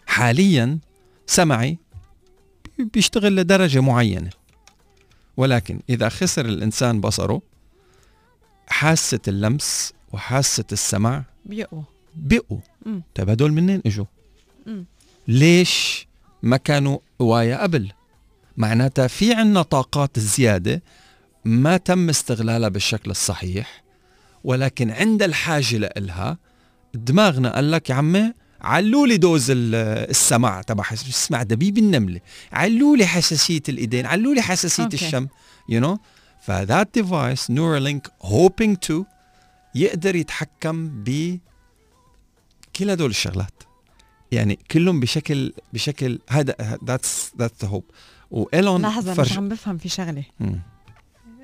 حاليا 0.06 0.78
سمعي 1.26 1.78
بيشتغل 2.78 3.36
لدرجة 3.36 3.80
معينة 3.80 4.30
ولكن 5.36 5.80
إذا 5.88 6.08
خسر 6.08 6.44
الإنسان 6.44 7.00
بصره 7.00 7.42
حاسة 8.84 9.20
اللمس 9.28 9.92
وحاسة 10.12 10.64
السمع 10.72 11.22
بيقوى 11.46 11.84
بقوا 12.16 12.58
مم. 12.86 13.02
طيب 13.14 13.30
هدول 13.30 13.52
منين 13.52 13.82
إجوا؟ 13.86 14.04
ليش 15.28 16.06
ما 16.42 16.56
كانوا 16.56 16.98
قوايا 17.18 17.62
قبل؟ 17.62 17.92
معناتها 18.56 19.06
في 19.06 19.34
عنا 19.34 19.62
طاقات 19.62 20.18
زيادة 20.18 20.82
ما 21.44 21.76
تم 21.76 22.08
استغلالها 22.08 22.68
بالشكل 22.68 23.10
الصحيح 23.10 23.84
ولكن 24.44 24.90
عند 24.90 25.22
الحاجة 25.22 25.76
لإلها 25.76 26.38
دماغنا 26.94 27.54
قال 27.54 27.70
لك 27.70 27.90
يا 27.90 27.94
عمي 27.94 28.32
علوا 28.60 29.06
لي 29.06 29.16
dose 29.16 29.50
ال- 29.50 29.74
السمع 30.10 30.62
تبع 30.62 30.84
اسمع 30.92 31.42
دبيب 31.42 31.78
النملة 31.78 32.20
علوا 32.52 32.96
لي 32.96 33.06
حساسية 33.06 33.62
الإيدين 33.68 34.06
علوا 34.06 34.34
لي 34.34 34.42
حساسية 34.42 34.84
okay. 34.84 34.96
الشم 35.06 35.26
you 35.72 35.80
know 35.84 35.98
ف 36.46 36.55
that 36.55 36.88
device 36.94 37.50
Neuralink 37.50 38.10
hoping 38.22 38.76
to 38.76 39.04
يقدر 39.74 40.16
يتحكم 40.16 40.88
ب 40.88 41.38
كل 42.76 42.90
هدول 42.90 43.10
الشغلات. 43.10 43.62
يعني 44.32 44.58
كلهم 44.70 45.00
بشكل 45.00 45.52
بشكل 45.72 46.18
هذا 46.30 46.54
that's 46.84 47.32
that's 47.38 47.64
the 47.64 47.68
hope 47.68 47.84
وإيلون 48.30 48.82
لحظة 48.82 49.22
مش 49.22 49.38
عم 49.38 49.48
بفهم 49.48 49.78
في 49.78 49.88
شغلة. 49.88 50.24
مم. 50.40 50.60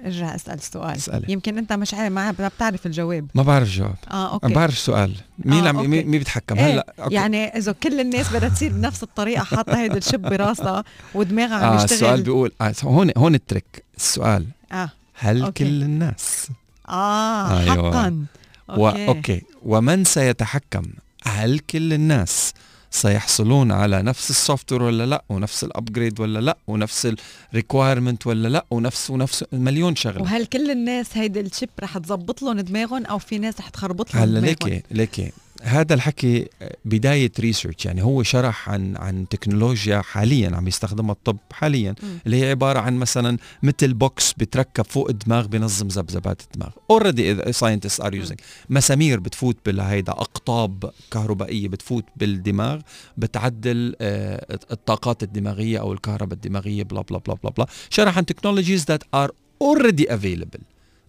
ارجع 0.05 0.34
أسأل 0.34 0.55
السؤال. 0.55 0.96
اسألي. 0.96 1.32
يمكن 1.32 1.59
أنت 1.59 1.72
مش 1.72 1.94
عارف 1.94 2.12
ما 2.12 2.30
بتعرف 2.30 2.86
الجواب. 2.86 3.28
ما 3.34 3.42
بعرف 3.42 3.68
جواب 3.68 3.96
آه 4.11 4.32
okay. 4.32 4.46
ما 4.46 4.55
بعرف 4.55 4.72
السؤال. 4.72 5.14
مين 5.38 5.66
آه،. 5.66 5.72
مين 5.72 5.90
مين 5.90 6.11
بيتحكم؟ 6.11 6.59
إيه، 6.59 6.64
هلا 6.64 6.94
okay. 6.98 7.14
يعني 7.14 7.44
إذا 7.44 7.72
كل 7.72 8.01
الناس 8.01 8.32
بدها 8.32 8.48
تصير 8.48 8.72
بنفس 8.72 9.03
الطريقة 9.03 9.44
حاطة 9.44 9.80
هيدا 9.80 9.98
الشب 9.98 10.20
براسها 10.20 10.84
ودماغها 11.14 11.55
عم 11.55 11.72
آه 11.72 11.76
يشتغل. 11.76 11.92
السؤال 11.92 12.22
بيقول 12.22 12.53
آه 12.61 12.74
هون 12.82 13.11
هون 13.16 13.34
الترك 13.34 13.84
السؤال. 13.96 14.46
آه. 14.72 14.90
هل 15.14 15.42
okay. 15.42 15.64
كل 15.64 15.82
الناس 15.82 16.48
آه 16.88 17.60
أيوة. 17.60 17.90
حقا. 17.92 18.24
و... 18.68 18.88
okay. 18.88 19.42
ومن 19.62 20.04
سيتحكم؟ 20.04 20.82
هل 21.24 21.58
كل 21.58 21.92
الناس 21.92 22.52
سيحصلون 22.90 23.72
على 23.72 24.02
نفس 24.02 24.30
ال 24.30 24.72
software 24.72 24.82
ولا 24.82 25.06
لا؟ 25.06 25.24
ونفس 25.28 25.64
ال 25.64 25.71
upgrade 25.71 26.20
ولا 26.20 26.38
لا؟ 26.38 26.56
ونفس 26.66 27.14
ال 27.53 27.59
requirement 27.59 28.26
ولا 28.26 28.48
لا؟ 28.48 28.64
ونفس 28.70 29.10
ونفس 29.10 29.44
مليون 29.52 29.96
شغلة. 29.96 30.22
وهل 30.22 30.46
كل 30.46 30.70
الناس 30.70 31.16
هيدا 31.16 31.40
ال 31.40 31.46
chip 31.46 31.70
رح 31.80 31.98
تزبط 31.98 32.42
لهم 32.42 32.60
دماغهم؟ 32.60 33.06
أو 33.06 33.18
في 33.18 33.38
ناس 33.38 33.60
رح 33.60 33.68
تخربط 33.68 34.14
لهم 34.14 34.22
هلا 34.22 34.38
ليكي 34.38 34.82
ليكي. 34.90 35.32
هذا 35.62 35.94
الحكي 35.94 36.48
بداية 36.84 37.32
research 37.40 37.86
يعني 37.86 38.02
هو 38.02 38.22
شرح 38.22 38.68
عن 38.68 38.96
عن 38.96 39.28
تكنولوجيا 39.28 40.00
حاليا 40.00 40.56
عم 40.56 40.68
يستخدمها 40.68 41.12
الطب 41.12 41.36
حاليا 41.52 41.94
مم. 42.02 42.18
اللي 42.26 42.42
هي 42.42 42.50
عبارة 42.50 42.78
عن 42.78 42.96
مثلا 42.96 43.38
مثل 43.62 43.94
box 43.94 44.32
بتركب 44.32 44.84
فوق 44.84 45.08
الدماغ 45.08 45.46
بنظم 45.46 45.88
ذبذبات 45.88 46.42
الدماغ. 46.42 46.70
already 46.90 47.53
scientists 47.53 48.01
are 48.01 48.14
using 48.14 48.40
مسامير 48.70 49.20
بتفوت 49.20 49.56
بالهيدا 49.66 50.12
أقطاب 50.12 50.90
كهربائية 51.11 51.68
بتفوت 51.68 52.04
بالدماغ 52.16 52.80
بتعدل 53.16 53.96
آه، 54.00 54.58
الطاقات 54.72 55.22
الدماغية 55.22 55.78
أو 55.80 55.92
الكهرباء 55.92 56.34
الدماغية 56.34 56.82
blah 56.82 57.03
blah 57.03 57.18
blah 57.18 57.34
blah 57.34 57.53
blah 57.53 57.66
شرح 57.90 58.18
عن 58.18 58.26
technologies 58.26 58.84
that 58.84 59.03
are 59.14 59.30
already 59.62 60.14
available 60.14 60.61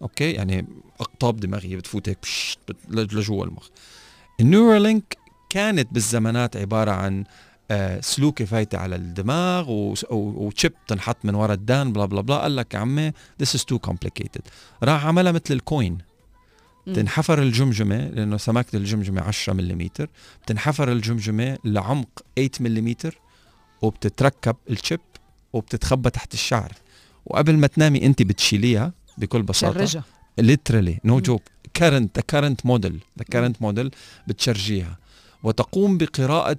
okay 0.02 0.32
يعني 0.32 0.66
أقطاب 1.00 1.40
دماغية 1.40 1.76
بتفوت 1.76 2.10
هيك 2.10 2.18
لجوا 2.90 3.46
المخ. 3.46 3.68
ال 4.42 4.49
Neuralink 4.49 5.18
كانت 5.50 5.88
بالزمانات 5.92 6.58
عبارة 6.58 6.92
عن 6.92 7.24
آه، 7.72 8.00
سلوكة 8.02 8.46
فايتة 8.46 8.78
على 8.78 8.96
الدماغ 8.96 9.66
و 10.12 10.24
chip 10.24 10.74
تنحط 10.88 11.18
من 11.24 11.36
ورا 11.36 11.54
الدان 11.54 11.94
blah 11.94 12.06
blah 12.06 12.22
blah. 12.22 12.38
قال 12.38 12.56
لك 12.56 12.74
يا 12.74 12.80
عمي 12.80 13.12
this 13.12 13.48
is 13.48 13.62
too 13.62 13.90
complicated. 13.90 14.42
راح 14.84 15.06
عملها 15.06 15.32
مثل 15.32 15.54
ال 15.54 15.61
coin. 15.61 15.98
تنحفر 16.86 17.42
الجمجمة 17.42 18.08
لأنه 18.08 18.38
سماكة 18.38 18.76
الجمجمة 18.76 19.22
10 19.22 19.54
ملم 19.54 19.90
بتنحفر 20.44 20.92
الجمجمة 20.92 21.58
لعمق 21.66 22.24
8 22.36 22.50
ملم 22.60 22.96
وبتتركب 23.82 24.56
ال 24.70 24.76
chip 24.76 25.00
وبتتخبى 25.54 26.10
تحت 26.10 26.34
الشعر. 26.34 26.72
وقبل 27.26 27.58
ما 27.58 27.68
تنامي 27.68 28.06
أنت 28.06 28.22
بتشيليها 28.22 28.94
بكل 29.18 29.44
بساطة. 29.44 29.86
شرجيها 29.86 30.04
literally 30.42 31.12
no 31.12 31.22
current 31.80 32.08
the 32.20 32.24
current 32.36 32.72
model 32.72 32.94
the 33.22 33.26
current 33.36 33.56
model 33.64 33.90
بتشرجيها. 34.28 34.98
وتقوم 35.44 35.98
بقراءة 35.98 36.58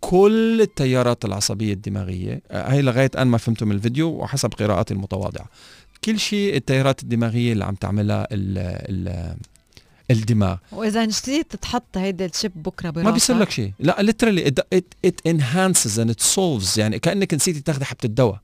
كل 0.00 0.60
التيارات 0.60 1.24
العصبية 1.24 1.72
الدماغية. 1.72 2.42
آه، 2.50 2.72
هاي 2.72 2.82
لغاية 2.82 3.10
أن 3.18 3.26
ما 3.26 3.38
فهمته 3.38 3.66
من 3.66 3.72
الفيديو 3.72 4.08
وحسب 4.08 4.52
قراءاتي 4.52 4.94
المتواضعة. 4.94 5.46
كل 6.04 6.18
شيء 6.18 6.56
التيارات 6.56 7.02
الدماغية 7.02 7.52
اللي 7.52 7.64
عم 7.64 7.74
تعملها 7.74 8.28
ال 8.32 8.58
ال 8.58 9.36
الدماغ. 10.10 10.56
وإذا 10.72 11.06
نسيت 11.06 11.56
تحط 11.56 11.96
هيدا 11.96 12.26
ال 12.26 12.33
chip 12.33 12.62
بكرة 12.62 12.90
براسك. 12.90 13.06
ما 13.06 13.10
بيصير 13.10 13.38
لك 13.38 13.50
شيء. 13.50 13.72
لا 13.78 13.96
literally 14.00 14.50
it, 14.50 14.78
it, 14.78 15.10
it 15.10 15.32
enhances 15.32 15.98
and 15.98 16.10
it 16.10 16.22
solves 16.36 16.78
يعني 16.78 16.98
كأنك 16.98 17.34
نسيتي 17.34 17.60
تاخذي 17.60 17.84
حبة 17.84 17.98
الدواء. 18.04 18.40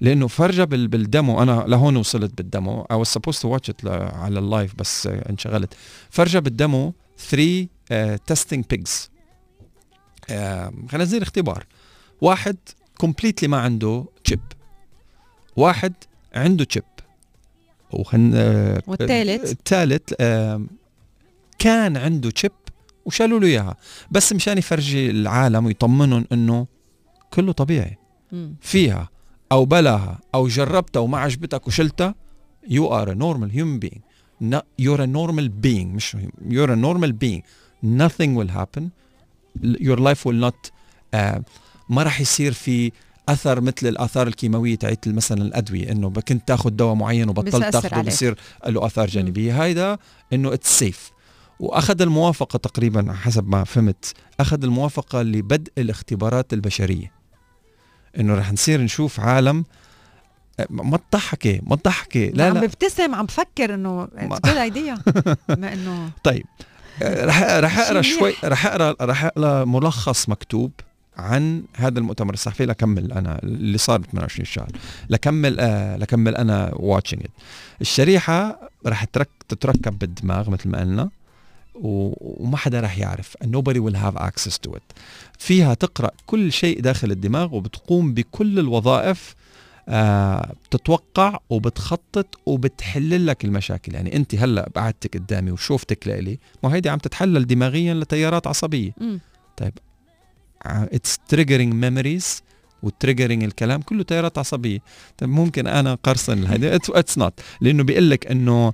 لأنه 0.00 0.26
بال- 0.64 0.88
بال 0.88 1.03
demo. 1.03 1.42
أنا 1.42 1.64
لهون 1.68 1.96
وصلت 1.96 2.34
بال 2.38 2.51
demo. 2.51 2.84
I 2.92 2.96
was 2.96 3.08
supposed 3.08 3.38
to 3.40 3.48
watch 3.48 3.72
it 3.72 3.84
ل- 3.84 3.88
على 4.12 4.38
ال 4.38 4.45
live 4.45 4.74
بس 4.74 5.06
انشغلت. 5.06 5.74
فرجى 6.10 6.38
بال 6.38 6.57
demo 6.57 6.94
3 7.18 7.68
testing 8.26 8.64
pigs 8.70 9.10
خنازير 10.90 11.22
اختبار 11.22 11.66
واحد 12.20 12.56
completely 12.98 13.48
ما 13.48 13.60
عنده 13.60 14.04
chip 14.24 14.40
واحد 15.56 15.92
عنده 16.34 16.64
chip 16.64 16.82
وخن 17.92 18.32
آه، 18.34 18.82
والثالث؟ 18.86 19.50
الثالث 19.52 20.12
آه، 20.20 20.62
كان 21.58 21.96
عنده 21.96 22.30
chip 22.30 22.52
وشالوا 23.04 23.40
له 23.40 23.46
إياها. 23.46 23.76
بس 24.10 24.32
مشان 24.32 24.58
يفرجي 24.58 25.10
العالم 25.10 25.66
ويطمنهم 25.66 26.26
إنه 26.32 26.66
كله 27.32 27.52
طبيعي. 27.52 27.96
فيها. 28.60 29.08
أو 29.52 29.64
بلاها 29.64 30.18
أو 30.34 30.48
جربتها 30.48 31.00
وما 31.00 31.18
عجبتك 31.18 31.66
وشلتها 31.66 32.14
you 32.66 32.88
are 32.90 33.08
a 33.08 33.14
normal 33.14 33.48
human 33.48 33.78
being. 33.84 34.00
No, 34.40 34.60
you're 34.78 35.00
a 35.00 35.06
normal 35.06 35.48
being 35.48 35.94
مش 35.94 36.16
you're 36.48 36.70
a 36.70 36.76
normal 36.76 37.12
being. 37.12 37.42
Nothing 37.82 38.34
will 38.34 38.48
happen. 38.48 38.90
Your 39.62 39.96
life 39.96 40.24
will 40.26 40.40
not 40.46 40.70
uh, 41.14 41.40
ما 41.88 42.02
راح 42.02 42.20
يصير 42.20 42.52
في 42.52 42.92
أثر 43.28 43.60
مثل 43.60 43.86
الآثار 43.86 44.26
الكيماوية 44.26 44.74
تاعت 44.74 45.08
مثلا 45.08 45.42
الأدوية 45.42 45.92
إنه 45.92 46.10
كنت 46.10 46.48
تاخذ 46.48 46.70
دواء 46.70 46.94
معين 46.94 47.28
وبطلت 47.28 47.72
تاخذه. 47.72 48.00
بصير 48.00 48.38
له 48.66 48.86
آثار 48.86 49.06
جانبية. 49.06 49.64
هيدا 49.64 49.98
إنه 50.32 50.54
it's 50.54 50.78
safe 50.78 51.10
وأخذ 51.60 52.02
الموافقة 52.02 52.56
تقريبا 52.56 53.12
حسب 53.12 53.48
ما 53.48 53.64
فهمت. 53.64 54.14
أخذ 54.40 54.64
الموافقة 54.64 55.22
لبدء 55.22 55.72
الاختبارات 55.78 56.52
البشرية. 56.52 57.19
إنه 58.18 58.34
رح 58.34 58.52
نصير 58.52 58.80
نشوف 58.80 59.20
عالم 59.20 59.64
ما 60.70 60.98
تضحكي 61.10 61.60
ما 61.66 61.76
تضحكي. 61.76 62.26
لا 62.26 62.46
عم 62.46 62.54
لا. 62.54 62.60
ببتسم 62.60 63.14
عم 63.14 63.26
بفكر 63.26 63.74
إنه 63.74 64.08
ما- 64.14 64.38
good 64.44 64.56
idea 64.56 64.98
ما 65.48 65.72
إنه 65.72 66.10
طيب 66.24 66.44
آه، 67.02 67.24
رح 67.24 67.42
رح 67.42 67.78
أقرأ 67.78 68.02
شوي. 68.02 68.34
رح 68.44 68.66
أقرأ 68.66 68.94
رح 69.00 69.24
أقرأ 69.24 69.64
ملخص 69.64 70.28
مكتوب 70.28 70.72
عن 71.16 71.62
هذا 71.76 71.98
المؤتمر. 71.98 72.34
الصحفي 72.34 72.66
لكمل 72.66 73.12
أنا 73.12 73.38
اللي 73.42 73.78
صار 73.78 73.98
ب 73.98 74.04
28 74.04 74.44
شهر. 74.44 74.68
لكمل 75.10 75.60
آه 75.60 75.96
لكمل 75.96 76.36
أنا 76.36 76.70
واتشينج 76.74 77.22
الشريحة 77.80 78.70
رح 78.86 79.04
ترك 79.04 79.28
تتركب 79.48 79.98
بالدماغ 79.98 80.50
مثل 80.50 80.68
ما 80.68 80.80
قلنا. 80.80 81.10
وما 81.82 82.56
حدا 82.56 82.80
رح 82.80 82.98
يعرف. 82.98 83.36
Nobody 83.44 83.78
will 83.78 83.96
have 83.96 84.20
access 84.22 84.54
to 84.68 84.70
it. 84.76 84.82
فيها 85.38 85.74
تقرأ 85.74 86.10
كل 86.26 86.52
شيء 86.52 86.80
داخل 86.80 87.10
الدماغ 87.10 87.54
وبتقوم 87.54 88.14
بكل 88.14 88.58
الوظائف 88.58 89.34
آه 89.88 90.52
بتتوقع 90.64 91.38
وبتخطط 91.50 92.26
وبتحل 92.46 93.26
لك 93.26 93.44
المشاكل. 93.44 93.94
يعني 93.94 94.16
أنت 94.16 94.34
هلأ 94.34 94.70
قعدتك 94.76 95.16
قدامي 95.16 95.50
وشوفتك 95.50 96.08
لإلي 96.08 96.38
ما 96.62 96.74
هيدي 96.74 96.88
عم 96.88 96.98
تتحلل 96.98 97.46
دماغيا 97.46 97.94
لتيارات 97.94 98.46
عصبية. 98.46 98.90
مم. 99.00 99.20
it's 100.62 101.18
triggering 101.28 101.74
memories 101.74 102.42
و 102.82 102.88
triggering 102.88 103.44
الكلام 103.44 103.82
كله 103.82 104.02
تيارات 104.02 104.38
عصبية. 104.38 104.78
طيب 105.18 105.30
ممكن 105.30 105.66
أنا 105.66 105.94
قرصن 105.94 106.44
هيدي 106.44 106.76
it's 106.76 107.18
not 107.18 107.40
لأنه 107.60 107.82
بيقول 107.82 108.10
لك 108.10 108.26
إنه 108.26 108.72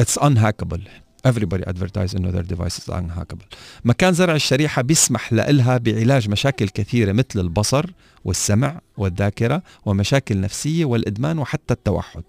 it's 0.00 0.18
unhackable 0.18 0.82
everybody 1.28 1.62
advertise 1.70 2.16
انه 2.16 2.32
their 2.32 2.44
device 2.54 2.78
is 2.78 2.92
unhackable. 2.92 3.56
مكان 3.84 4.12
زرع 4.12 4.34
الشريحة 4.34 4.82
بيسمح 4.82 5.32
لها 5.32 5.78
بعلاج 5.78 6.28
مشاكل 6.28 6.68
كثيرة 6.68 7.12
مثل 7.12 7.40
البصر 7.40 7.90
والسمع 8.24 8.80
والذاكرة 8.96 9.62
ومشاكل 9.84 10.40
نفسية 10.40 10.84
والإدمان 10.84 11.38
وحتى 11.38 11.74
التوحد. 11.74 12.22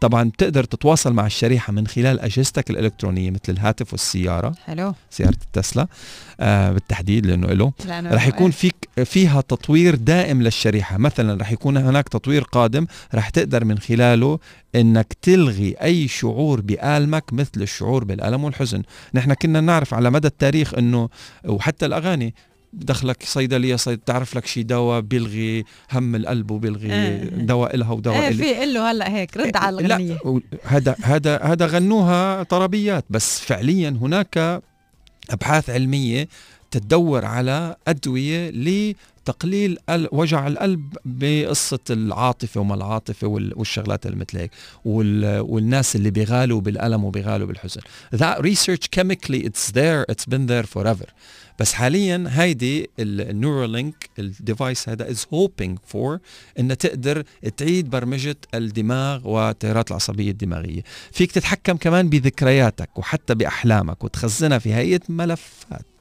طبعا 0.00 0.28
بتقدر 0.28 0.64
تتواصل 0.64 1.12
مع 1.12 1.26
الشريحة 1.26 1.72
من 1.72 1.86
خلال 1.86 2.20
أجهزتك 2.20 2.70
الإلكترونية 2.70 3.30
مثل 3.30 3.40
الهاتف 3.48 3.92
والسيارة 3.92 4.54
حلو 4.64 4.94
سيارة 5.10 5.38
التسلا 5.42 5.86
آه 6.40 6.72
بالتحديد 6.72 7.26
لأنه 7.26 7.46
له 7.46 7.72
لأنه 7.84 8.10
رح 8.14 8.26
يكون 8.26 8.50
فيك 8.50 8.88
فيها 9.04 9.40
تطوير 9.40 9.94
دائم 9.94 10.42
للشريحة. 10.42 10.98
مثلا 10.98 11.40
رح 11.40 11.52
يكون 11.52 11.76
هناك 11.76 12.08
تطوير 12.08 12.42
قادم 12.42 12.86
رح 13.14 13.28
تقدر 13.28 13.64
من 13.64 13.78
خلاله 13.78 14.38
إنك 14.74 15.12
تلغي 15.22 15.76
أي 15.82 16.08
شعور 16.08 16.60
بآلمك 16.60 17.32
مثل 17.32 17.62
الشعور 17.62 18.04
بالألم 18.04 18.44
والحزن. 18.44 18.82
نحن 19.14 19.34
كنا 19.34 19.60
نعرف 19.60 19.94
على 19.94 20.10
مدى 20.10 20.28
التاريخ 20.28 20.74
إنه 20.74 21.08
وحتى 21.44 21.86
الأغاني 21.86 22.34
دخلك 22.72 23.22
صيدلية 23.22 23.76
صيد 23.76 23.98
تعرف 23.98 24.36
لك 24.36 24.46
شي 24.46 24.62
دواء 24.62 25.00
بيلغي 25.00 25.64
هم 25.92 26.14
القلب 26.16 26.50
وبيلغي 26.50 26.92
إيه. 26.92 27.24
دواء 27.24 27.76
لها 27.76 27.92
ودواء 27.92 28.28
إلي. 28.28 28.34
في 28.44 28.54
قل 28.54 28.74
له 28.74 28.90
هلأ 28.90 29.08
هيك 29.10 29.36
رد 29.36 29.56
على 29.56 29.76
لا 29.82 29.96
الغنية 29.96 30.18
و- 30.24 30.38
هذا 30.64 30.96
هذا 31.02 31.36
هذا 31.42 31.66
غنوها 31.66 32.42
طربيات 32.42 33.04
بس 33.10 33.40
فعليا 33.40 33.88
هناك 34.02 34.62
أبحاث 35.30 35.70
علمية 35.70 36.28
تدور 36.70 37.24
على 37.24 37.76
أدوية 37.88 38.50
لتقليل 39.22 39.78
ال- 39.90 40.08
وجع 40.12 40.46
القلب 40.46 40.96
بقصة 41.04 41.78
العاطفة 41.90 42.60
وما 42.60 42.74
العاطفة 42.74 43.26
وال- 43.26 43.52
والشغلات 43.56 44.06
اللي 44.06 44.16
مثل 44.16 44.38
هيك 44.38 44.50
وال- 44.84 45.40
والناس 45.40 45.96
اللي 45.96 46.10
بيغالوا 46.10 46.60
بالألم 46.60 47.04
وبيغالوا 47.04 47.46
بالحزن. 47.46 47.80
That 48.16 48.38
research 48.38 48.86
chemically 48.96 49.42
it's 49.48 49.70
there 49.72 50.04
it's 50.12 50.24
been 50.34 50.46
there 50.50 50.66
forever. 50.78 51.06
بس 51.58 51.72
حاليا 51.72 52.24
هيدي 52.28 52.90
ال 52.98 53.09
Neuralink 53.09 54.10
ال 54.18 54.28
device 54.28 54.88
هذا 54.88 55.10
is 55.10 55.26
hoping 55.34 55.78
for 55.86 56.18
إنها 56.58 56.74
تقدر 56.74 57.22
تعيد 57.56 57.90
برمجة 57.90 58.36
الدماغ 58.54 59.28
والتيارات 59.28 59.90
العصبية 59.90 60.30
الدماغية. 60.30 60.82
فيك 61.12 61.32
تتحكم 61.32 61.76
كمان 61.76 62.08
بذكرياتك 62.08 62.98
وحتى 62.98 63.34
بأحلامك 63.34 64.04
وتخزنها 64.04 64.58
في 64.58 64.74
هيئة 64.74 65.00
ملفات. 65.08 65.99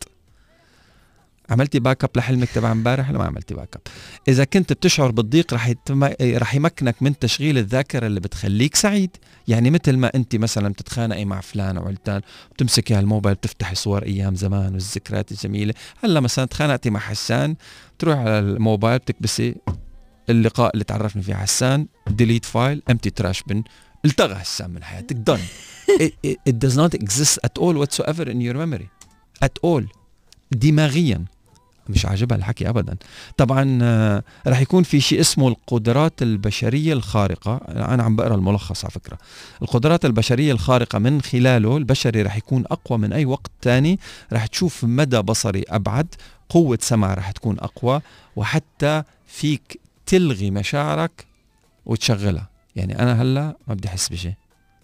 عملتي 1.50 1.80
backup 1.80 2.10
لحلمك 2.16 2.50
تبع 2.50 2.72
امبارح 2.72 3.10
ولا 3.10 3.18
ما 3.18 3.26
عملتي 3.26 3.54
backup 3.54 3.82
إذا 4.28 4.44
كنت 4.44 4.74
بتشعر 4.74 5.12
بالضيق 5.12 5.54
رح 5.54 5.68
يتم... 5.68 6.04
رح 6.22 6.56
يمكنك 6.56 6.96
من 7.02 7.20
تشغيل 7.20 7.58
الذاكرة 7.58 8.08
اللي 8.08 8.20
بتخليك 8.20 8.76
سعيد. 8.76 9.18
يعني 9.48 9.70
مثل 9.70 9.98
ما 9.98 10.12
أنت 10.16 10.36
مثلا 10.36 10.70
بتتخانقي 10.70 11.26
مع 11.26 11.42
فلان 11.42 11.78
أو 11.78 11.88
علتان 11.88 12.22
بتمسكي 12.52 12.94
هالموبايل 12.94 13.36
بتفتحي 13.36 13.76
صور 13.76 14.04
أيام 14.04 14.36
زمان 14.36 14.74
والذكريات 14.74 15.32
الجميلة. 15.32 15.74
هلأ 16.04 16.20
مثلا 16.20 16.46
تخانقتي 16.46 16.90
مع 16.90 17.00
حسان 17.00 17.56
تروح 18.00 18.18
على 18.18 18.40
الموبايل 18.40 19.00
بتكبسي 19.00 19.56
اللقاء 20.30 20.74
اللي 20.74 20.84
تعرفنا 20.84 21.22
فيه 21.22 21.36
حسان 21.36 21.88
delete 22.08 22.46
file 22.46 22.82
empty 22.90 23.10
trash 23.10 23.44
bin 23.44 23.64
انلغى 24.06 24.36
حسان 24.36 24.70
من 24.70 24.84
حياتك. 24.84 25.40
It, 25.90 26.14
it, 26.22 26.38
it 26.46 26.60
does 26.60 26.76
not 26.76 26.94
exist 26.94 27.40
at 27.44 27.58
all 27.58 27.74
whatsoever 27.74 28.30
in 28.30 28.40
your 28.42 28.54
memory. 28.54 28.90
At 29.42 29.58
all. 29.64 29.84
دماغيا. 30.52 31.26
مش 31.90 32.06
عاجبها 32.06 32.38
الحكي 32.38 32.70
ابدا. 32.70 32.96
طبعا 33.38 33.80
آه، 33.82 34.24
رح 34.48 34.60
يكون 34.62 34.84
في 34.84 35.02
شيء 35.02 35.20
اسمه 35.20 35.48
القدرات 35.48 36.22
البشرية 36.22 36.94
الخارقة. 36.94 37.56
أنا 37.68 38.04
عم 38.04 38.16
بقرأ 38.16 38.36
الملخص 38.36 38.86
على 38.86 38.92
فكرة. 38.92 39.18
القدرات 39.62 40.06
البشرية 40.06 40.52
الخارقة 40.52 41.00
من 41.00 41.22
خلاله 41.22 41.78
البشري 41.78 42.22
رح 42.22 42.38
يكون 42.38 42.64
أقوى 42.72 42.98
من 43.00 43.14
أي 43.14 43.26
وقت 43.26 43.52
تاني. 43.62 44.00
رح 44.34 44.46
تشوف 44.46 44.84
مدى 44.84 45.22
بصري 45.22 45.64
أبعد 45.70 46.16
قوة 46.50 46.78
سمع 46.82 47.14
رح 47.14 47.32
تكون 47.32 47.60
أقوى 47.60 48.02
وحتى 48.36 49.04
فيك 49.28 49.80
تلغي 50.06 50.52
مشاعرك 50.52 51.26
وتشغلها. 51.86 52.50
يعني 52.76 53.00
أنا 53.00 53.22
هلأ 53.22 53.56
ما 53.68 53.74
بدي 53.74 53.88
أحس 53.88 54.10
بشيء. 54.10 54.34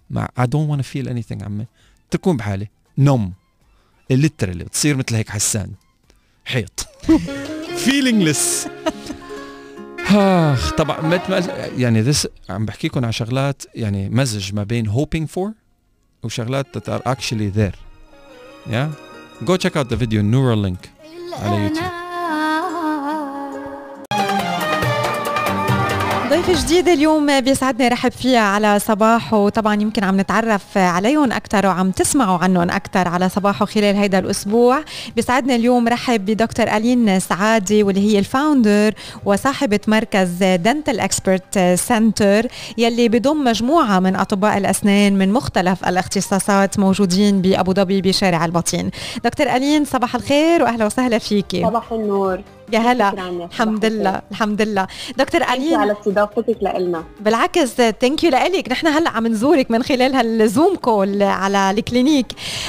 مع 0.09 0.27
I 0.39 0.43
don't 0.43 0.69
wanna 0.71 0.83
feel 0.83 1.07
anything 1.07 1.43
عمي. 1.43 1.65
تكون 2.11 2.37
بحالي. 2.37 2.67
نوم. 2.97 3.33
literally. 4.11 4.63
بتصير 4.63 4.97
مثل 4.97 5.15
هيك 5.15 5.29
حسان. 5.29 5.71
حيط. 6.45 6.87
feeling 7.05 7.77
feelingless 7.77 8.67
اخ 10.09 10.71
طبعا 10.71 11.19
يعني 11.77 12.01
this 12.01 12.27
عم 12.49 12.65
بحكي 12.65 12.87
لكم 12.87 13.03
على 13.03 13.13
شغلات 13.13 13.63
يعني 13.75 14.09
مزج 14.09 14.53
ما 14.53 14.63
بين 14.63 14.87
hoping 14.87 15.27
for 15.27 15.51
وشغلات 16.23 16.77
that 16.77 16.81
are 16.81 17.03
actually 17.07 17.57
there. 17.57 17.75
Yeah. 18.69 18.89
Go 19.45 19.57
check 19.57 19.75
out 19.75 19.89
the 19.89 19.95
video 19.95 20.21
Neuralink 20.21 20.89
على 21.33 21.63
يوتيوب 21.63 22.04
ضيف 26.29 26.65
جديد 26.65 26.87
اليوم 26.87 27.39
بيسعدني 27.39 27.87
رحب 27.87 28.11
فيها 28.11 28.39
على 28.39 28.79
صباحو. 28.79 29.37
وطبعا 29.37 29.81
يمكن 29.81 30.03
عم 30.03 30.19
نتعرف 30.19 30.77
عليهم 30.77 31.31
أكثر 31.31 31.67
وعم 31.67 31.91
تسمعوا 31.91 32.37
عنهم 32.37 32.69
أكثر 32.69 33.07
على 33.07 33.29
صباحو 33.29 33.65
خلال 33.65 33.95
هيدا 33.95 34.19
الأسبوع. 34.19 34.83
بيسعدنا 35.15 35.55
اليوم 35.55 35.87
رحب 35.87 36.25
بدكتور 36.25 36.67
ألين 36.67 37.19
سعادي 37.19 37.83
واللي 37.83 38.13
هي 38.13 38.19
ال 38.19 38.29
founder 38.29 38.93
وصاحبة 39.25 39.79
مركز 39.87 40.43
Dental 40.43 40.99
Expert 40.99 41.59
Center 41.75 42.47
يلي 42.77 43.09
بضم 43.09 43.43
مجموعة 43.43 43.99
من 43.99 44.15
أطباء 44.15 44.57
الأسنان 44.57 45.17
من 45.17 45.33
مختلف 45.33 45.87
الاختصاصات 45.87 46.79
موجودين 46.79 47.41
بأبو 47.41 47.73
ظبي 47.73 48.01
بشارع 48.01 48.45
البطين 48.45 48.91
دكتور 49.23 49.47
ألين 49.55 49.85
صباح 49.85 50.15
الخير 50.15 50.63
واهلا 50.63 50.85
وسهلا 50.85 51.17
فيكي 51.17 51.63
صباح 51.63 51.91
النور. 51.91 52.41
يا 52.73 52.79
هلا. 52.79 53.09
الحمد 53.45 53.85
لله. 53.85 54.21
الحمد 54.31 54.61
لله 54.61 54.87
دكتور 55.17 55.41
الين 55.43 55.75
على 55.75 55.91
استضافتك 55.91 56.57
لنا 56.61 57.03
بالعكس 57.21 57.73
thank 57.75 58.23
you 58.23 58.29
لك 58.31 58.71
نحن 58.71 58.87
هلا 58.87 59.09
عم 59.09 59.27
نزورك 59.27 59.71
من 59.71 59.83
خلال 59.83 60.15
هال 60.15 60.35
Zoom 60.35 60.75
call 60.75 61.23
على 61.23 61.71
ال 61.71 61.78
clinic. 61.78 62.25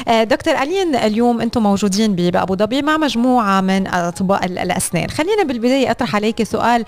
آه، 0.08 0.24
دكتور 0.24 0.54
الين 0.54 0.94
اليوم 0.96 1.40
أنتم 1.40 1.62
موجودين 1.62 2.14
بابو 2.16 2.56
ظبي 2.56 2.82
مع 2.82 2.96
مجموعة 2.96 3.60
من 3.60 3.86
أطباء 3.86 4.44
ال- 4.44 4.58
الأسنان. 4.58 5.10
خلينا 5.10 5.42
بالبداية 5.42 5.90
أطرح 5.90 6.14
عليك 6.14 6.42
سؤال. 6.42 6.84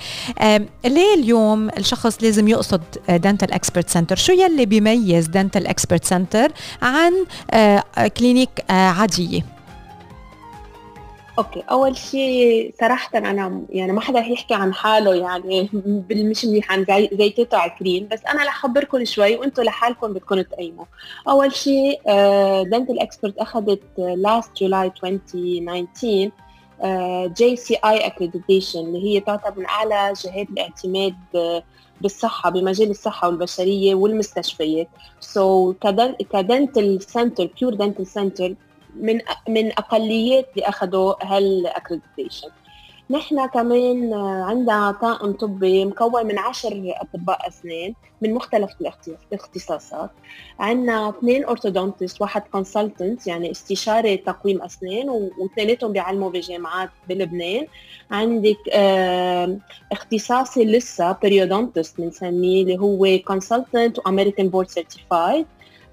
ليه 0.85 1.15
اليوم 1.15 1.69
الشخص 1.69 2.23
لازم 2.23 2.49
يقصد 2.49 2.81
Dental 3.09 3.53
Expert 3.53 3.91
Center 3.91 4.17
شو 4.17 4.33
يلي 4.33 4.67
بيميز 4.67 5.27
Dental 5.27 5.67
Expert 5.67 6.05
Center 6.05 6.49
عن 6.83 7.13
آه، 7.51 7.83
clinic 8.19 8.51
آه، 8.71 8.73
عادية؟ 8.89 9.58
okay 11.39 11.65
أول 11.71 11.97
شيء 11.97 12.75
صراحة 12.81 13.19
أنا 13.19 13.63
يعني 13.71 13.93
ما 13.93 14.01
حدا 14.01 14.19
يحكي 14.19 14.55
عن 14.55 14.75
حاله 14.75 15.15
يعني 15.15 15.69
بالمش 16.09 16.45
منيح 16.45 16.73
عن 16.73 16.85
زي 16.85 17.11
زيتو 17.13 17.57
عكر 17.57 18.09
بس 18.09 18.21
أنا 18.25 18.45
رح 18.45 18.65
أخبركم 18.65 19.05
شوي 19.05 19.37
وأنتم 19.37 19.63
لحالكم 19.63 20.13
بدكم 20.13 20.41
تقيموا 20.41 20.85
أول 21.29 21.53
شيء 21.53 22.01
Dental 22.63 23.01
Expert 23.01 23.39
أخذت 23.39 23.83
last 23.99 24.51
July 24.61 24.87
2019 25.05 26.31
JCI 27.37 27.75
accreditation 27.75 28.79
اللي 28.79 29.05
هي 29.05 29.21
تعتبر 29.21 29.59
من 29.59 29.67
أعلى 29.67 30.13
جهات 30.25 30.51
الاعتماد 30.51 31.15
آه، 31.35 31.63
بالصحة 32.01 32.51
بمجال 32.51 32.91
الصحة 32.91 33.29
والبشرية 33.29 33.95
والمستشفيات. 33.95 34.89
so 35.21 35.73
so, 35.73 35.77
ك 36.33 36.43
dental 36.43 37.03
center 37.03 37.51
pure 37.61 37.75
dental 37.75 38.07
center 38.07 38.55
من 39.01 39.21
من 39.49 39.73
أقليات 39.73 40.49
اللي 40.57 40.69
اخذوا 40.69 41.15
هال 41.25 41.41
accreditation 41.41 42.49
نحن 43.11 43.47
كمان 43.47 44.15
عندنا 44.15 44.91
طاقم 44.91 45.33
طبي 45.33 45.85
مكون 45.85 46.27
من 46.27 46.39
عشر 46.39 46.93
أطباء 46.97 47.49
أسنان 47.49 47.95
من 48.23 48.35
مختلف 48.35 48.71
الاختص- 48.71 49.19
الاختصاصات. 49.33 50.11
عندنا 50.61 51.09
اثنين 51.09 51.45
orthodontist 51.45 52.21
واحد 52.21 52.43
consultant 52.53 53.27
يعني 53.27 53.51
استشاري 53.51 54.17
تقويم 54.17 54.63
أسنان 54.63 55.09
واثنيناتهم 55.09 55.93
بيعلموا 55.93 56.31
بجامعات 56.31 56.91
بلبنان. 57.09 57.67
عندك 58.11 58.57
آه، 58.73 59.59
اختصاصي 59.93 60.65
لثة 60.65 61.13
periodontist 61.23 62.01
بنسميه 62.01 62.63
اللي 62.63 62.79
هو 62.79 63.19
consultant 63.27 63.99
و 63.99 64.05
American 64.05 64.49
board 64.49 64.69
certified 64.69 65.47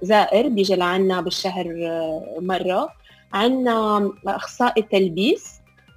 زائر 0.05 0.47
بيجي 0.47 0.75
لعنا 0.75 1.21
بالشهر 1.21 1.65
آه، 1.85 2.37
مرة. 2.41 2.89
عنا 3.33 4.11
أخصائي 4.27 4.81
تلبيس 4.81 5.53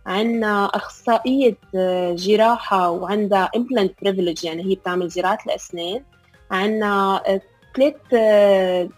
عنا 0.06 0.64
أخصائية 0.66 1.56
آه، 1.76 2.12
جراحة 2.14 2.90
وعندها 2.90 3.50
implant 3.56 3.90
privilege 4.08 4.44
يعني 4.44 4.64
هي 4.64 4.74
بتعمل 4.74 5.08
زراعة 5.08 5.38
الأسنان 5.46 6.02
عنا 6.50 7.22
آه، 7.28 7.40
ثلاث 7.76 7.94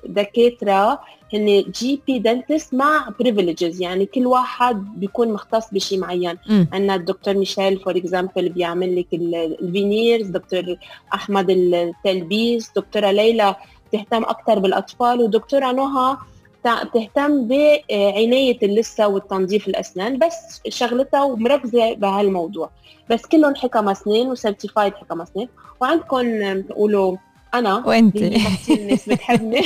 دكاترة 0.06 1.00
هن 1.34 1.62
GP 1.74 2.18
dentist 2.18 2.74
مع 2.74 3.08
privileges 3.22 3.80
يعني 3.80 4.06
كل 4.06 4.26
واحد 4.26 5.00
بيكون 5.00 5.32
مختص 5.32 5.70
بشيء 5.72 5.98
معين. 5.98 6.38
عندنا 6.72 6.94
الدكتور 6.94 7.34
ميشيل 7.34 7.78
for 7.80 7.96
example 7.96 8.48
بيعمل 8.48 8.96
لك 9.00 9.06
ال- 9.12 9.34
ال 9.62 9.70
veneers 9.70 10.26
دكتور 10.26 10.76
أحمد 11.14 11.50
التلبيس 11.50 12.70
دكتورة 12.76 13.11
ليلى 13.11 13.56
بتهتم 13.93 14.22
أكثر 14.22 14.59
بالأطفال 14.59 15.20
ودكتورة 15.20 15.72
نهى 15.72 16.16
بتهتم 16.64 17.49
بعناية 17.49 18.59
اللثه 18.62 19.09
والتنظيف 19.09 19.68
الأسنان 19.68 20.18
بس 20.18 20.61
شغلتها 20.68 21.22
ومركزة 21.22 21.95
بهالموضوع. 21.95 22.70
بس 23.11 23.26
كلهم 23.26 23.55
حكم 23.55 23.88
أسنان 23.88 24.26
و 24.26 24.33
certified 24.33 24.94
حكم 24.95 25.20
أسنان. 25.20 25.49
وعندكم 25.80 26.55
بتقولوا 26.61 27.16
ما 27.55 28.49
كثير 28.57 28.78
الناس 28.78 29.09
بتحبني. 29.09 29.61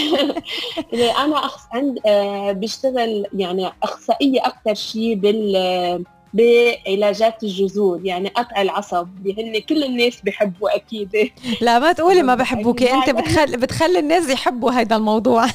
أنا 1.25 1.37
أخص 1.37 1.67
عند 1.73 1.99
آه، 2.07 2.53
بشتغل 2.53 3.27
يعني 3.35 3.73
أخصائية 3.83 4.47
أكثر 4.47 4.75
شيء 4.75 5.15
بال 5.15 6.05
بعلاجات 6.35 7.43
الجذور 7.43 8.01
يعني 8.05 8.29
قطع 8.29 8.63
العصب 8.63 9.09
اللي 9.27 9.59
هن 9.59 9.61
كل 9.61 9.85
الناس 9.85 10.21
بيحبوا 10.21 10.77
أكيد. 10.77 11.31
لا 11.61 11.79
ما 11.79 11.93
تقولي 11.93 12.23
ما 12.23 12.35
بحبوكي 12.45 12.93
أنت 12.93 13.09
أكيد. 13.09 13.17
بتخلي 13.17 13.57
بتخلي 13.57 13.99
الناس 13.99 14.29
يحبوا 14.29 14.71
هذا 14.71 14.97
الموضوع. 14.97 15.47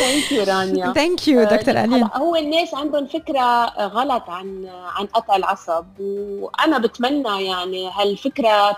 ثانك 0.00 0.32
يو 0.32 0.44
رانيا. 0.44 0.92
ثانك 0.92 1.28
يو 1.28 1.44
دكتور 1.44 1.74
الين 1.74 2.08
هو 2.14 2.36
الناس 2.36 2.74
عندهم 2.74 3.06
فكرة 3.06 3.64
غلط 3.86 4.22
عن 4.28 4.66
عن 4.68 5.06
قطع 5.06 5.36
العصب 5.36 5.86
وأنا 6.00 6.78
بتمنى 6.78 7.44
يعني 7.44 7.90
هالفكرة 7.94 8.76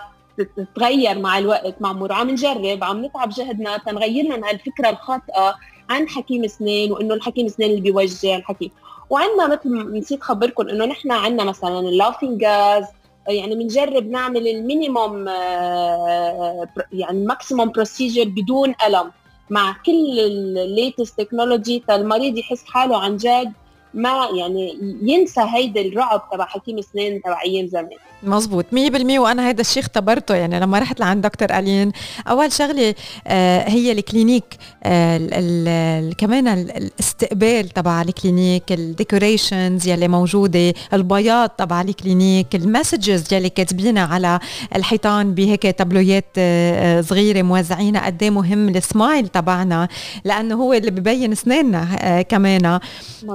تتغير 0.57 1.19
مع 1.19 1.37
الوقت 1.37 1.75
مع 1.79 1.93
مرور. 1.93 2.13
عم 2.13 2.29
نجرب 2.29 2.83
عم 2.83 3.05
نتعب 3.05 3.29
جهدنا 3.29 3.77
تنغير 3.77 4.25
لهم 4.25 4.43
هالفكرة 4.43 4.89
الخاطئة 4.89 5.55
عن 5.89 6.09
حكيم 6.09 6.43
اسنان 6.43 6.91
وإنه 6.91 7.13
الحكيم 7.13 7.45
اسنان 7.45 7.69
اللي 7.69 7.81
بيوجه 7.81 8.35
الحكيم. 8.35 8.71
وعندنا 9.13 9.47
مثل 9.47 9.97
نسيت 9.97 10.23
خبركم 10.23 10.69
إنه 10.69 10.85
نحن 10.85 11.11
عندنا 11.11 11.43
مثلا 11.43 11.79
ال 11.79 11.86
laughing 11.86 12.41
gas 12.41 12.85
يعني 13.27 13.55
بنجرب 13.55 14.09
نعمل 14.09 14.47
ال 14.47 14.57
minimum 14.57 15.27
آه، 15.27 16.67
يعني 16.93 17.17
ال 17.17 17.24
maximum 17.24 17.71
procedure 17.71 18.23
بدون 18.23 18.75
ألم. 18.87 19.11
مع 19.49 19.75
كل 19.85 20.19
ال 20.19 20.34
latest 20.34 21.21
technology 21.21 21.83
المريض 21.89 22.37
يحس 22.37 22.63
حاله 22.65 22.97
عن 22.97 23.17
جد 23.17 23.53
ما 23.93 24.29
يعني 24.35 24.77
ينسى 25.01 25.41
هيدا 25.53 25.81
الرعب 25.81 26.29
تبع 26.31 26.45
حكيم 26.45 26.77
اسنان 26.77 27.21
تبع 27.21 27.41
أيام 27.41 27.67
زمان. 27.67 27.97
مزبوط 28.25 28.65
100% 28.71 28.75
وأنا 29.19 29.49
هذا 29.49 29.61
الشيء 29.61 29.83
اختبرته 29.83 30.35
يعني 30.35 30.59
لما 30.59 30.79
رحت 30.79 30.99
لعند 30.99 31.23
دكتور 31.23 31.57
ألين 31.59 31.91
أول 32.27 32.51
شغلة 32.51 32.95
آه 33.27 33.69
هي 33.69 33.91
ال 33.91 33.98
clinic 33.98 34.43
آه 34.83 35.17
ال 35.17 35.29
ال 35.33 36.15
كمان 36.15 36.47
ال- 36.47 36.77
الاستقبال 36.77 37.69
تبع 37.69 38.01
ال 38.01 38.11
clinic 38.11 38.71
ال 38.71 38.81
decorations 38.81 39.87
يلي 39.87 40.07
موجودة 40.07 40.73
البياض 40.93 41.49
تبع 41.49 41.81
ال 41.81 41.92
clinic 41.92 42.55
ال 42.55 42.64
messages 42.64 43.33
يلي 43.33 43.49
كاتبينها 43.49 44.05
على 44.05 44.39
الحيطان 44.75 45.33
بهيك 45.33 45.61
تابلويات 45.63 46.25
آه 46.37 47.01
صغيرة 47.01 47.41
موزعينها 47.41 48.05
قد 48.05 48.23
إيه 48.23 48.29
مهم 48.29 48.69
السمايل 48.69 49.27
تبعنا 49.27 49.87
لأنه 50.25 50.55
هو 50.55 50.73
اللي 50.73 50.91
ببين 50.91 51.31
أسناننا 51.31 52.21
كمان. 52.21 52.79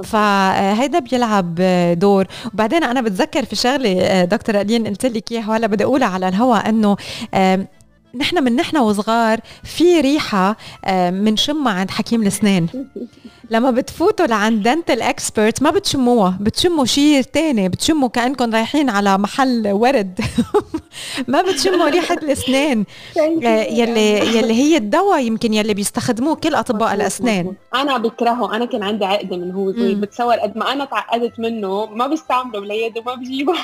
فهيدا 0.03 0.99
بيلعب 0.99 1.55
دور. 1.99 2.25
وبعدين 2.53 2.83
أنا 2.83 3.01
بتذكر 3.01 3.45
في 3.45 3.55
شغلة 3.55 4.23
دكتور 4.23 4.61
ألين 4.61 4.78
قلت 4.87 5.05
لك 5.05 5.31
اياها 5.31 5.49
وهلا 5.49 5.67
بدي 5.67 5.83
اقولها 5.83 6.07
على 6.07 6.27
الهواء 6.27 6.69
إنه 6.69 6.97
نحن 8.15 8.43
من 8.43 8.55
نحن 8.55 8.77
وصغار 8.77 9.39
في 9.63 10.01
ريحة 10.01 10.57
بنشمها 10.87 11.73
عند 11.73 11.91
حكيم 11.91 12.21
الاسنان. 12.21 12.67
لما 13.51 13.71
بتفوتوا 13.71 14.25
لعند 14.25 14.63
دنتل 14.63 15.01
اكسبرت 15.01 15.61
ما 15.61 15.69
بتشموها 15.69 16.37
بتشموا 16.41 16.85
شيء 16.85 17.21
تاني 17.21 17.69
بتشموا 17.69 18.09
كانكم 18.09 18.53
رايحين 18.53 18.89
على 18.89 19.17
محل 19.17 19.67
ورد. 19.71 20.19
ما 21.27 21.41
بتشموا 21.41 21.89
ريحة 21.89 22.15
الاسنان. 22.15 22.85
آه، 23.17 23.63
يلي 23.63 24.37
يلي 24.37 24.53
هي 24.53 24.77
الدواء 24.77 25.19
يمكن 25.19 25.53
يلي 25.53 25.73
بيستخدموه 25.73 26.35
كل 26.35 26.55
الأسنان. 26.93 27.45
مظبوط. 27.45 27.55
أنا 27.75 27.97
بكرهه. 27.97 28.55
أنا 28.55 28.65
كان 28.65 28.83
عندي 28.83 29.05
عقدة 29.05 29.37
من 29.37 29.51
هو 29.51 29.71
صغير. 29.71 29.95
بتصور 29.95 30.35
قد 30.35 30.57
ما 30.57 30.73
أنا 30.73 30.85
تعقدت 30.85 31.39
منه 31.39 31.85
ما 31.85 32.07
بيستعملوا 32.07 32.61
بالعياده 32.61 33.01
وما 33.01 33.15
بيجيبوا 33.15 33.55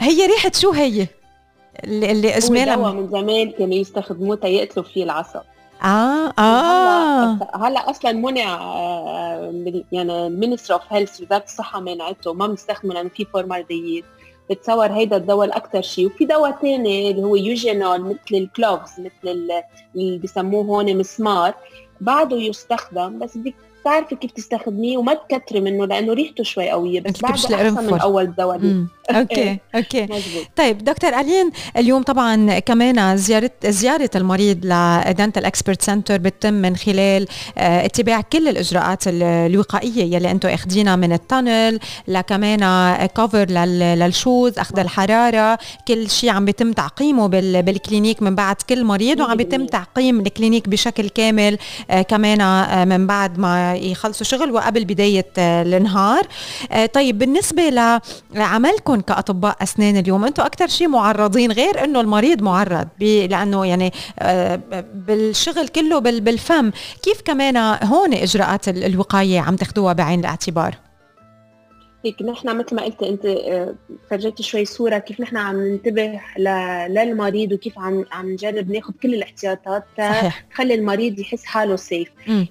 هي 0.00 0.26
ريحة 0.26 0.50
شو 0.54 0.70
هي؟ 0.70 1.06
اللي, 1.84 2.10
اللي 2.12 2.36
اجمالا 2.36 2.76
من 2.76 3.08
زمان 3.08 3.50
كانوا 3.50 3.74
يستخدموه 3.74 4.36
تيقتلوا 4.36 4.84
فيه 4.84 5.04
العصب. 5.04 5.40
آه 5.82 6.32
آه. 6.38 7.38
هلا 7.54 7.90
أصلا 7.90 8.12
منع 8.12 8.54
آه، 8.54 9.52
يعني 9.92 10.26
ال 10.26 10.31
Minister 10.31 10.74
of 10.74 10.82
Health 10.90 11.20
وزاره 11.20 11.44
الصحه 11.44 11.80
منعته 11.80 12.32
ما 12.32 12.46
بنستخدمه 12.46 12.94
لأنه 12.94 13.08
في 13.08 13.24
فورمالديد 13.24 14.04
بتصور 14.50 14.86
هيدا 14.92 15.16
الدواء 15.16 15.46
الأكثر 15.46 15.82
شيء. 15.82 16.06
وفي 16.06 16.24
دواء 16.24 16.58
ثاني 16.62 17.10
اللي 17.10 17.22
هو 17.22 17.36
eugenol 17.36 18.00
مثل 18.00 18.18
ال 18.32 18.40
cloves 18.40 18.90
مثل 19.00 19.10
ال- 19.24 19.62
اللي 19.96 20.18
بسموه 20.18 20.64
هون 20.64 20.96
مسمار. 20.98 21.54
بعده 22.00 22.36
يستخدم 22.36 23.18
بس 23.18 23.36
بدك 23.38 23.54
تعرفي 23.86 24.14
كيف 24.16 24.30
تستخدميه 24.30 24.98
وما 24.98 25.14
تكتري 25.14 25.60
منه 25.60 25.86
لأنه 25.86 26.12
ريحته 26.12 26.44
شوي 26.44 26.70
قوية 26.70 27.00
بس 27.00 27.20
بعده 27.22 27.34
أحسن 27.34 27.86
من. 27.86 27.98
أول 28.00 28.34
دواء. 28.38 28.60
okay 29.10 29.58
okay 29.74 30.02
مزبوط 30.02 30.46
طيب 30.56 30.78
دكتور 30.78 31.10
ألين 31.20 31.50
اليوم 31.76 32.02
طبعا 32.02 32.58
كمان 32.58 33.16
زيارة 33.16 33.50
زيارة 33.66 34.10
المريض 34.16 34.58
ل 34.66 34.77
Dental 34.77 35.44
Expert 35.44 35.82
Center 35.82 36.18
بتتم 36.18 36.54
من 36.54 36.76
خلال 36.76 37.26
آه، 37.58 37.84
اتباع 37.86 38.20
كل 38.20 38.48
الإجراءات 38.48 39.08
ال- 39.08 39.22
الوقائية 39.22 40.14
يلي 40.16 40.30
أنتم 40.30 40.48
اخذينها 40.48 40.96
من 40.96 41.12
ال 41.12 41.21
tunnel 41.21 41.78
لكمان 42.08 42.60
cover 43.06 43.44
لل 43.50 43.81
shoes 43.81 44.58
أخذ 44.58 44.78
الحرارة 44.78 45.58
كل 45.88 46.10
شيء 46.10 46.30
عم 46.30 46.44
بيتم 46.44 46.72
تعقيمه 46.72 47.26
بال- 47.26 47.62
بال 47.62 47.77
clinic 47.77 48.22
من 48.22 48.34
بعد 48.34 48.56
كل 48.68 48.84
مريض 48.84 49.20
وعم 49.20 49.36
بيتم 49.36 49.66
100%. 49.66 49.70
تعقيم 49.70 50.20
ال 50.20 50.27
clinic 50.27 50.68
بشكل 50.68 51.08
كامل 51.08 51.58
آه، 51.90 52.02
كمان 52.02 52.40
آه، 52.40 52.84
من 52.84 53.06
بعد 53.06 53.38
ما 53.38 53.75
يخلصوا 53.76 54.26
شغل 54.26 54.50
وقبل 54.52 54.84
بداية 54.84 55.26
آه، 55.38 55.62
النهار 55.62 56.26
آه، 56.72 56.86
طيب 56.86 57.18
بالنسبة 57.18 57.62
لعملكم 58.34 59.00
كأطباء 59.00 59.56
أسنان 59.62 59.96
اليوم 59.96 60.24
أنتم 60.24 60.42
أكثر 60.42 60.66
شيء 60.68 60.88
معرضين 60.88 61.52
غير 61.52 61.84
إنه 61.84 62.00
المريض 62.00 62.42
معرض 62.42 62.88
لأنه 63.00 63.66
يعني 63.66 63.92
آه، 64.18 64.60
بالشغل 64.94 65.68
كله 65.68 65.98
بال- 65.98 66.20
بالفم. 66.20 66.70
كيف 67.02 67.20
كمان 67.24 67.56
هون 67.82 68.14
إجراءات 68.14 68.68
ال- 68.68 68.84
الوقاية 68.84 69.40
عم 69.40 69.56
تاخذوها 69.56 69.92
بعين 69.92 70.20
الاعتبار؟ 70.20 70.74
هيك 72.06 72.22
نحن 72.22 72.56
مثل 72.56 72.76
ما 72.76 72.82
قلت 72.82 73.02
أنت 73.02 73.26
آه، 73.26 73.74
فرجيتي 74.10 74.42
شوي 74.42 74.64
صورة 74.64 74.98
كيف 74.98 75.20
نحن 75.20 75.36
عم 75.36 75.68
ننتبه 75.68 76.20
للمريض 76.88 77.52
وكيف 77.52 77.78
عم 77.78 78.04
عم 78.12 78.32
نجرب 78.32 78.70
ناخذ 78.70 78.92
كل 79.02 79.14
الاحتياطات. 79.14 79.84
تخلي 80.50 80.74
المريض 80.74 81.18
يحس 81.18 81.44
حاله 81.44 81.76
سيف. 81.76 82.08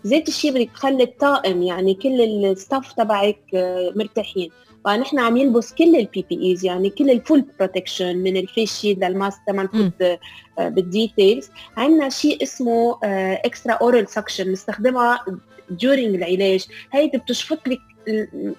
ذات 0.08 0.28
الشيء 0.28 0.52
بدك 0.52 0.72
تخلي 0.74 1.04
الطاقم 1.04 1.64
يعني 1.64 1.94
كل 1.94 2.22
ال 2.22 2.34
staff 2.34 2.94
تبعك 2.94 3.40
آه، 3.56 3.94
مرتاحين. 3.96 4.50
فنحن 4.86 5.20
عم 5.20 5.38
يلبس 5.38 5.74
كل 5.74 5.96
ال 5.96 6.26
PPEs 6.30 6.66
يعني 6.66 6.90
كل 6.90 7.10
ال 7.10 7.17
full 7.17 7.46
protection 7.60 8.18
من 8.18 8.38
ال 8.38 8.47
face 8.47 8.82
shield 8.82 9.04
لل 9.04 9.16
mask 9.16 9.40
ما 9.50 9.64
نفوت 9.64 10.20
بال 10.60 10.80
details 10.80 11.50
عندنا 11.78 12.10
شيء 12.10 12.44
اسمه 12.44 13.00
extra 13.04 13.74
oral 13.74 14.10
suction 14.10 14.52
نستخدمها 14.52 15.26
during 15.72 16.16
العلاج. 16.16 16.66
هيدي 16.92 17.18
بتشفط 17.18 17.68
لك 17.68 17.80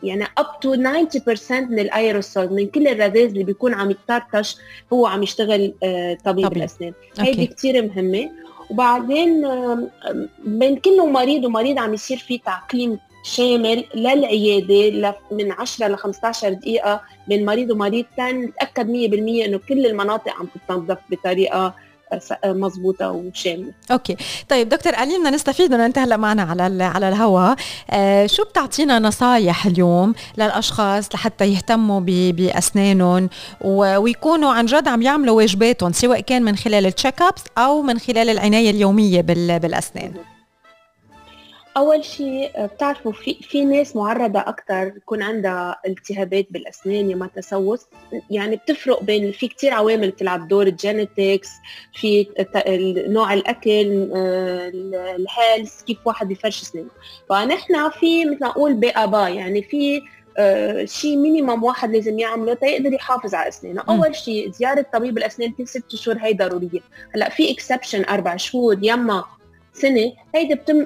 يعني 0.02 0.24
up 0.24 0.60
to 0.64 0.76
90% 0.76 1.50
من 1.50 1.78
الأيروسول 1.78 2.52
من 2.52 2.66
كل 2.66 2.88
الرذاذ 2.88 3.28
اللي 3.28 3.44
بيكون 3.44 3.74
عم 3.74 3.90
يتطرطش 3.90 4.56
هو 4.92 5.06
عم 5.06 5.22
يشتغل 5.22 5.74
آه، 5.82 6.18
طبيب, 6.24 6.46
طبيب. 6.46 6.58
الأسنان. 6.58 6.92
هيدي 7.18 7.46
كثير 7.46 7.82
مهمة. 7.86 8.30
وبعدين 8.70 9.46
بين 10.44 10.76
كل 10.76 11.10
مريض 11.10 11.44
ومريض 11.44 11.78
عم 11.78 11.94
يصير 11.94 12.18
في 12.18 12.38
تعقيم 12.38 12.98
شامل 13.22 13.84
للعيادة 13.94 15.16
من 15.30 15.52
10 15.52 15.88
ل 15.88 15.96
15 15.96 16.52
دقيقة 16.52 17.00
بين 17.28 17.46
مريض 17.46 17.70
ومريض. 17.70 18.04
تنتاكد 18.16 18.86
100% 18.86 19.44
إنه 19.44 19.60
كل 19.68 19.86
المناطق 19.86 20.32
عم 20.32 20.46
تتنظف 20.46 20.98
بطريقة 21.10 21.74
مضبوطه 22.44 23.10
وشاملة. 23.10 23.72
أوكي. 23.90 24.16
طيب 24.48 24.68
دكتور 24.68 24.94
علي 24.94 25.16
بدنا 25.18 25.30
نستفيد 25.30 25.72
أنه 25.74 25.86
انت 25.86 25.98
هلا 25.98 26.16
معنا 26.16 26.42
على 26.42 26.84
على 26.84 27.08
الهواء 27.08 27.56
آه 27.90 28.26
شو 28.26 28.44
بتعطينا 28.44 28.98
نصايح 28.98 29.66
اليوم 29.66 30.14
للأشخاص 30.38 31.14
لحتى 31.14 31.44
يهتموا 31.52 32.00
بأسنانهم 32.06 33.28
ويكونوا 33.60 34.52
عن 34.52 34.66
جد 34.66 34.88
عم 34.88 35.02
يعملوا 35.02 35.36
واجباتهم 35.36 35.92
سواء 35.92 36.20
كان 36.20 36.42
من 36.42 36.56
خلال 36.56 36.86
ال 36.86 36.92
check 36.92 37.22
ups 37.22 37.42
أو 37.58 37.82
من 37.82 37.98
خلال 37.98 38.28
العناية 38.30 38.70
اليومية 38.70 39.20
بال- 39.20 39.58
بالأسنان؟ 39.58 40.12
أول 41.76 42.04
شيء 42.04 42.50
آه، 42.56 42.66
بتعرفوا 42.66 43.12
في 43.12 43.34
في 43.34 43.64
ناس 43.64 43.96
معرضة 43.96 44.40
أكثر 44.40 44.92
يكون 44.96 45.22
عندها 45.22 45.80
التهابات 45.86 46.46
بالأسنان 46.50 47.10
يا 47.10 47.16
ما 47.16 47.26
تسوس. 47.36 47.86
يعني 48.30 48.56
بتفرق 48.56 49.02
بين 49.02 49.32
في 49.32 49.48
كثير 49.48 49.74
عوامل 49.74 50.10
بتلعب 50.10 50.48
دور 50.48 50.66
ال 50.66 50.75
genetics 50.75 51.48
في 51.94 52.26
نوع 53.08 53.32
الأكل 53.32 54.10
آه، 54.16 54.68
ال- 54.68 54.94
ال 54.94 55.07
health 55.07 55.82
كيف 55.82 55.98
واحد 56.04 56.28
بيفرش 56.28 56.62
أسنانه. 56.62 56.90
فنحن 57.28 57.90
في 57.90 58.24
مثل 58.24 58.40
ما 58.40 58.46
أقول 58.50 58.74
بآباء 58.74 59.32
يعني 59.34 59.62
في 59.62 60.02
آه، 60.38 60.84
شيء 60.84 61.16
minimum 61.16 61.64
واحد 61.64 61.90
لازم 61.92 62.18
يعمله 62.18 62.54
تيقدر 62.54 62.92
يحافظ 62.92 63.34
على 63.34 63.48
أسنانه،. 63.48 63.82
أول 63.88 64.14
شيء 64.16 64.50
زيارة 64.50 64.86
طبيب 64.92 65.18
الأسنان 65.18 65.52
كل 65.52 65.68
ست 65.68 65.96
شهور 65.96 66.18
هي 66.20 66.32
ضرورية، 66.34 66.80
هلأ 67.14 67.28
في 67.28 67.50
exception 67.50 68.04
أربع 68.04 68.36
شهور 68.36 68.78
يما 68.82 69.24
سنة 69.72 70.12
هيدي 70.34 70.54
بتم 70.54 70.84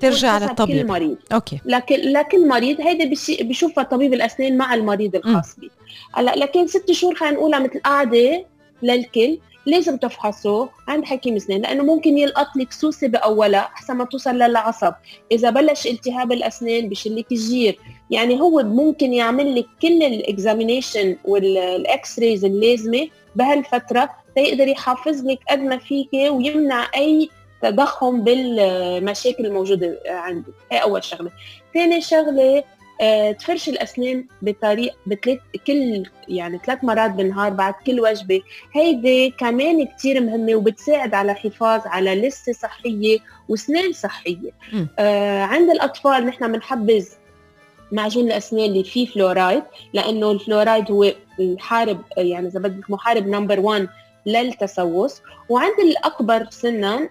ترجع 0.00 0.36
حسب 0.36 0.48
للطبيب. 0.48 0.82
كل 0.82 0.86
مريض. 0.86 1.16
okay. 1.32 1.60
لكن 1.64 1.96
لكل 1.96 2.48
مريض 2.48 2.80
هيدا 2.80 3.10
بشوفها 3.40 3.84
طبيب 3.84 4.14
الأسنان 4.14 4.56
مع 4.56 4.74
المريض 4.74 5.16
الخاص 5.16 5.56
به 5.58 5.70
هلأ 6.14 6.36
لكن 6.36 6.66
ست 6.66 6.92
شهور 6.92 7.14
خلينا 7.14 7.34
نقولها 7.34 7.58
مثل 7.58 7.80
قاعدة 7.80 8.44
للكل 8.82 9.38
لازم 9.66 9.96
تفحصه 9.96 10.68
عند 10.88 11.04
حكيم 11.04 11.36
اسنان 11.36 11.60
لأنه 11.60 11.82
ممكن 11.82 12.18
يلقط 12.18 12.46
لك 12.56 12.72
سوسة 12.72 13.08
بأولها 13.08 13.60
أحسن 13.60 13.94
ما 13.94 14.04
توصل 14.04 14.34
للعصب. 14.34 14.92
إذا 15.32 15.50
بلش 15.50 15.86
التهاب 15.86 16.32
الأسنان 16.32 16.88
بشيل 16.88 17.16
لك 17.16 17.32
الجير. 17.32 17.78
يعني 18.10 18.40
هو 18.40 18.62
ممكن 18.62 19.12
يعمل 19.12 19.56
لك 19.56 19.66
كل 19.82 20.02
ال 20.02 20.10
examination 20.10 21.00
وال 21.00 21.16
x-rays 21.24 22.44
اللازمة 22.44 23.08
بهالفترة 23.36 24.10
تيقدر 24.36 24.68
يحافظ 24.68 25.26
لك 25.26 25.38
قد 25.50 25.58
ما 25.58 25.78
فيك 25.78 26.08
ويمنع 26.12 26.88
أي 26.96 27.28
تضخم 27.62 28.24
بالمشاكل 28.24 29.46
الموجودة 29.46 29.98
عندك 30.06 30.52
هي 30.72 30.82
أول 30.82 31.04
شغلة. 31.04 31.30
ثاني 31.74 32.00
شغلة 32.00 32.64
آه، 33.02 33.32
تفرش 33.32 33.68
الأسنان 33.68 34.26
بطريق 34.42 34.94
بثلاث 35.06 35.38
كل 35.66 36.02
يعني 36.28 36.60
ثلاث 36.66 36.84
مرات 36.84 37.10
بالنهار 37.10 37.50
بعد 37.50 37.74
كل 37.86 38.00
وجبة. 38.00 38.42
هيدي 38.72 39.30
كمان 39.30 39.86
كتير 39.86 40.20
مهمة 40.20 40.54
وبتساعد 40.54 41.14
على 41.14 41.32
الحفاظ 41.32 41.80
على 41.84 42.14
لثة 42.14 42.52
صحية 42.52 43.18
وأسنان 43.48 43.92
صحية. 43.92 44.50
آه 44.98 45.42
عند 45.42 45.70
الأطفال 45.70 46.26
نحن 46.26 46.52
بنحبذ 46.52 47.08
معجون 47.92 48.26
الأسنان 48.26 48.64
اللي 48.64 48.84
فيه 48.84 49.06
فلورايد 49.06 49.62
لأنه 49.92 50.30
الفلورايد 50.30 50.90
هو 50.90 51.12
الحارب 51.40 52.00
يعني 52.16 52.48
إذا 52.48 52.60
بدك 52.60 52.90
محارب 52.90 53.26
number 53.26 53.60
1 53.60 53.88
للتسوس. 54.26 55.20
وعند 55.48 55.80
الأكبر 55.80 56.46
سنا 56.50 57.08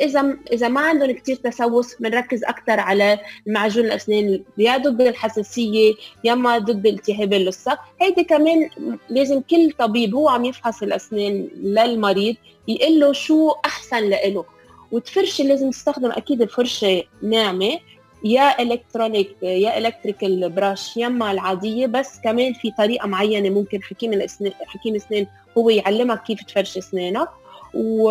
اذا 0.00 0.36
إذا 0.52 0.68
ما 0.68 0.80
عندهم 0.80 1.10
كثير 1.10 1.36
تسوس 1.36 1.94
بنركز 1.94 2.44
أكثر 2.44 2.80
على 2.80 3.18
معجون 3.46 3.84
الأسنان 3.84 4.42
يا 4.58 4.76
ضد 4.76 5.00
الحساسية 5.00 5.94
يا 6.24 6.32
اما 6.32 6.58
ضد 6.58 6.86
التهاب 6.86 7.32
اللثة. 7.32 7.78
هيدي 8.00 8.24
كمان 8.24 8.70
لازم 9.08 9.40
كل 9.40 9.72
طبيب 9.78 10.14
هو 10.14 10.28
عم 10.28 10.44
يفحص 10.44 10.82
الأسنان 10.82 11.48
للمريض 11.62 12.36
يقول 12.68 13.00
له 13.00 13.12
شو 13.12 13.50
أحسن 13.64 14.10
لإله. 14.10 14.44
وتفرشي 14.92 15.42
لازم 15.42 15.70
تستخدم 15.70 16.10
أكيد 16.10 16.42
الفرشة 16.42 17.02
ناعمة 17.22 17.78
يا 18.24 18.62
إلكترونيك 18.62 19.36
يا 19.42 19.78
إلكتريكال 19.78 20.50
براش 20.50 20.96
يما 20.96 21.32
العادية. 21.32 21.86
بس 21.86 22.20
كمان 22.24 22.52
في 22.52 22.70
طريقة 22.78 23.06
معينة 23.06 23.50
ممكن 23.50 23.82
حكيم 23.82 24.12
الاسنان 24.12 24.52
حكيم 24.66 24.94
اسنان 24.94 25.26
هو 25.58 25.70
يعلمك 25.70 26.22
كيف 26.22 26.42
تفرش 26.42 26.78
أسنانك. 26.78 27.28
و... 27.76 28.02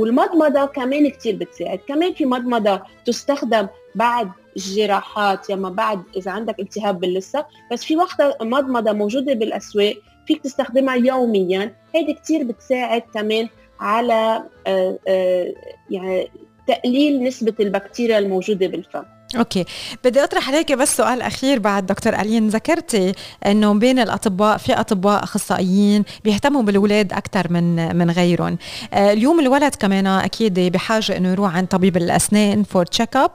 والمضمضة 0.00 0.66
كمان 0.66 1.10
كثير 1.10 1.36
بتساعد. 1.36 1.78
كمان 1.88 2.12
في 2.12 2.24
مضمضة 2.24 2.82
تستخدم 3.04 3.66
بعد 3.94 4.30
الجراحات 4.56 5.50
يما 5.50 5.70
بعد 5.70 6.02
إذا 6.16 6.30
عندك 6.30 6.60
التهاب 6.60 7.00
باللثة 7.00 7.46
بس 7.72 7.84
في 7.84 7.96
وقتها 7.96 8.36
مضمضة 8.42 8.92
موجودة 8.92 9.34
بالأسواق 9.34 9.94
فيك 10.26 10.42
تستخدمها 10.42 10.94
يوميا. 10.94 11.74
هيدي 11.94 12.12
كثير 12.12 12.44
بتساعد 12.44 13.02
كمان 13.14 13.48
على 13.80 14.42
آه، 14.66 14.98
آه، 15.08 15.54
يعني 15.90 16.30
تقليل 16.68 17.22
نسبة 17.24 17.54
البكتيريا 17.60 18.18
الموجودة 18.18 18.66
بالفم. 18.66 19.02
okay. 19.36 19.64
بدي 20.04 20.24
أطرح 20.24 20.48
عليك 20.48 20.72
بس 20.72 20.96
سؤال 20.96 21.22
أخير 21.22 21.58
بعد 21.58 21.86
دكتور 21.86 22.14
ألين. 22.20 22.48
ذكرتي 22.48 23.12
إنه 23.46 23.74
بين 23.74 23.98
الأطباء 23.98 24.56
في 24.56 24.72
أطباء 24.72 25.24
أخصائيين 25.24 26.04
بيهتموا 26.24 26.62
بالاولاد 26.62 27.12
أكثر 27.12 27.52
من 27.52 27.96
من 27.96 28.10
غيرهم. 28.10 28.58
آه، 28.92 29.12
اليوم 29.12 29.40
الولد 29.40 29.74
كمان 29.74 30.06
أكيد 30.06 30.60
بحاجة 30.60 31.16
إنه 31.16 31.28
يروح 31.32 31.56
عند 31.56 31.68
طبيب 31.68 31.96
الأسنان 31.96 32.62
for 32.62 32.84
check 32.86 33.16
up 33.16 33.30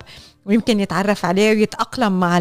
ويمكن 0.45 0.79
يتعرف 0.79 1.25
عليه 1.25 1.49
ويتأقلم 1.49 2.19
مع 2.19 2.39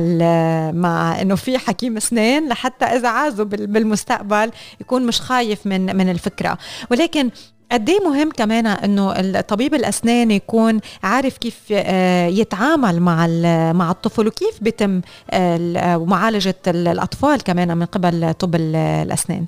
مع 0.73 1.21
إنه 1.23 1.35
في 1.35 1.59
حكيم 1.59 1.97
أسنان 1.97 2.49
لحتى 2.49 2.85
إذا 2.85 3.29
بال- 3.29 3.67
بالمستقبل 3.67 4.51
يكون 4.81 5.07
مش 5.07 5.21
خايف 5.21 5.67
من 5.67 5.97
من 5.97 6.11
الفكرة. 6.11 6.59
ولكن 6.91 7.31
قد 7.73 7.91
إيه 7.91 8.01
مهم 8.01 8.31
كمان 8.31 8.67
إنه 8.67 9.13
الطبيب 9.21 9.75
الأسنان 9.75 10.31
يكون 10.31 10.81
عارف 11.03 11.39
كيف 11.39 11.61
آه، 11.73 12.27
يتعامل 12.27 13.01
مع 13.01 13.27
مع 13.73 13.91
الطفل 13.91 14.27
وكيف 14.27 14.63
بيتم 14.63 15.01
آه، 15.31 15.57
ال- 15.57 16.07
معالجة 16.09 16.55
ال- 16.69 16.89
الأطفال 16.89 17.43
كمان 17.43 17.77
من 17.77 17.87
قبل 17.87 18.35
طب 18.35 18.55
ال- 18.55 18.77
الأسنان؟ 18.77 19.47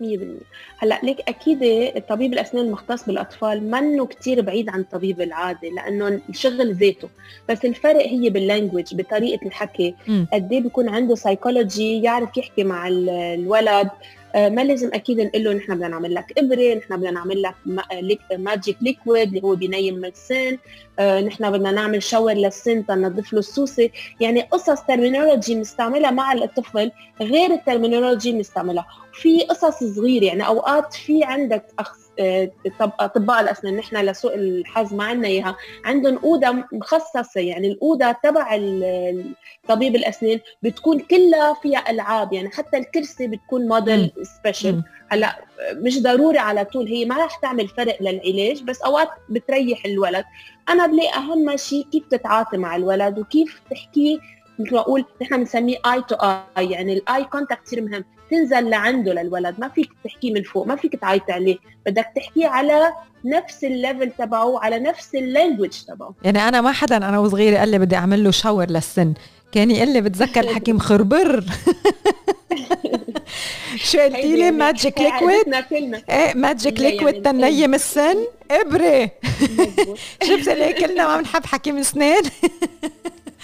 100% 0.00 0.04
هلأ 0.78 1.00
ليك 1.02 1.18
أكيد 1.28 1.58
الطبيب 1.96 2.32
الأسنان 2.32 2.64
المختص 2.64 3.04
بالأطفال 3.06 3.70
منه 3.70 4.06
كتير 4.06 4.40
بعيد 4.40 4.68
عن 4.68 4.80
الطبيب 4.80 5.20
العادي 5.20 5.70
لأنه 5.70 6.20
الشغل 6.28 6.74
ذاته. 6.74 7.08
بس 7.48 7.64
الفرق 7.64 8.06
هي 8.06 8.30
بال 8.30 8.43
language 8.43 8.94
بطريقة 8.94 9.46
الحكي. 9.46 9.94
قد 10.32 10.52
إيه 10.52 10.60
بيكون 10.60 10.88
عنده 10.88 11.14
سايكولوجي 11.14 12.02
يعرف 12.02 12.36
يحكي 12.36 12.64
مع 12.64 12.88
ال- 12.88 13.10
الولد. 13.10 13.88
ما 14.34 14.64
لازم 14.64 14.90
أكيد 14.94 15.20
نقول 15.20 15.44
له 15.44 15.52
نحن 15.52 15.74
بدنا 15.74 15.88
نعمل 15.88 16.14
لك 16.14 16.38
إبرة 16.38 16.74
نحن 16.74 16.96
بدنا 16.96 17.10
نعمل 17.10 17.42
لك 17.42 18.20
magic 18.38 18.76
liquid 18.80 19.28
اللي 19.28 19.42
هو 19.42 19.54
بينيم 19.54 20.04
السن. 20.04 20.58
آه، 20.98 21.20
نحن 21.20 21.50
بدنا 21.50 21.70
نعمل 21.70 22.02
shower 22.02 22.32
للسن 22.32 22.86
تنظف 22.86 23.32
له 23.32 23.38
السوسة. 23.38 23.90
يعني 24.20 24.40
قصص 24.40 24.80
terminology 24.82 25.54
بنستعملها 25.54 26.10
مع 26.10 26.32
الطفل 26.32 26.90
غير 27.20 27.50
ال 27.50 27.57
terminology 27.57 28.32
بنستعملها. 28.32 28.86
في 29.12 29.40
قصص 29.40 29.84
صغيرة 29.84 30.24
يعني 30.24 30.46
أوقات 30.46 30.94
في 30.94 31.24
عندك 31.24 31.64
أخص... 31.78 32.09
طب- 32.78 32.92
أطباء 33.00 33.40
الأسنان 33.40 33.76
نحن 33.76 33.96
لسوء 33.96 34.34
الحظ 34.34 34.94
ما 34.94 35.04
عندنا 35.04 35.28
إياها. 35.28 35.56
عندهم 35.84 36.18
أوضة 36.18 36.64
مخصصة 36.72 37.40
يعني 37.40 37.68
الأوضة 37.68 38.12
تبع 38.12 38.56
طبيب 39.68 39.96
الأسنان 39.96 40.40
بتكون 40.62 40.98
كلها 40.98 41.54
فيها 41.62 41.90
ألعاب 41.90 42.32
يعني 42.32 42.50
حتى 42.50 42.76
الكرسي 42.76 43.26
بتكون 43.26 43.68
موديل 43.68 44.10
special 44.22 44.74
مم. 44.74 44.82
هلأ 45.08 45.36
مش 45.72 46.02
ضروري 46.02 46.38
على 46.38 46.64
طول 46.64 46.86
هي 46.88 47.04
ما 47.04 47.24
رح 47.24 47.36
تعمل 47.36 47.68
فرق 47.68 47.96
للعلاج 48.02 48.62
بس 48.62 48.82
أوقات 48.82 49.08
بتريح 49.28 49.84
الولد. 49.84 50.24
أنا 50.68 50.86
بلاقي 50.86 51.14
أهم 51.18 51.56
شيء 51.56 51.86
كيف 51.92 52.06
تتعاطي 52.10 52.56
مع 52.56 52.76
الولد 52.76 53.18
وكيف 53.18 53.60
تحكيه 53.70 54.18
مثل 54.58 54.74
ما 54.74 54.80
أقول 54.80 55.04
نحن 55.22 55.36
بنسميه 55.36 55.76
eye 55.92 56.02
to 56.02 56.14
eye 56.58 56.70
يعني 56.70 56.92
ال 56.92 57.24
eye 57.24 57.35
contact 57.35 57.62
كثير 57.66 57.82
مهم. 57.82 58.04
تنزل 58.30 58.70
لعنده 58.70 59.12
للولد. 59.12 59.54
ما 59.60 59.68
فيك 59.68 59.90
تحكيه 60.04 60.32
من 60.32 60.42
فوق 60.42 60.66
ما 60.66 60.76
فيك 60.76 60.96
تعيط 60.96 61.30
عليه. 61.30 61.56
بدك 61.86 62.06
تحكيه 62.16 62.46
على 62.46 62.92
نفس 63.24 63.64
ال 63.64 63.72
level 63.72 64.10
تبعه 64.18 64.60
على 64.60 64.78
نفس 64.78 65.14
ال 65.14 65.20
language 65.20 65.70
تبعه. 65.88 66.14
يعني 66.22 66.48
أنا 66.48 66.60
ما 66.60 66.72
حدا 66.72 66.96
أنا 66.96 67.18
وصغيرة 67.18 67.58
قال 67.58 67.68
لي 67.68 67.78
بدي 67.78 67.96
أعمل 67.96 68.24
له 68.24 68.30
shower 68.30 68.70
للسن. 68.70 69.14
كان 69.52 69.70
يقول 69.70 69.92
لي 69.92 70.00
بتذكر 70.00 70.40
الحكيم 70.50 70.78
خربر. 70.78 71.44
شو 73.76 73.98
قلتي 73.98 74.36
لي؟ 74.36 74.50
magic 74.50 75.00
liquid 75.00 75.54
إيه 76.10 76.34
magic 76.34 76.80
لا 76.80 76.84
يعني 76.88 76.96
liquid 76.96 77.22
تنيم 77.22 77.74
السن. 77.74 78.16
إبرة. 78.50 79.10
شفت 80.26 80.48
ليه 80.48 80.72
كلنا 80.72 81.06
ما 81.06 81.16
بنحب 81.16 81.46
حكيم 81.46 81.76
اسنان 81.76 82.22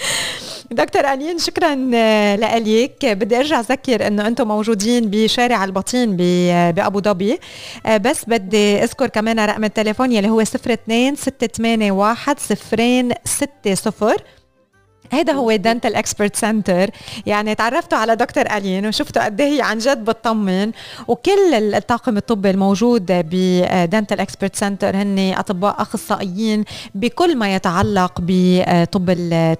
دكتور 0.70 1.12
ألين 1.12 1.38
شكرا 1.38 1.90
آه، 1.94 2.36
لك 2.36 3.06
بدي 3.06 3.38
أرجع 3.38 3.60
أذكر 3.60 4.06
إنه 4.06 4.26
أنتم 4.26 4.48
موجودين 4.48 5.10
بشارع 5.10 5.64
البطين 5.64 6.16
ب- 6.16 6.74
بأبو 6.74 7.00
ظبي. 7.00 7.38
آه، 7.86 7.96
بس 7.96 8.24
بدي 8.26 8.82
أذكر 8.84 9.06
كمان 9.06 9.40
رقم 9.40 9.64
التليفون 9.64 10.12
يلي 10.12 10.28
هو 10.28 10.42
02 10.42 11.16
681 11.16 13.12
060 13.24 14.16
هيدا 15.12 15.32
هو 15.32 15.56
Dental 15.56 15.94
Expert 15.94 16.36
Center 16.36 16.90
يعني 17.26 17.54
تعرفتوا 17.54 17.98
على 17.98 18.16
دكتور 18.16 18.44
ألين 18.56 18.86
وشفتوا 18.86 19.24
قد 19.24 19.40
إيه 19.40 19.56
هي 19.56 19.62
عن 19.62 19.78
جد 19.78 20.04
بتطمن. 20.04 20.72
وكل 21.08 21.54
الطاقم 21.54 22.16
الطبي 22.16 22.50
الموجود 22.50 23.06
ب 23.08 23.24
Dental 23.24 24.20
Expert 24.20 24.56
Center 24.56 24.96
هن 24.96 25.34
أطباء 25.38 25.82
أخصائيين 25.82 26.64
بكل 26.94 27.36
ما 27.36 27.54
يتعلق 27.54 28.12
بطب 28.18 29.06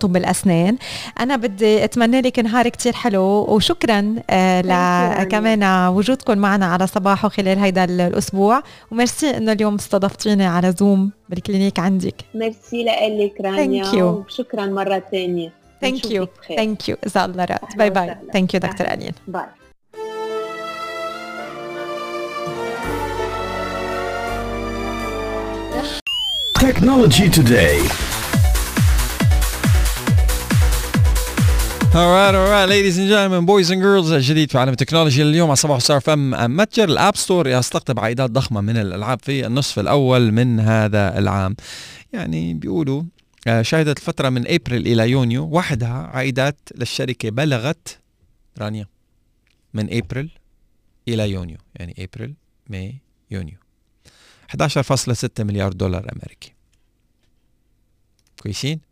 طب 0.01 0.16
الأسنان. 0.16 0.76
أنا 1.20 1.36
بدي 1.36 1.84
أتمنى 1.84 2.20
لك 2.20 2.38
نهار 2.38 2.68
كتير 2.68 2.92
حلو 2.92 3.22
وشكرا 3.22 4.14
آه، 4.30 4.62
Thank 4.62 4.64
you, 4.64 5.20
ل 5.20 5.24
كمان 5.24 5.88
وجودكم 5.88 6.38
معنا 6.38 6.66
على 6.66 6.86
صباحو 6.86 7.29
خلال 7.29 7.58
هيدا 7.58 7.84
الأسبوع. 7.84 8.62
وميرسي 8.91 9.37
إنه 9.37 9.53
اليوم 9.53 9.75
استضفتيني 9.75 10.46
على 10.46 10.75
Zoom 10.78 11.11
بال 11.28 11.41
clinic 11.41 11.78
عندك. 11.78 12.14
ميرسي 12.34 12.84
لك 12.84 13.40
رانيا. 13.40 14.03
وشكرا 14.03 14.66
مرة 14.66 15.03
ثانية 15.11 15.53
thank 15.80 16.11
you 16.11 16.26
thank 16.57 16.88
you 16.88 16.96
اذا 17.07 17.24
الله 17.24 17.44
راد 17.44 17.58
أهلا 17.62 17.76
bye 17.76 17.91
bye. 17.91 18.16
thank 18.33 18.54
you 18.54 18.61
دكتور. 18.61 18.86
الين 18.86 19.12
bye 19.28 19.46
Technology 26.66 27.28
Today. 27.38 28.16
Alright 31.96 32.34
alright 32.34 32.68
ladies 32.68 32.98
and 32.98 33.08
gentlemen 33.08 33.46
boys 33.46 33.70
and 33.70 33.80
girls 33.80 34.12
جديد 34.12 34.50
في 34.50 34.58
عالم 34.58 34.72
التكنولوجيا 34.72 35.24
اليوم 35.24 35.48
على 35.48 35.56
صباح 35.56 35.78
صار 35.78 36.00
فم 36.00 36.56
متجر 36.56 36.88
ال 36.88 36.95
App 36.95 37.16
Store 37.16 37.49
يستقطب 37.48 38.00
عائدات 38.00 38.33
ضخمة 38.32 38.60
من 38.60 38.76
الألعاب 38.76 39.20
في 39.22 39.46
النصف 39.46 39.78
الأول 39.78 40.32
من 40.32 40.60
هذا 40.60 41.18
العام. 41.18 41.56
يعني 42.12 42.54
بيقولوا 42.54 43.02
آه، 43.46 43.62
شهدت 43.62 43.98
الفترة 43.98 44.28
من 44.28 44.46
أبريل 44.48 44.86
إلى 44.86 45.10
يونيو 45.10 45.44
وحدها 45.44 46.10
عائدات 46.14 46.58
للشركة 46.74 47.30
بلغت 47.30 47.98
رانيا. 48.58 48.86
من 49.74 49.96
أبريل 49.96 50.30
إلى 51.08 51.30
يونيو 51.30 51.58
يعني 51.74 51.94
أبريل 51.98 52.34
May 52.68 52.95
يونيو. 53.30 53.56
11.6 54.48 55.44
مليار 55.44 55.72
دولار 55.72 56.12
أمريكي. 56.12 56.52
كويسين؟ 58.42 58.86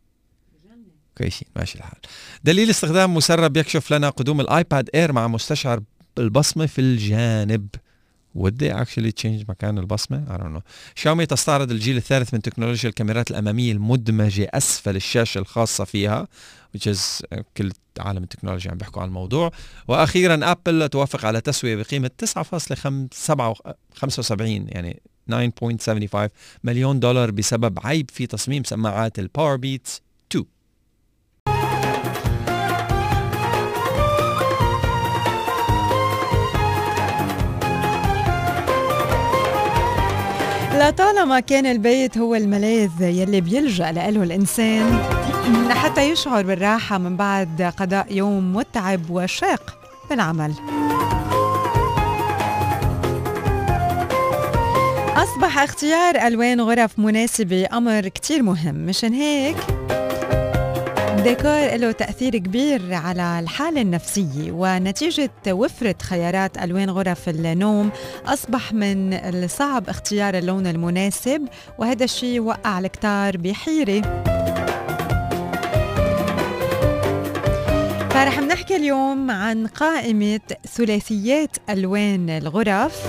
كويسين 1.19 1.49
ماشي 1.57 1.79
الحال 1.79 1.99
دليل 2.45 2.71
استخدام 2.71 3.15
مسرب 3.15 3.57
يكشف 3.57 3.93
لنا 3.93 4.11
قدوم 4.11 4.41
ال 4.41 4.51
iPad 4.51 4.91
Air 4.95 5.13
مع 5.13 5.29
مستشعر 5.29 5.81
البصمة 6.19 6.67
في 6.67 6.81
الجانب 6.81 7.69
would 8.39 8.59
they 8.59 8.71
actually 8.71 9.13
change 9.13 9.45
مكان 9.49 9.79
البصمة؟ 9.79 10.25
I 10.29 10.41
don't 10.41 10.59
know. 10.59 10.63
شاومي 10.95 11.27
تستعرض 11.27 11.71
الجيل 11.71 11.97
الثالث 11.97 12.35
من 12.35 12.43
تكنولوجيا 12.43 12.89
الكاميرات 12.89 13.31
الأمامية 13.31 13.73
المدمجة 13.73 14.51
أسفل 14.55 14.97
الشاشة 14.97 15.39
الخاصة 15.39 15.85
فيها 15.85 16.29
which 16.77 16.91
is 16.91 17.25
كل 17.57 17.73
عالم 18.01 18.23
التكنولوجيا 18.23 18.71
عم 18.71 18.79
بيحكوا 18.79 19.03
عن 19.03 19.09
الموضوع 19.09 19.51
وأخيرا 19.89 20.41
أبل 20.43 20.89
توافق 20.89 21.25
على 21.25 21.41
تسوية 21.41 21.77
بقيمة 21.77 22.11
9.75 22.25 22.87
يعني 24.47 25.03
9.75 25.31 26.29
مليون 26.65 27.01
دولار 27.01 27.31
بسبب 27.31 27.79
عيب 27.87 28.11
في 28.11 28.27
تصميم 28.27 28.65
سماعات 28.65 29.19
ال 29.19 29.57
Powerbeats 29.57 30.03
لطالما 40.75 41.41
كان 41.41 41.67
البيت 41.67 42.19
هو 42.19 42.35
الملاذ 42.35 43.01
يلي 43.01 43.41
بيلجأ 43.41 43.93
له 43.93 44.23
الإنسان 44.23 44.99
لحتى 45.69 46.11
يشعر 46.11 46.43
بالراحة 46.43 46.99
من 46.99 47.17
بعد 47.17 47.73
قضاء 47.77 48.07
يوم 48.11 48.57
متعب 48.57 49.11
وشاق 49.11 49.79
بالعمل. 50.11 50.55
أصبح 55.17 55.59
اختيار 55.59 56.27
ألوان 56.27 56.61
غرف 56.61 56.99
مناسبة 56.99 57.67
أمر 57.73 58.09
كتير 58.09 58.43
مهم 58.43 58.75
مشان 58.75 59.13
هيك 59.13 59.57
الديكور 61.25 61.77
له 61.77 61.93
تأثير 61.93 62.37
كبير 62.37 62.95
على 62.95 63.41
الحالة 63.41 63.81
النفسية 63.81 64.53
ونتيجة 64.53 65.31
وفرة 65.49 65.95
خيارات 66.03 66.59
ألوان 66.59 66.91
غرف 66.91 67.29
النوم 67.29 67.91
أصبح 68.27 68.73
من 68.73 69.15
الصعب 69.15 69.89
اختيار 69.89 70.39
اللون 70.39 70.67
المناسب 70.67 71.49
وهذا 71.79 72.05
الشيء 72.05 72.41
وقع 72.41 72.79
الكتار 72.79 73.37
بحيرة. 73.37 74.01
فرح 78.11 78.39
نحكي 78.39 78.77
اليوم 78.77 79.31
عن 79.31 79.67
قائمة 79.67 80.41
ثلاثيات 80.77 81.57
ألوان 81.71 82.31
الغرف. 82.31 83.07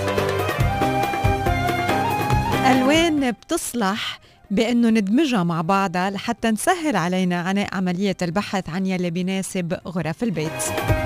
ألوان 2.66 3.30
بتصلح 3.30 4.20
بأنه 4.50 4.90
ندمجها 4.90 5.44
مع 5.44 5.60
بعضها 5.60 6.10
لحتى 6.10 6.50
نسهل 6.50 6.96
علينا 6.96 7.40
عناء 7.40 7.74
عملية 7.74 8.16
البحث 8.22 8.68
عن 8.68 8.86
يلي 8.86 9.10
بيناسب 9.10 9.78
غرف 9.86 10.22
البيت. 10.22 11.05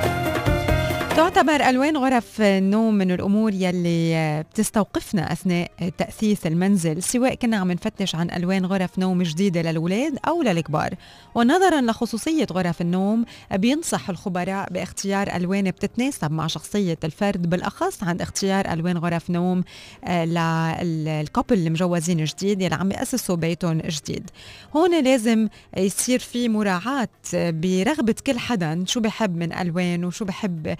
تعتبر 1.35 1.69
ألوان 1.69 1.97
غرف 1.97 2.41
النوم 2.41 2.95
من 2.95 3.11
الأمور 3.13 3.55
يلي 3.55 4.45
بتستوقفنا 4.51 5.33
أثناء 5.33 5.71
تأثيث 5.99 6.47
المنزل 6.47 7.03
سواء 7.03 7.35
كنا 7.35 7.57
عم 7.57 7.73
نفتش 7.73 8.15
عن 8.15 8.31
ألوان 8.31 8.67
غرف 8.67 8.99
نوم 8.99 9.23
جديدة 9.23 9.63
للأولاد 9.63 10.19
أو 10.29 10.43
للكبار. 10.43 10.95
ونظرا 11.35 11.81
لخصوصية 11.81 12.47
غرف 12.53 12.81
النوم 12.81 13.25
بينصح 13.53 14.11
الخبراء 14.11 14.73
باختيار 14.73 15.37
ألوان 15.37 15.71
بتتناسب 15.71 16.33
مع 16.33 16.47
شخصية 16.47 16.99
الفرد 17.05 17.51
بالأخص 17.51 18.03
عند 18.05 18.23
اختيار 18.23 18.73
ألوان 18.73 18.99
غرف 18.99 19.31
نوم 19.31 19.65
للكوبل 20.09 21.59
المجوزين 21.67 22.25
جديد 22.25 22.63
يلي 22.63 22.75
عم 22.75 22.93
يأسسوا 22.93 23.37
بيتهم 23.37 23.79
جديد. 23.79 24.31
هون 24.77 25.05
لازم 25.05 25.49
يصير 25.77 26.19
في 26.19 26.49
مراعاة 26.49 27.09
برغبة 27.35 28.15
كل 28.27 28.39
حدا 28.39 28.85
شو 28.87 29.01
بحب 29.01 29.37
من 29.37 29.53
ألوان 29.53 30.05
وشو 30.05 30.25
بحب 30.25 30.77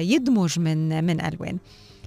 يدمج 0.00 0.58
من 0.58 1.04
من 1.04 1.20
ألوان. 1.20 1.58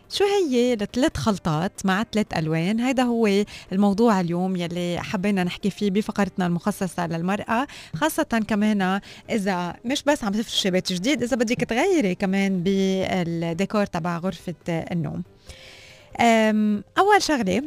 شو 0.09 0.23
هي 0.23 0.73
الثلاث 0.73 1.17
خلطات 1.17 1.85
مع 1.85 2.03
ثلاث 2.13 2.25
ألوان؟ 2.37 2.79
هذا 2.79 3.03
هو 3.03 3.29
الموضوع 3.71 4.19
اليوم 4.19 4.55
يلي 4.55 4.99
حبينا 5.01 5.43
نحكي 5.43 5.69
فيه 5.69 5.91
بفقرتنا 5.91 6.45
المخصصة 6.45 7.07
للمرأة 7.07 7.67
خاصة 7.95 8.45
كمان 8.47 9.01
إذا 9.29 9.75
مش 9.85 10.03
بس 10.03 10.23
عم 10.23 10.33
تفرشي 10.33 10.71
بيت 10.71 10.93
جديد 10.93 11.23
إذا 11.23 11.37
بدك 11.37 11.63
تغيري 11.63 12.15
كمان 12.15 12.63
بالديكور 12.63 13.85
تبع 13.85 14.17
غرفة 14.17 14.55
النوم. 14.69 15.23
أول 16.97 17.21
شغلة 17.21 17.63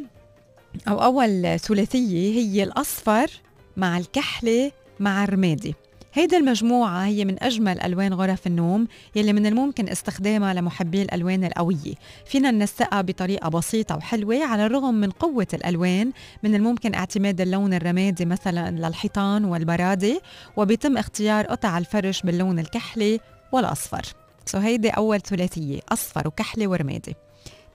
أو 0.87 1.03
أول 1.03 1.59
ثلاثية 1.59 2.39
هي 2.39 2.63
الأصفر 2.63 3.31
مع 3.77 3.97
الكحلة 3.97 4.71
مع 4.99 5.23
الرمادي. 5.23 5.75
هيدي 6.13 6.37
المجموعة 6.37 7.05
هي 7.05 7.25
من 7.25 7.43
أجمل 7.43 7.81
ألوان 7.81 8.13
غرف 8.13 8.47
النوم 8.47 8.87
يلي 9.15 9.33
من 9.33 9.45
الممكن 9.45 9.89
استخدامها 9.89 10.53
لمحبي 10.53 11.01
الألوان 11.01 11.43
القوية. 11.43 11.93
فينا 12.25 12.51
ننسقها 12.51 13.01
بطريقة 13.01 13.49
بسيطة 13.49 13.95
وحلوة 13.95 14.45
على 14.45 14.65
الرغم 14.65 14.93
من 14.93 15.09
قوة 15.09 15.47
الألوان 15.53 16.11
من 16.43 16.55
الممكن 16.55 16.95
اعتماد 16.95 17.41
اللون 17.41 17.73
الرمادي 17.73 18.25
مثلا 18.25 18.71
للحيطان 18.71 19.45
والبرادي 19.45 20.19
وبيتم 20.57 20.97
اختيار 20.97 21.45
قطع 21.45 21.77
الفرش 21.77 22.21
باللون 22.21 22.59
الكحلي 22.59 23.19
والأصفر. 23.51 24.01
so 24.45 24.57
هيدي 24.57 24.89
أول 24.89 25.21
ثلاثية 25.21 25.79
أصفر 25.89 26.27
وكحلي 26.27 26.67
ورمادي. 26.67 27.15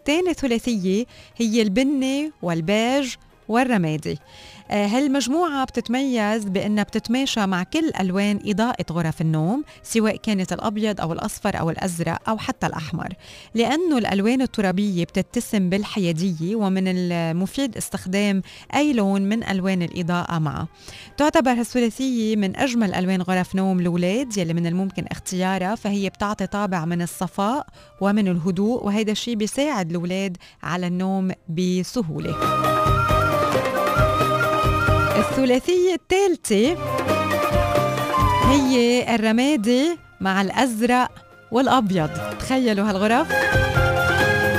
تاني 0.05 0.35
ثلاثية 0.35 1.05
هي 1.37 1.63
البني 1.63 2.33
والبيج 2.43 3.15
والرمادي. 3.49 4.19
آه، 4.71 4.87
هالمجموعة 4.87 5.65
بتتميز 5.65 6.45
بأنها 6.45 6.85
بتتماشى 6.85 7.47
مع 7.47 7.63
كل 7.63 7.91
ألوان 8.01 8.41
إضاءة 8.47 8.85
غرف 8.93 9.21
النوم 9.21 9.65
سواء 9.83 10.17
كانت 10.17 10.53
الأبيض 10.53 11.01
أو 11.01 11.13
الأصفر 11.13 11.59
أو 11.61 11.71
الأزرق 11.71 12.29
أو 12.29 12.39
حتى 12.39 12.67
الأحمر. 12.67 13.09
لأنه 13.55 13.99
الألوان 13.99 14.43
الترابية 14.43 15.05
بتتسم 15.05 15.71
بالحيادية 15.71 16.57
ومن 16.57 16.89
المفيد 16.89 17.77
استخدام 17.77 18.43
أي 18.75 18.93
لون 18.93 19.23
من 19.23 19.45
ألوان 19.45 19.83
الإضاءة 19.83 20.39
معه. 20.39 20.69
تعتبر 21.17 21.51
هالثلاثية 21.51 22.37
من 22.37 22.57
أجمل 22.57 22.95
ألوان 22.95 23.23
غرف 23.23 23.55
نوم 23.55 23.81
الأولاد 23.81 24.39
يلي 24.39 24.55
من 24.55 24.67
الممكن 24.67 25.05
اختيارها 25.11 25.75
فهي 25.75 26.09
بتعطي 26.09 26.47
طابع 26.47 26.85
من 26.85 27.03
الصفاء 27.03 27.67
ومن 28.01 28.29
الهدوء 28.29 28.85
وهذا 28.85 29.13
الشيء 29.13 29.35
بيساعد 29.35 29.91
الأولاد 29.91 30.37
على 30.63 30.87
النوم 30.87 31.31
بسهولة. 31.49 32.86
الثلاثية 35.37 35.95
الثالثة 35.95 36.77
هي 38.51 39.15
الرمادي 39.15 39.99
مع 40.21 40.43
الأزرق 40.43 41.11
والأبيض. 41.53 42.11
تخيلوا 42.39 42.91
هالغرف. 42.91 43.33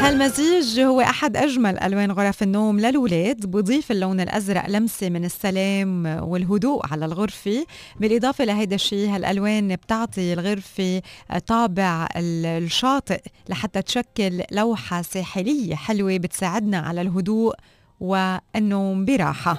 هالمزيج 0.03 0.79
هو 0.79 1.01
أحد 1.01 1.37
أجمل 1.37 1.79
ألوان 1.79 2.11
غرف 2.11 2.43
النوم 2.43 2.79
للولاد. 2.79 3.45
بضيف 3.45 3.91
اللون 3.91 4.19
الأزرق 4.19 4.69
لمسة 4.69 5.09
من 5.09 5.25
السلام 5.25 6.05
والهدوء 6.05 6.85
على 6.91 7.05
الغرفة. 7.05 7.65
بالإضافة 7.99 8.45
لهيدا 8.45 8.75
الشيء 8.75 9.09
هالألوان 9.09 9.75
بتعطي 9.75 10.33
الغرفة 10.33 11.01
طابع 11.47 12.07
الشاطئ 12.15 13.21
لحتى 13.49 13.81
تشكل 13.81 14.43
لوحة 14.51 15.01
ساحلية 15.01 15.75
حلوة 15.75 16.17
بتساعدنا 16.17 16.79
على 16.79 17.01
الهدوء 17.01 17.55
والنوم 17.99 19.05
براحة. 19.05 19.57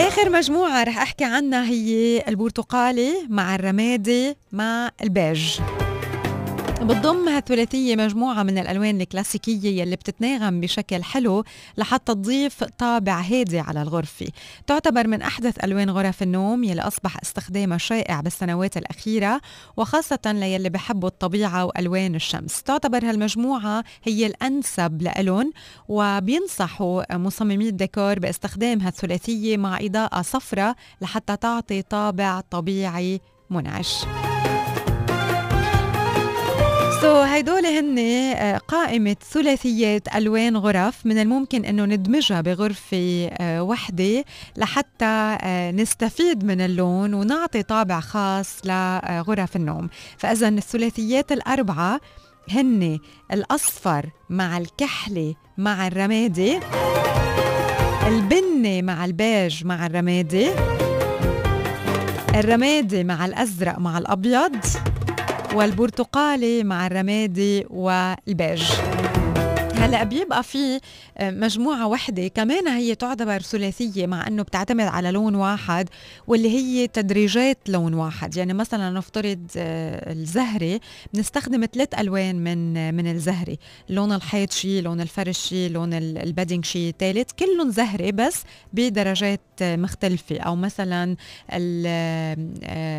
آخر 0.00 0.30
مجموعة 0.30 0.82
رح 0.84 0.98
أحكي 0.98 1.24
عنها 1.24 1.64
هي 1.64 2.22
البرتقالي 2.28 3.12
مع 3.28 3.54
الرمادي 3.54 4.36
مع 4.52 4.90
البيج. 5.02 5.60
بتضم 6.82 7.28
هالثلاثية 7.28 7.96
مجموعة 7.96 8.42
من 8.42 8.58
الألوان 8.58 9.00
الكلاسيكية 9.00 9.80
يلي 9.82 9.96
بتتناغم 9.96 10.60
بشكل 10.60 11.02
حلو 11.02 11.44
لحتى 11.78 12.14
تضيف 12.14 12.64
طابع 12.64 13.20
هادي 13.20 13.58
على 13.58 13.82
الغرفة. 13.82 14.26
تعتبر 14.66 15.06
من 15.06 15.22
أحدث 15.22 15.64
ألوان 15.64 15.90
غرف 15.90 16.22
النوم 16.22 16.64
يلي 16.64 16.82
أصبح 16.82 17.16
استخدامها 17.22 17.78
شائع 17.78 18.20
بالسنوات 18.20 18.76
الأخيرة 18.76 19.40
وخاصة 19.76 20.18
ليلي 20.26 20.68
بحبوا 20.68 21.08
الطبيعة 21.08 21.64
وألوان 21.64 22.14
الشمس. 22.14 22.62
تعتبر 22.62 23.04
هالمجموعة 23.04 23.84
هي 24.04 24.26
الأنسب 24.26 25.02
لإلهم 25.02 25.52
وبينصحوا 25.88 27.16
مصممي 27.16 27.68
الديكور 27.68 28.18
باستخدام 28.18 28.80
هالثلاثية 28.80 29.56
مع 29.56 29.78
إضاءة 29.80 30.22
صفرة 30.22 30.76
لحتى 31.00 31.36
تعطي 31.36 31.82
طابع 31.82 32.40
طبيعي 32.40 33.20
منعش. 33.50 34.04
so 37.10 37.22
هيدول 37.22 37.66
هن 37.66 37.98
آه، 37.98 38.58
قائمة 38.58 39.16
ثلاثيات 39.32 40.16
ألوان 40.16 40.56
غرف 40.56 41.06
من 41.06 41.18
الممكن 41.18 41.64
أنه 41.64 41.84
ندمجها 41.84 42.40
بغرفة 42.40 43.30
آه، 43.32 43.62
وحدة 43.62 44.24
لحتى 44.56 45.38
آه، 45.42 45.70
نستفيد 45.70 46.44
من 46.44 46.60
اللون 46.60 47.14
ونعطي 47.14 47.62
طابع 47.62 48.00
خاص 48.00 48.60
لغرف 48.64 49.56
النوم. 49.56 49.88
فإذا 50.18 50.48
الثلاثيات 50.48 51.32
الأربعة 51.32 52.00
هن 52.50 52.98
الأصفر 53.32 54.10
مع 54.30 54.58
الكحلي 54.58 55.34
مع 55.58 55.86
الرمادي 55.86 56.60
البني 58.06 58.82
مع 58.82 59.04
البيج 59.04 59.66
مع 59.66 59.86
الرمادي 59.86 60.50
الرمادي 62.34 63.04
مع 63.04 63.26
الأزرق 63.26 63.78
مع 63.78 63.98
الأبيض 63.98 64.56
والبرتقالي 65.54 66.64
مع 66.64 66.86
الرمادي 66.86 67.66
والبيج. 67.70 68.62
هلا 69.80 70.04
بيبقى 70.04 70.42
في 70.42 70.80
آه، 71.18 71.30
مجموعة 71.30 71.86
وحدة 71.86 72.28
كمان 72.28 72.68
هي 72.68 72.94
تعتبر 72.94 73.38
ثلاثية 73.38 74.06
مع 74.06 74.26
إنه 74.26 74.42
بتعتمد 74.42 74.86
على 74.86 75.10
لون 75.10 75.34
واحد 75.34 75.88
واللي 76.26 76.48
هي 76.48 76.86
تدريجات 76.86 77.58
لون 77.68 77.94
واحد. 77.94 78.36
يعني 78.36 78.52
مثلا 78.52 78.90
نفترض 78.90 79.46
آه، 79.56 80.12
الزهري 80.12 80.80
بنستخدم 81.14 81.66
ثلاث 81.72 81.88
ألوان 81.98 82.44
من 82.44 82.76
آه، 82.76 82.90
من 82.90 83.10
الزهري 83.10 83.58
لون 83.88 84.12
الحيط 84.12 84.52
شيء 84.52 84.82
لون 84.82 85.00
الفرش 85.00 85.38
شيء 85.38 85.70
لون 85.70 85.94
ال 85.94 86.03
bedding 86.03 86.64
شيء 86.64 86.94
ثالث 86.98 87.30
كلهم 87.38 87.70
زهري 87.70 88.12
بس 88.12 88.42
بدرجات 88.72 89.40
مختلفة. 89.62 90.38
أو 90.38 90.56
مثلا 90.56 91.16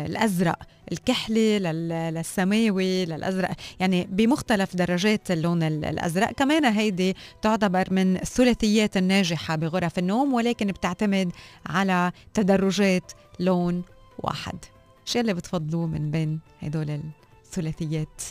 الأزرق 0.06 0.58
الكحلي 0.92 1.58
للسماوي 1.58 3.04
للأزرق 3.04 3.50
يعني 3.80 4.08
بمختلف 4.10 4.76
درجات 4.76 5.30
اللون 5.30 5.62
الأزرق. 5.62 6.32
كمان 6.32 6.64
هيدي 6.64 7.16
تعتبر 7.42 7.88
من 7.90 8.16
الثلاثيات 8.16 8.96
الناجحة 8.96 9.56
بغرف 9.56 9.98
النوم 9.98 10.32
ولكن 10.34 10.66
بتعتمد 10.66 11.32
على 11.66 12.12
تدرجات 12.34 13.12
لون 13.40 13.82
واحد. 14.18 14.58
شو 15.04 15.20
اللي 15.20 15.34
بتفضلوه 15.34 15.86
من 15.86 16.10
بين 16.10 16.40
هدول 16.62 17.00
الثلاثيات؟ 17.44 18.22